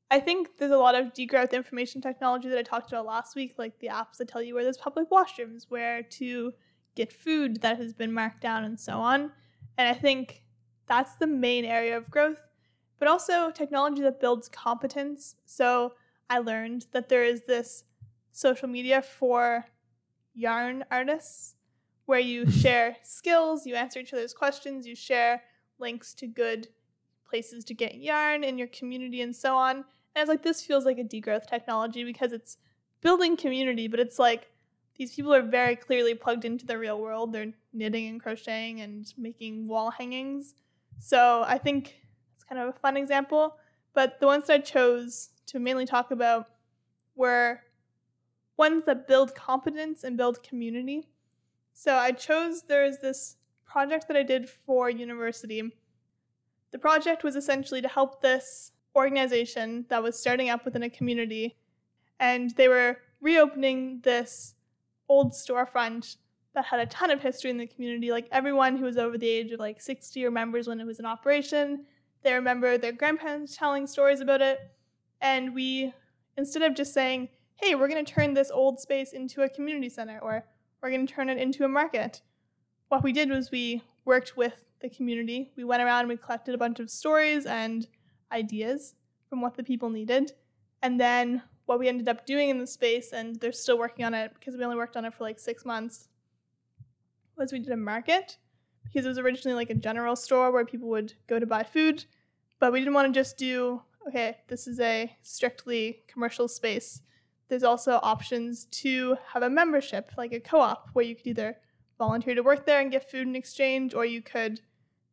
I 0.09 0.19
think 0.19 0.57
there's 0.57 0.71
a 0.71 0.77
lot 0.77 0.95
of 0.95 1.13
degrowth 1.13 1.51
information 1.51 2.01
technology 2.01 2.47
that 2.47 2.57
I 2.57 2.63
talked 2.63 2.91
about 2.91 3.05
last 3.05 3.35
week, 3.35 3.55
like 3.57 3.77
the 3.79 3.87
apps 3.87 4.17
that 4.17 4.29
tell 4.29 4.41
you 4.41 4.53
where 4.53 4.63
there's 4.63 4.77
public 4.77 5.09
washrooms, 5.09 5.65
where 5.67 6.01
to 6.03 6.53
get 6.95 7.11
food 7.11 7.61
that 7.61 7.77
has 7.77 7.93
been 7.93 8.13
marked 8.13 8.41
down, 8.41 8.63
and 8.63 8.79
so 8.79 8.93
on. 8.93 9.31
And 9.77 9.87
I 9.87 9.93
think 9.93 10.43
that's 10.87 11.15
the 11.15 11.27
main 11.27 11.65
area 11.65 11.97
of 11.97 12.09
growth, 12.09 12.41
but 12.99 13.07
also 13.09 13.51
technology 13.51 14.01
that 14.01 14.21
builds 14.21 14.47
competence. 14.47 15.35
So 15.45 15.93
I 16.29 16.39
learned 16.39 16.87
that 16.93 17.09
there 17.09 17.23
is 17.23 17.43
this 17.43 17.83
social 18.31 18.69
media 18.69 19.01
for 19.01 19.65
yarn 20.33 20.85
artists 20.89 21.55
where 22.05 22.19
you 22.19 22.49
share 22.63 22.95
skills, 23.03 23.65
you 23.65 23.75
answer 23.75 23.99
each 23.99 24.13
other's 24.13 24.33
questions, 24.33 24.87
you 24.87 24.95
share 24.95 25.43
links 25.79 26.13
to 26.13 26.27
good 26.27 26.69
places 27.29 27.65
to 27.65 27.73
get 27.73 27.95
yarn 27.95 28.43
in 28.43 28.57
your 28.57 28.67
community 28.67 29.21
and 29.21 29.35
so 29.35 29.55
on. 29.55 29.83
And 30.15 30.21
it's 30.21 30.29
like 30.29 30.43
this 30.43 30.63
feels 30.63 30.85
like 30.85 30.97
a 30.97 31.03
degrowth 31.03 31.47
technology 31.47 32.03
because 32.03 32.31
it's 32.33 32.57
building 33.01 33.37
community, 33.37 33.87
but 33.87 33.99
it's 33.99 34.19
like 34.19 34.47
these 34.97 35.13
people 35.15 35.33
are 35.33 35.43
very 35.43 35.75
clearly 35.75 36.15
plugged 36.15 36.45
into 36.45 36.65
the 36.65 36.77
real 36.77 36.99
world. 36.99 37.31
They're 37.31 37.53
knitting 37.73 38.07
and 38.07 38.21
crocheting 38.21 38.81
and 38.81 39.13
making 39.17 39.67
wall 39.67 39.91
hangings. 39.91 40.55
So 40.99 41.43
I 41.47 41.57
think 41.57 42.01
it's 42.35 42.43
kind 42.43 42.59
of 42.59 42.69
a 42.69 42.79
fun 42.79 42.97
example. 42.97 43.57
But 43.93 44.19
the 44.19 44.25
ones 44.25 44.47
that 44.47 44.53
I 44.53 44.59
chose 44.59 45.29
to 45.47 45.59
mainly 45.59 45.85
talk 45.85 46.11
about 46.11 46.47
were 47.15 47.61
ones 48.57 48.83
that 48.85 49.07
build 49.07 49.35
competence 49.35 50.03
and 50.03 50.17
build 50.17 50.41
community. 50.43 51.07
So 51.73 51.95
I 51.95 52.11
chose 52.11 52.63
there's 52.63 52.97
this 52.99 53.37
project 53.65 54.07
that 54.07 54.17
I 54.17 54.23
did 54.23 54.49
for 54.49 54.89
university. 54.89 55.71
The 56.71 56.79
project 56.79 57.23
was 57.23 57.35
essentially 57.35 57.81
to 57.81 57.87
help 57.87 58.21
this 58.21 58.71
organization 58.95 59.85
that 59.89 60.01
was 60.01 60.19
starting 60.19 60.49
up 60.49 60.65
within 60.65 60.83
a 60.83 60.89
community, 60.89 61.57
and 62.19 62.51
they 62.51 62.67
were 62.67 62.97
reopening 63.21 64.01
this 64.03 64.55
old 65.09 65.33
storefront 65.33 66.17
that 66.53 66.65
had 66.65 66.79
a 66.79 66.85
ton 66.87 67.11
of 67.11 67.21
history 67.21 67.51
in 67.51 67.57
the 67.57 67.67
community. 67.67 68.11
Like 68.11 68.27
everyone 68.31 68.77
who 68.77 68.85
was 68.85 68.97
over 68.97 69.17
the 69.17 69.29
age 69.29 69.51
of 69.51 69.59
like 69.59 69.81
60 69.81 70.23
remembers 70.25 70.67
when 70.67 70.79
it 70.79 70.85
was 70.85 70.99
in 70.99 71.05
operation. 71.05 71.85
They 72.23 72.33
remember 72.33 72.77
their 72.77 72.91
grandparents 72.91 73.55
telling 73.55 73.85
stories 73.85 74.21
about 74.21 74.41
it. 74.41 74.59
And 75.21 75.53
we, 75.53 75.93
instead 76.35 76.63
of 76.63 76.75
just 76.75 76.93
saying, 76.93 77.29
hey, 77.55 77.75
we're 77.75 77.87
going 77.87 78.03
to 78.03 78.11
turn 78.11 78.33
this 78.33 78.51
old 78.51 78.79
space 78.79 79.13
into 79.13 79.43
a 79.43 79.49
community 79.49 79.89
center 79.89 80.19
or 80.19 80.45
we're 80.81 80.89
going 80.89 81.05
to 81.05 81.13
turn 81.13 81.29
it 81.29 81.37
into 81.37 81.63
a 81.63 81.67
market, 81.67 82.21
what 82.89 83.03
we 83.03 83.11
did 83.11 83.29
was 83.29 83.51
we 83.51 83.83
worked 84.05 84.37
with 84.37 84.63
the 84.81 84.89
community. 84.89 85.51
We 85.55 85.63
went 85.63 85.81
around 85.81 86.01
and 86.01 86.09
we 86.09 86.17
collected 86.17 86.55
a 86.55 86.57
bunch 86.57 86.79
of 86.79 86.89
stories 86.89 87.45
and 87.45 87.87
ideas 88.31 88.95
from 89.29 89.41
what 89.41 89.55
the 89.55 89.63
people 89.63 89.89
needed. 89.89 90.33
And 90.81 90.99
then 90.99 91.41
what 91.65 91.79
we 91.79 91.87
ended 91.87 92.07
up 92.07 92.25
doing 92.25 92.49
in 92.49 92.59
the 92.59 92.67
space, 92.67 93.11
and 93.11 93.35
they're 93.37 93.51
still 93.51 93.77
working 93.77 94.05
on 94.05 94.13
it 94.13 94.31
because 94.33 94.55
we 94.55 94.63
only 94.63 94.77
worked 94.77 94.97
on 94.97 95.05
it 95.05 95.13
for 95.13 95.23
like 95.23 95.39
six 95.39 95.65
months, 95.65 96.07
was 97.37 97.51
we 97.51 97.59
did 97.59 97.71
a 97.71 97.77
market 97.77 98.37
because 98.83 99.05
it 99.05 99.09
was 99.09 99.19
originally 99.19 99.55
like 99.55 99.69
a 99.69 99.75
general 99.75 100.15
store 100.15 100.51
where 100.51 100.65
people 100.65 100.89
would 100.89 101.13
go 101.27 101.39
to 101.39 101.45
buy 101.45 101.63
food. 101.63 102.05
But 102.59 102.71
we 102.71 102.79
didn't 102.79 102.93
want 102.93 103.13
to 103.13 103.19
just 103.19 103.37
do, 103.37 103.81
okay, 104.07 104.37
this 104.47 104.67
is 104.67 104.79
a 104.79 105.15
strictly 105.21 106.03
commercial 106.07 106.47
space. 106.47 107.01
There's 107.49 107.63
also 107.63 107.99
options 108.01 108.65
to 108.65 109.17
have 109.33 109.43
a 109.43 109.49
membership, 109.49 110.11
like 110.17 110.33
a 110.33 110.39
co 110.39 110.59
op, 110.59 110.89
where 110.93 111.05
you 111.05 111.15
could 111.15 111.27
either 111.27 111.57
volunteer 111.97 112.35
to 112.35 112.43
work 112.43 112.65
there 112.65 112.79
and 112.79 112.91
get 112.91 113.09
food 113.09 113.27
in 113.27 113.35
exchange, 113.35 113.93
or 113.93 114.05
you 114.05 114.21
could 114.21 114.61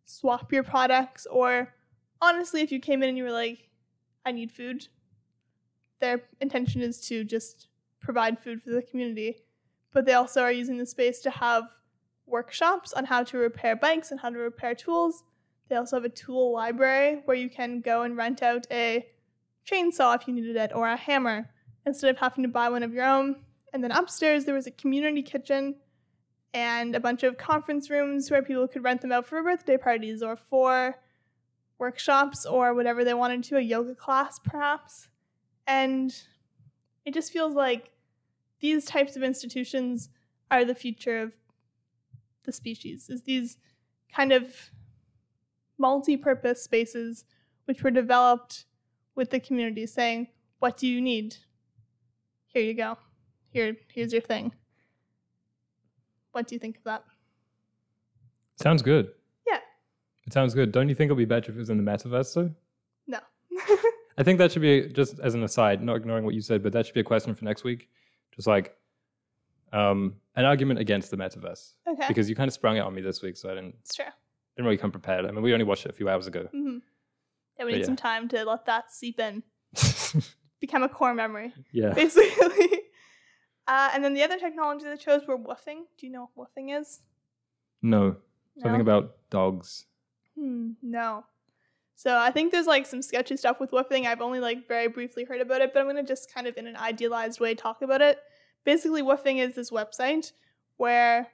swap 0.04 0.52
your 0.52 0.62
products. 0.62 1.26
Or 1.26 1.74
honestly, 2.20 2.62
if 2.62 2.72
you 2.72 2.80
came 2.80 3.02
in 3.02 3.08
and 3.08 3.18
you 3.18 3.24
were 3.24 3.32
like, 3.32 3.68
I 4.24 4.32
need 4.32 4.50
food, 4.50 4.88
their 6.00 6.22
intention 6.40 6.80
is 6.80 7.00
to 7.08 7.24
just 7.24 7.68
provide 8.00 8.38
food 8.38 8.62
for 8.62 8.70
the 8.70 8.82
community. 8.82 9.36
But 9.92 10.06
they 10.06 10.14
also 10.14 10.42
are 10.42 10.52
using 10.52 10.78
the 10.78 10.86
space 10.86 11.20
to 11.20 11.30
have 11.30 11.64
workshops 12.26 12.92
on 12.92 13.04
how 13.04 13.22
to 13.24 13.38
repair 13.38 13.76
bikes 13.76 14.10
and 14.10 14.20
how 14.20 14.30
to 14.30 14.38
repair 14.38 14.74
tools. 14.74 15.24
They 15.68 15.76
also 15.76 15.96
have 15.96 16.04
a 16.04 16.10
tool 16.10 16.52
library 16.52 17.22
where 17.24 17.36
you 17.36 17.48
can 17.48 17.80
go 17.80 18.02
and 18.02 18.16
rent 18.16 18.42
out 18.42 18.66
a 18.70 19.06
chainsaw 19.70 20.14
if 20.16 20.28
you 20.28 20.34
needed 20.34 20.56
it 20.56 20.72
or 20.74 20.88
a 20.88 20.96
hammer 20.96 21.48
instead 21.86 22.10
of 22.10 22.18
having 22.18 22.42
to 22.42 22.48
buy 22.48 22.68
one 22.68 22.82
of 22.82 22.92
your 22.92 23.04
own. 23.04 23.36
And 23.72 23.82
then 23.82 23.90
upstairs, 23.90 24.44
there 24.44 24.54
was 24.54 24.66
a 24.66 24.72
community 24.72 25.22
kitchen 25.22 25.76
and 26.52 26.94
a 26.94 27.00
bunch 27.00 27.22
of 27.22 27.36
conference 27.36 27.90
rooms 27.90 28.30
where 28.30 28.42
people 28.42 28.68
could 28.68 28.84
rent 28.84 29.00
them 29.00 29.12
out 29.12 29.26
for 29.26 29.42
birthday 29.42 29.76
parties 29.76 30.22
or 30.22 30.36
for 30.36 30.96
workshops 31.78 32.46
or 32.46 32.74
whatever 32.74 33.04
they 33.04 33.14
wanted 33.14 33.42
to, 33.44 33.56
a 33.56 33.60
yoga 33.60 33.94
class 33.94 34.38
perhaps. 34.38 35.08
And 35.66 36.14
it 37.04 37.14
just 37.14 37.32
feels 37.32 37.54
like 37.54 37.90
these 38.60 38.84
types 38.84 39.16
of 39.16 39.22
institutions 39.22 40.08
are 40.50 40.64
the 40.64 40.74
future 40.74 41.20
of 41.20 41.32
the 42.44 42.52
species, 42.52 43.08
is 43.08 43.22
these 43.22 43.58
kind 44.14 44.32
of 44.32 44.70
multi-purpose 45.78 46.62
spaces 46.62 47.24
which 47.64 47.82
were 47.82 47.90
developed 47.90 48.66
with 49.14 49.30
the 49.30 49.40
community 49.40 49.86
saying, 49.86 50.28
what 50.58 50.76
do 50.76 50.86
you 50.86 51.00
need? 51.00 51.36
Here 52.46 52.62
you 52.62 52.74
go. 52.74 52.96
Here, 53.50 53.76
here's 53.88 54.12
your 54.12 54.22
thing. 54.22 54.52
What 56.32 56.46
do 56.46 56.54
you 56.54 56.58
think 56.58 56.76
of 56.76 56.84
that? 56.84 57.04
Sounds 58.56 58.82
good. 58.82 59.10
It 60.26 60.32
sounds 60.32 60.54
good. 60.54 60.72
Don't 60.72 60.88
you 60.88 60.94
think 60.94 61.08
it'll 61.08 61.16
be 61.18 61.24
better 61.24 61.50
if 61.50 61.56
it 61.56 61.60
was 61.60 61.70
in 61.70 61.82
the 61.82 61.90
metaverse 61.90 62.34
though? 62.34 62.50
No. 63.06 63.18
I 64.18 64.22
think 64.22 64.38
that 64.38 64.52
should 64.52 64.62
be 64.62 64.88
just 64.88 65.18
as 65.20 65.34
an 65.34 65.42
aside, 65.42 65.82
not 65.82 65.96
ignoring 65.96 66.24
what 66.24 66.34
you 66.34 66.40
said, 66.40 66.62
but 66.62 66.72
that 66.72 66.86
should 66.86 66.94
be 66.94 67.00
a 67.00 67.04
question 67.04 67.34
for 67.34 67.44
next 67.44 67.64
week. 67.64 67.88
Just 68.34 68.46
like 68.46 68.76
um, 69.72 70.14
an 70.36 70.44
argument 70.44 70.80
against 70.80 71.10
the 71.10 71.16
metaverse. 71.16 71.72
okay. 71.86 72.06
Because 72.08 72.28
you 72.30 72.36
kind 72.36 72.48
of 72.48 72.54
sprung 72.54 72.76
it 72.76 72.80
on 72.80 72.94
me 72.94 73.02
this 73.02 73.22
week, 73.22 73.36
so 73.36 73.50
I 73.50 73.54
didn't 73.54 73.74
it's 73.80 73.94
true. 73.94 74.04
didn't 74.56 74.66
really 74.66 74.78
come 74.78 74.92
prepared. 74.92 75.26
I 75.26 75.30
mean, 75.30 75.42
we 75.42 75.52
only 75.52 75.64
watched 75.64 75.84
it 75.84 75.90
a 75.90 75.94
few 75.94 76.08
hours 76.08 76.26
ago. 76.26 76.48
hmm 76.52 76.78
Yeah, 77.58 77.64
we 77.64 77.72
But 77.72 77.72
need 77.72 77.78
yeah. 77.80 77.84
some 77.84 77.96
time 77.96 78.28
to 78.28 78.44
let 78.44 78.66
that 78.66 78.92
seep 78.92 79.18
in, 79.20 79.42
become 80.60 80.82
a 80.84 80.88
core 80.88 81.14
memory, 81.14 81.52
yeah. 81.72 81.92
basically. 81.92 82.82
uh, 83.68 83.90
and 83.92 84.02
then 84.04 84.14
the 84.14 84.22
other 84.22 84.38
technology 84.38 84.84
that 84.84 85.00
chose 85.00 85.22
were 85.26 85.36
woofing. 85.38 85.82
Do 85.98 86.06
you 86.06 86.12
know 86.12 86.30
what 86.34 86.48
woofing 86.56 86.78
is? 86.80 87.00
No. 87.82 88.16
Something 88.60 88.80
about 88.80 89.16
dogs. 89.30 89.86
Hmm, 90.38 90.72
no. 90.82 91.24
So 91.96 92.16
I 92.16 92.30
think 92.30 92.50
there's 92.50 92.66
like 92.66 92.86
some 92.86 93.02
sketchy 93.02 93.36
stuff 93.36 93.60
with 93.60 93.70
woofing. 93.70 94.06
I've 94.06 94.20
only 94.20 94.40
like 94.40 94.66
very 94.66 94.88
briefly 94.88 95.24
heard 95.24 95.40
about 95.40 95.60
it, 95.60 95.72
but 95.72 95.80
I'm 95.80 95.86
gonna 95.86 96.02
just 96.02 96.32
kind 96.32 96.46
of 96.46 96.56
in 96.56 96.66
an 96.66 96.76
idealized 96.76 97.40
way 97.40 97.54
talk 97.54 97.82
about 97.82 98.02
it. 98.02 98.18
Basically, 98.64 99.02
woofing 99.02 99.38
is 99.38 99.54
this 99.54 99.70
website 99.70 100.32
where 100.76 101.28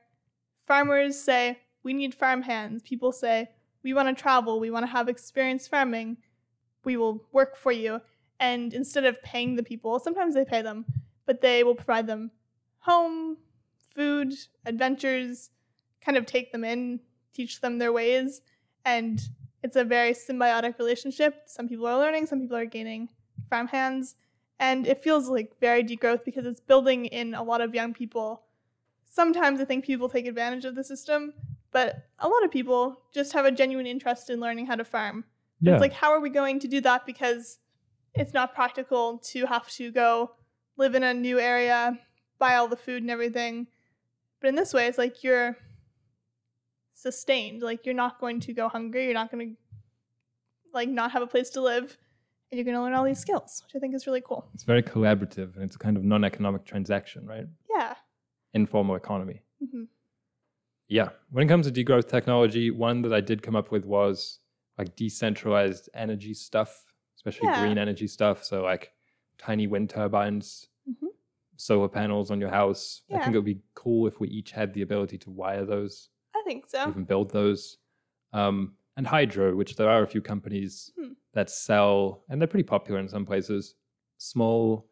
farmers 0.67 1.19
say, 1.19 1.59
We 1.83 1.95
need 1.95 2.15
farm 2.15 2.43
hands. 2.43 2.83
People 2.83 3.13
say, 3.13 3.49
We 3.83 3.95
want 3.95 4.15
to 4.15 4.21
travel, 4.23 4.61
we 4.61 4.71
want 4.71 4.85
to 4.85 4.93
have 4.93 5.09
experience 5.09 5.67
farming, 5.67 6.19
we 6.85 6.97
will 6.97 7.25
work 7.33 7.57
for 7.57 7.73
you. 7.73 8.01
And 8.39 8.73
instead 8.73 9.05
of 9.05 9.23
paying 9.23 9.57
the 9.57 9.63
people, 9.63 9.99
sometimes 9.99 10.35
they 10.35 10.45
pay 10.45 10.63
them, 10.63 10.87
but 11.27 11.41
they 11.41 11.63
will 11.63 11.75
provide 11.75 12.07
them 12.07 12.31
home, 12.81 13.37
food, 13.95 14.33
adventures, 14.65 15.51
kind 16.05 16.17
of 16.17 16.25
take 16.27 16.53
them 16.53 16.65
in, 16.65 17.01
teach 17.35 17.61
them 17.61 17.79
their 17.79 17.93
ways, 17.93 18.41
and 18.85 19.21
it's 19.63 19.77
a 19.77 19.85
very 19.85 20.13
symbiotic 20.13 20.79
relationship. 20.79 21.43
Some 21.47 21.69
people 21.69 21.87
are 21.87 21.99
learning, 21.99 22.27
some 22.27 22.41
people 22.41 22.57
are 22.57 22.65
gaining 22.65 23.09
farm 23.49 23.67
hands, 23.67 24.17
and 24.59 24.87
it 24.87 25.03
feels 25.03 25.29
like 25.29 25.53
very 25.61 25.83
degrowth 25.83 26.25
because 26.25 26.47
it's 26.47 26.61
building 26.61 27.07
in 27.07 27.35
a 27.35 27.43
lot 27.43 27.61
of 27.61 27.75
young 27.75 27.93
people. 27.93 28.43
Sometimes 29.05 29.61
I 29.61 29.65
think 29.65 29.85
people 29.85 30.09
take 30.09 30.27
advantage 30.27 30.65
of 30.65 30.75
the 30.75 30.85
system, 30.85 31.35
but 31.73 32.09
a 32.19 32.29
lot 32.29 32.45
of 32.45 32.51
people 32.51 33.01
just 33.13 33.33
have 33.33 33.45
a 33.45 33.51
genuine 33.51 33.87
interest 33.87 34.31
in 34.31 34.41
learning 34.41 34.67
how 34.67 34.77
to 34.77 34.85
farm. 34.85 35.25
Yeah. 35.61 35.75
It's 35.75 35.81
like, 35.81 35.93
how 35.93 36.11
are 36.13 36.21
we 36.21 36.31
going 36.31 36.59
to 36.61 36.69
do 36.69 36.81
that? 36.83 37.07
Because 37.07 37.59
it's 38.15 38.33
not 38.33 38.55
practical 38.55 39.19
to 39.19 39.47
have 39.47 39.69
to 39.71 39.91
go 39.93 40.33
live 40.77 40.95
in 40.95 41.03
a 41.03 41.15
new 41.15 41.39
area, 41.39 41.99
buy 42.39 42.57
all 42.57 42.69
the 42.69 42.77
food 42.77 43.03
and 43.03 43.11
everything. 43.11 43.67
But 44.41 44.49
in 44.49 44.55
this 44.55 44.73
way, 44.73 44.87
it's 44.87 44.99
like 44.99 45.23
you're 45.23 45.57
sustained. 47.01 47.63
Like 47.63 47.87
you're 47.87 47.95
not 47.95 48.21
going 48.21 48.41
to 48.41 48.53
go 48.53 48.69
hungry. 48.69 49.05
You're 49.05 49.15
not 49.15 49.31
going 49.31 49.51
to 49.51 49.57
like 50.73 50.89
not 50.89 51.11
have 51.13 51.23
a 51.23 51.27
place 51.27 51.51
to 51.51 51.61
live, 51.61 51.97
and 52.51 52.59
you're 52.59 52.65
going 52.65 52.77
to 52.77 52.83
learn 52.83 52.93
all 52.95 53.05
these 53.05 53.19
skills, 53.19 53.63
which 53.65 53.75
I 53.77 53.79
think 53.81 53.95
is 53.95 54.07
really 54.07 54.21
cool. 54.21 54.49
it's 54.55 54.65
very 54.65 54.83
collaborative 54.83 55.55
and 55.57 55.65
it's 55.65 55.77
a 55.77 55.79
kind 55.79 55.97
of 55.97 56.05
non 56.05 56.25
economic 56.25 56.65
transaction, 56.65 57.27
right? 57.27 57.47
Yeah. 57.77 57.95
Informal 58.55 58.97
economy. 58.97 59.43
hmm 59.61 59.85
Yeah. 60.89 61.09
When 61.31 61.45
it 61.47 61.49
comes 61.49 61.71
to 61.71 61.73
degrowth 61.73 62.09
technology, 62.09 62.71
one 62.71 63.03
that 63.03 63.13
I 63.13 63.21
did 63.21 63.43
come 63.43 63.57
up 63.57 63.71
with 63.71 63.85
was 63.85 64.39
like 64.79 64.95
decentralized 64.97 65.89
energy 65.95 66.35
stuff, 66.35 66.85
especially 67.17 67.47
Yeah. 67.49 67.61
green 67.61 67.79
energy 67.79 68.07
stuff. 68.07 68.45
So 68.45 68.63
like 68.63 68.93
tiny 69.39 69.67
wind 69.67 69.91
turbines, 69.91 70.69
Mhm. 70.89 71.09
solar 71.57 71.89
panels 71.89 72.31
on 72.31 72.41
your 72.41 72.51
house. 72.51 73.03
I 73.11 73.19
think 73.19 73.35
it 73.35 73.39
would 73.39 73.45
be 73.45 73.61
cool 73.75 74.07
if 74.07 74.21
we 74.21 74.29
each 74.29 74.51
had 74.53 74.73
the 74.75 74.83
ability 74.83 75.19
to 75.19 75.31
wire 75.31 75.65
those, 75.65 76.10
I 76.41 76.43
think 76.45 76.69
so. 76.69 76.89
even 76.89 77.05
build 77.05 77.31
those. 77.31 77.77
Um, 78.33 78.75
and 78.97 79.07
hydro, 79.07 79.55
which 79.55 79.77
there 79.77 79.89
are 79.89 80.03
a 80.03 80.07
few 80.07 80.21
companies 80.23 80.93
Hmm. 80.99 81.13
that 81.35 81.51
sell, 81.51 82.25
and 82.29 82.41
they're 82.41 82.49
pretty 82.49 82.65
popular 82.69 82.99
in 83.01 83.09
some 83.09 83.25
places, 83.27 83.75
small, 84.19 84.89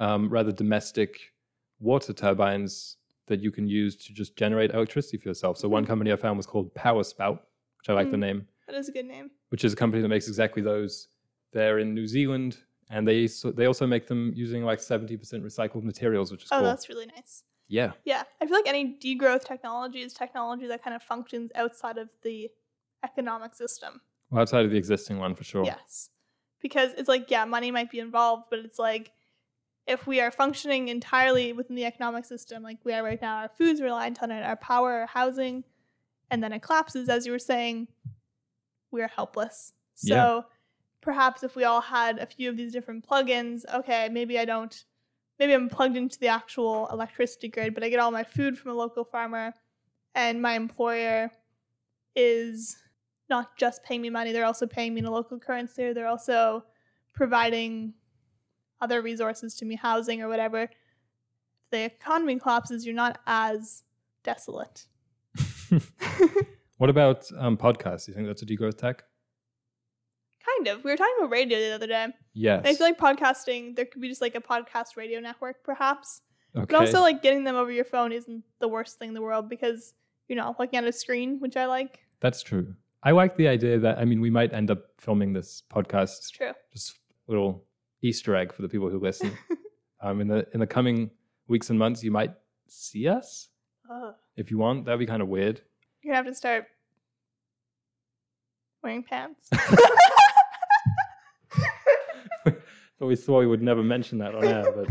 um, 0.00 0.28
rather 0.28 0.52
domestic 0.52 1.32
water 1.80 2.12
turbines 2.12 2.96
that 3.26 3.40
you 3.40 3.50
can 3.50 3.66
use 3.68 3.96
to 3.96 4.12
just 4.12 4.36
generate 4.36 4.72
electricity 4.72 5.16
for 5.16 5.28
yourself. 5.28 5.56
So 5.58 5.68
one 5.68 5.84
Mhm. 5.84 5.88
company 5.88 6.12
I 6.12 6.16
found 6.16 6.36
was 6.36 6.46
called 6.46 6.74
PowerSpout, 6.74 7.38
which 7.78 7.88
I 7.88 7.92
like 7.92 8.10
the 8.10 8.16
Mm. 8.16 8.20
name, 8.20 8.48
That 8.66 8.76
is 8.76 8.88
a 8.88 8.92
good 8.92 9.06
name. 9.06 9.30
which 9.50 9.64
is 9.64 9.72
a 9.72 9.76
company 9.76 10.02
that 10.02 10.08
makes 10.08 10.28
exactly 10.28 10.62
those. 10.62 11.08
They're 11.52 11.78
in 11.78 11.94
New 11.94 12.06
Zealand, 12.06 12.58
and 12.90 13.06
they 13.06 13.26
so 13.26 13.50
they 13.52 13.66
also 13.66 13.86
make 13.86 14.06
them 14.06 14.32
using 14.34 14.64
like 14.64 14.80
seventy 14.80 15.16
percent 15.16 15.44
recycled 15.44 15.82
materials, 15.82 16.30
which 16.32 16.44
is 16.44 16.48
Oh, 16.52 16.58
cool. 16.58 16.66
that's 16.68 16.88
really 16.88 17.06
nice. 17.06 17.44
Yeah, 17.72 17.92
Yeah, 18.04 18.24
I 18.40 18.46
feel 18.46 18.54
like 18.56 18.68
any 18.68 18.98
degrowth 18.98 19.44
technology 19.44 20.00
is 20.02 20.12
technology 20.12 20.66
that 20.66 20.84
kind 20.84 20.94
of 20.94 21.02
functions 21.02 21.50
outside 21.54 21.96
of 21.96 22.10
the 22.22 22.50
economic 23.02 23.54
system. 23.54 24.02
well, 24.30 24.42
outside 24.42 24.64
of 24.66 24.70
the 24.70 24.76
existing 24.76 25.18
one 25.18 25.34
for 25.34 25.42
sure. 25.44 25.64
Yes. 25.64 26.10
Because 26.60 26.92
it's 26.98 27.08
like, 27.08 27.30
yeah, 27.30 27.46
money 27.46 27.70
might 27.70 27.90
be 27.90 27.98
involved, 27.98 28.48
but 28.50 28.58
it's 28.58 28.78
like 28.78 29.12
if 29.86 30.06
we 30.06 30.20
are 30.20 30.30
functioning 30.30 30.88
entirely 30.88 31.54
within 31.54 31.74
the 31.74 31.86
economic 31.86 32.24
system, 32.26 32.62
like 32.62 32.78
we 32.84 32.92
are 32.92 33.02
right 33.02 33.20
now, 33.22 33.36
our 33.38 33.48
food's 33.48 33.80
reliant 33.80 34.22
on 34.22 34.30
it, 34.30 34.42
our 34.44 34.56
power, 34.56 34.92
our 35.00 35.06
housing, 35.06 35.64
and 36.30 36.42
then 36.44 36.52
it 36.52 36.60
collapses, 36.62 37.08
as 37.08 37.24
you 37.26 37.32
were 37.32 37.38
saying, 37.38 37.88
we 38.90 39.00
are 39.00 39.08
helpless. 39.08 39.72
So 39.94 40.14
Yeah. 40.14 40.40
perhaps 41.00 41.42
if 41.42 41.56
we 41.56 41.64
all 41.64 41.80
had 41.80 42.18
a 42.18 42.26
few 42.26 42.50
of 42.50 42.56
these 42.58 42.72
different 42.72 43.08
plugins, 43.08 43.64
okay, 43.74 44.08
maybe 44.10 44.38
I 44.38 44.44
don't, 44.44 44.84
maybe 45.38 45.52
I'm 45.52 45.68
plugged 45.68 45.96
into 45.96 46.18
the 46.18 46.28
actual 46.28 46.88
electricity 46.92 47.48
grid, 47.48 47.74
but 47.74 47.84
I 47.84 47.88
get 47.88 48.00
all 48.00 48.10
my 48.10 48.24
food 48.24 48.58
from 48.58 48.70
a 48.70 48.74
local 48.74 49.04
farmer, 49.04 49.54
and 50.14 50.40
my 50.40 50.54
employer 50.54 51.30
is 52.14 52.76
not 53.30 53.56
just 53.56 53.82
paying 53.82 54.02
me 54.02 54.10
money, 54.10 54.32
they're 54.32 54.44
also 54.44 54.66
paying 54.66 54.94
me 54.94 55.00
in 55.00 55.06
a 55.06 55.10
local 55.10 55.38
currency, 55.38 55.92
they're 55.92 56.06
also 56.06 56.64
providing 57.14 57.94
other 58.80 59.00
resources 59.00 59.54
to 59.54 59.64
me, 59.64 59.76
housing 59.76 60.22
or 60.22 60.28
whatever. 60.28 60.62
If 60.62 60.70
the 61.70 61.84
economy 61.84 62.38
collapses, 62.38 62.84
you're 62.84 62.94
not 62.94 63.18
as 63.26 63.84
desolate. 64.22 64.86
What 66.82 66.90
about 66.90 67.30
um, 67.38 67.56
podcasts? 67.56 68.06
Do 68.06 68.10
you 68.10 68.16
think 68.16 68.26
that's 68.26 68.42
a 68.42 68.44
degrowth 68.44 68.76
tech? 68.76 69.04
Kind 70.64 70.76
of. 70.76 70.84
We 70.84 70.90
were 70.90 70.96
talking 70.96 71.14
about 71.18 71.30
radio 71.30 71.58
the 71.58 71.74
other 71.74 71.86
day. 71.86 72.08
Yes. 72.34 72.58
And 72.58 72.68
I 72.68 72.74
feel 72.74 72.86
like 72.86 72.98
podcasting, 72.98 73.76
there 73.76 73.84
could 73.84 74.00
be 74.00 74.08
just 74.08 74.20
like 74.20 74.34
a 74.34 74.40
podcast 74.40 74.96
radio 74.96 75.20
network, 75.20 75.62
perhaps. 75.64 76.22
okay. 76.56 76.66
But 76.68 76.76
also, 76.80 77.00
like 77.00 77.22
getting 77.22 77.44
them 77.44 77.56
over 77.56 77.70
your 77.70 77.84
phone 77.84 78.12
isn't 78.12 78.44
the 78.60 78.68
worst 78.68 78.98
thing 78.98 79.08
in 79.08 79.14
the 79.14 79.22
world 79.22 79.48
because 79.48 79.94
you're 80.28 80.36
not 80.36 80.58
looking 80.58 80.78
at 80.78 80.84
a 80.84 80.92
screen, 80.92 81.40
which 81.40 81.56
I 81.56 81.66
like. 81.66 82.00
That's 82.20 82.42
true. 82.42 82.74
I 83.02 83.10
like 83.10 83.36
the 83.36 83.48
idea 83.48 83.78
that 83.80 83.98
I 83.98 84.04
mean 84.04 84.20
we 84.20 84.30
might 84.30 84.52
end 84.52 84.70
up 84.70 84.84
filming 84.98 85.32
this 85.32 85.62
It's 85.66 85.74
podcast 85.88 86.30
true. 86.32 86.52
just 86.72 86.92
a 87.28 87.30
little 87.30 87.64
Easter 88.02 88.36
egg 88.36 88.52
for 88.52 88.62
the 88.62 88.68
people 88.68 88.88
who 88.90 89.00
listen. 89.00 89.36
um, 90.00 90.20
in 90.20 90.28
the 90.28 90.46
in 90.54 90.60
the 90.60 90.66
coming 90.66 91.10
weeks 91.48 91.70
and 91.70 91.78
months, 91.78 92.04
you 92.04 92.12
might 92.12 92.32
see 92.68 93.08
us 93.08 93.48
if 94.36 94.50
you 94.50 94.58
want. 94.58 94.84
That'd 94.86 95.00
be 95.00 95.06
kind 95.06 95.22
of 95.22 95.28
weird. 95.28 95.60
You're 96.02 96.14
gonna 96.14 96.24
have 96.24 96.32
to 96.32 96.36
start 96.36 96.66
wearing 98.82 99.02
pants. 99.02 99.48
but 102.98 103.06
we 103.06 103.16
swore 103.16 103.40
we 103.40 103.46
would 103.46 103.62
never 103.62 103.82
mention 103.82 104.18
that 104.18 104.34
on 104.34 104.44
air. 104.44 104.72
But 104.74 104.88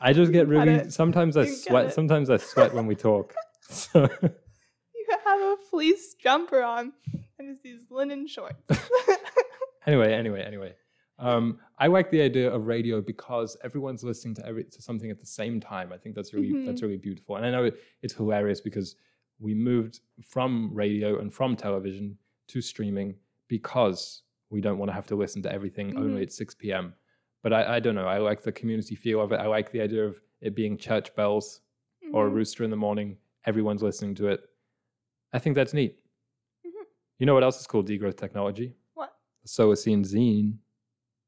I 0.00 0.12
just 0.12 0.32
get 0.32 0.48
really 0.48 0.90
sometimes 0.90 1.36
I 1.36 1.46
sweat. 1.46 1.86
it. 1.86 1.94
Sometimes 1.94 2.30
I 2.30 2.36
sweat 2.38 2.74
when 2.74 2.86
we 2.86 2.94
talk. 2.94 3.34
So 3.70 4.00
you 4.22 5.06
have 5.24 5.40
a 5.40 5.56
fleece 5.70 6.14
jumper 6.14 6.62
on 6.62 6.92
and 7.38 7.48
just 7.48 7.62
these 7.62 7.80
linen 7.90 8.26
shorts. 8.26 8.60
anyway, 9.86 10.12
anyway, 10.12 10.42
anyway. 10.42 10.74
Um, 11.18 11.58
I 11.78 11.86
like 11.86 12.10
the 12.10 12.20
idea 12.20 12.50
of 12.52 12.66
radio 12.66 13.00
because 13.00 13.56
everyone's 13.64 14.02
listening 14.02 14.34
to 14.36 14.46
every 14.46 14.64
to 14.64 14.82
something 14.82 15.10
at 15.10 15.20
the 15.20 15.26
same 15.26 15.60
time. 15.60 15.92
I 15.92 15.96
think 15.96 16.14
that's 16.14 16.34
really 16.34 16.52
Mhm. 16.52 16.66
that's 16.66 16.82
really 16.82 16.96
beautiful, 16.98 17.36
and 17.36 17.46
I 17.46 17.50
know 17.50 17.64
it, 17.64 17.80
it's 18.02 18.12
hilarious 18.14 18.60
because 18.60 18.96
we 19.38 19.54
moved 19.54 20.00
from 20.22 20.70
radio 20.74 21.18
and 21.20 21.32
from 21.32 21.56
television 21.56 22.18
to 22.48 22.60
streaming 22.60 23.14
because 23.48 24.22
we 24.52 24.60
don't 24.60 24.78
want 24.78 24.90
to 24.90 24.92
have 24.94 25.06
to 25.06 25.16
listen 25.16 25.42
to 25.42 25.52
everything 25.52 25.96
only 25.96 26.20
Mhm. 26.20 26.24
at 26.26 26.32
six 26.32 26.54
p.m. 26.54 26.94
But 27.42 27.52
I, 27.52 27.76
I 27.76 27.80
don't 27.80 27.94
know. 27.96 28.06
I 28.06 28.18
like 28.18 28.42
the 28.42 28.52
community 28.52 28.94
feel 28.94 29.20
of 29.20 29.32
it. 29.32 29.40
I 29.40 29.46
like 29.46 29.72
the 29.72 29.80
idea 29.80 30.04
of 30.04 30.20
it 30.40 30.54
being 30.54 30.76
church 30.76 31.12
bells 31.16 31.60
or 32.12 32.26
a 32.26 32.30
Mhm. 32.30 32.34
rooster 32.34 32.62
in 32.62 32.70
the 32.70 32.76
morning. 32.76 33.18
Everyone's 33.46 33.82
listening 33.82 34.14
to 34.16 34.28
it. 34.28 34.40
I 35.32 35.38
think 35.40 35.56
that's 35.56 35.72
neat. 35.72 35.98
Mhm. 36.64 36.84
You 37.18 37.26
know 37.26 37.34
what 37.34 37.42
else 37.42 37.58
is 37.60 37.66
called 37.66 37.88
degrowth 37.88 38.16
technology? 38.18 38.76
What? 38.94 39.18
The 39.42 39.48
Solacene 39.48 40.04
zine. 40.04 40.58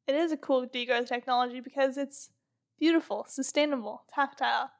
It 0.06 0.14
is 0.14 0.30
a 0.30 0.36
cool 0.36 0.68
degrowth 0.68 1.08
technology 1.08 1.60
because 1.60 1.96
it's 1.96 2.30
beautiful, 2.78 3.24
sustainable, 3.26 4.04
tactile. 4.14 4.70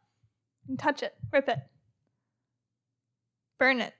You 0.62 0.66
can 0.68 0.76
touch 0.76 1.02
it, 1.02 1.16
rip 1.32 1.48
it, 1.48 1.58
burn 3.58 3.80
it 3.80 3.94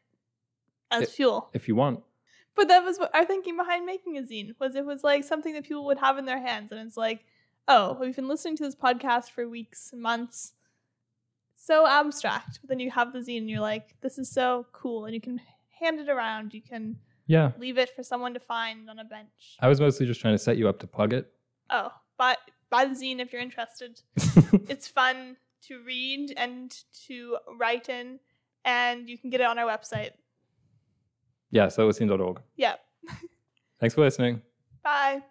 as 0.91 1.03
It- 1.05 1.09
fuel. 1.11 1.51
If 1.55 1.67
you 1.69 1.75
want. 1.75 2.05
But 2.57 2.69
that 2.69 2.85
was 2.85 2.99
what 2.99 3.15
our 3.15 3.25
thinking 3.25 3.57
behind 3.57 3.85
making 3.87 4.17
a 4.19 4.23
zine 4.23 4.55
was 4.61 4.75
it 4.77 4.85
was 4.87 5.03
like 5.03 5.25
something 5.25 5.55
that 5.55 5.65
people 5.65 5.85
would 5.87 5.99
have 5.99 6.19
in 6.19 6.25
their 6.25 6.41
hands 6.41 6.71
and 6.73 6.81
it's 6.87 6.97
like, 6.97 7.25
oh, 7.67 7.97
we've 8.01 8.15
been 8.15 8.29
listening 8.29 8.57
to 8.59 8.63
this 8.65 8.77
podcast 8.77 9.31
for 9.31 9.49
weeks 9.49 9.91
and 9.93 10.01
months. 10.01 10.53
So 11.57 11.87
abstract. 11.87 12.61
But 12.61 12.69
then 12.69 12.81
you 12.81 12.91
have 12.91 13.13
the 13.13 13.21
zine 13.21 13.39
and 13.39 13.51
you're 13.51 13.61
like, 13.61 13.97
this 14.03 14.19
is 14.19 14.31
so 14.31 14.67
cool. 14.73 15.07
And 15.07 15.15
you 15.15 15.21
can 15.21 15.41
hand 15.81 15.99
it 15.99 16.09
around. 16.09 16.53
You 16.55 16.63
can 16.63 16.97
Yeah. 17.27 17.53
leave 17.59 17.79
it 17.79 17.91
for 17.97 18.03
someone 18.03 18.35
to 18.35 18.41
find 18.41 18.89
on 18.91 18.99
a 18.99 19.05
bench. 19.05 19.57
I 19.61 19.69
was 19.69 19.81
mostly 19.81 20.07
just 20.07 20.21
trying 20.21 20.35
to 20.35 20.39
set 20.39 20.57
you 20.59 20.69
up 20.69 20.79
to 20.81 20.87
plug 20.87 21.13
it. 21.13 21.33
Oh, 21.71 21.91
buy 22.19 22.37
buy 22.71 22.85
the 22.85 22.95
zine 22.95 23.19
if 23.21 23.33
you're 23.33 23.43
interested. 23.43 24.01
It's 24.69 24.87
fun 24.89 25.37
to 25.63 25.83
read 25.85 26.35
and 26.37 26.77
to 27.07 27.39
write 27.59 27.89
in, 27.89 28.19
and 28.65 29.09
you 29.09 29.17
can 29.19 29.31
get 29.31 29.41
it 29.41 29.45
on 29.45 29.59
our 29.59 29.67
website. 29.67 30.11
Yeah, 31.55 31.69
So, 31.69 31.89
solacene.org. 31.89 32.43
Yeah. 32.57 32.75
Thanks 33.81 33.95
for 33.95 34.01
listening. 34.03 34.43
Bye. 34.83 35.23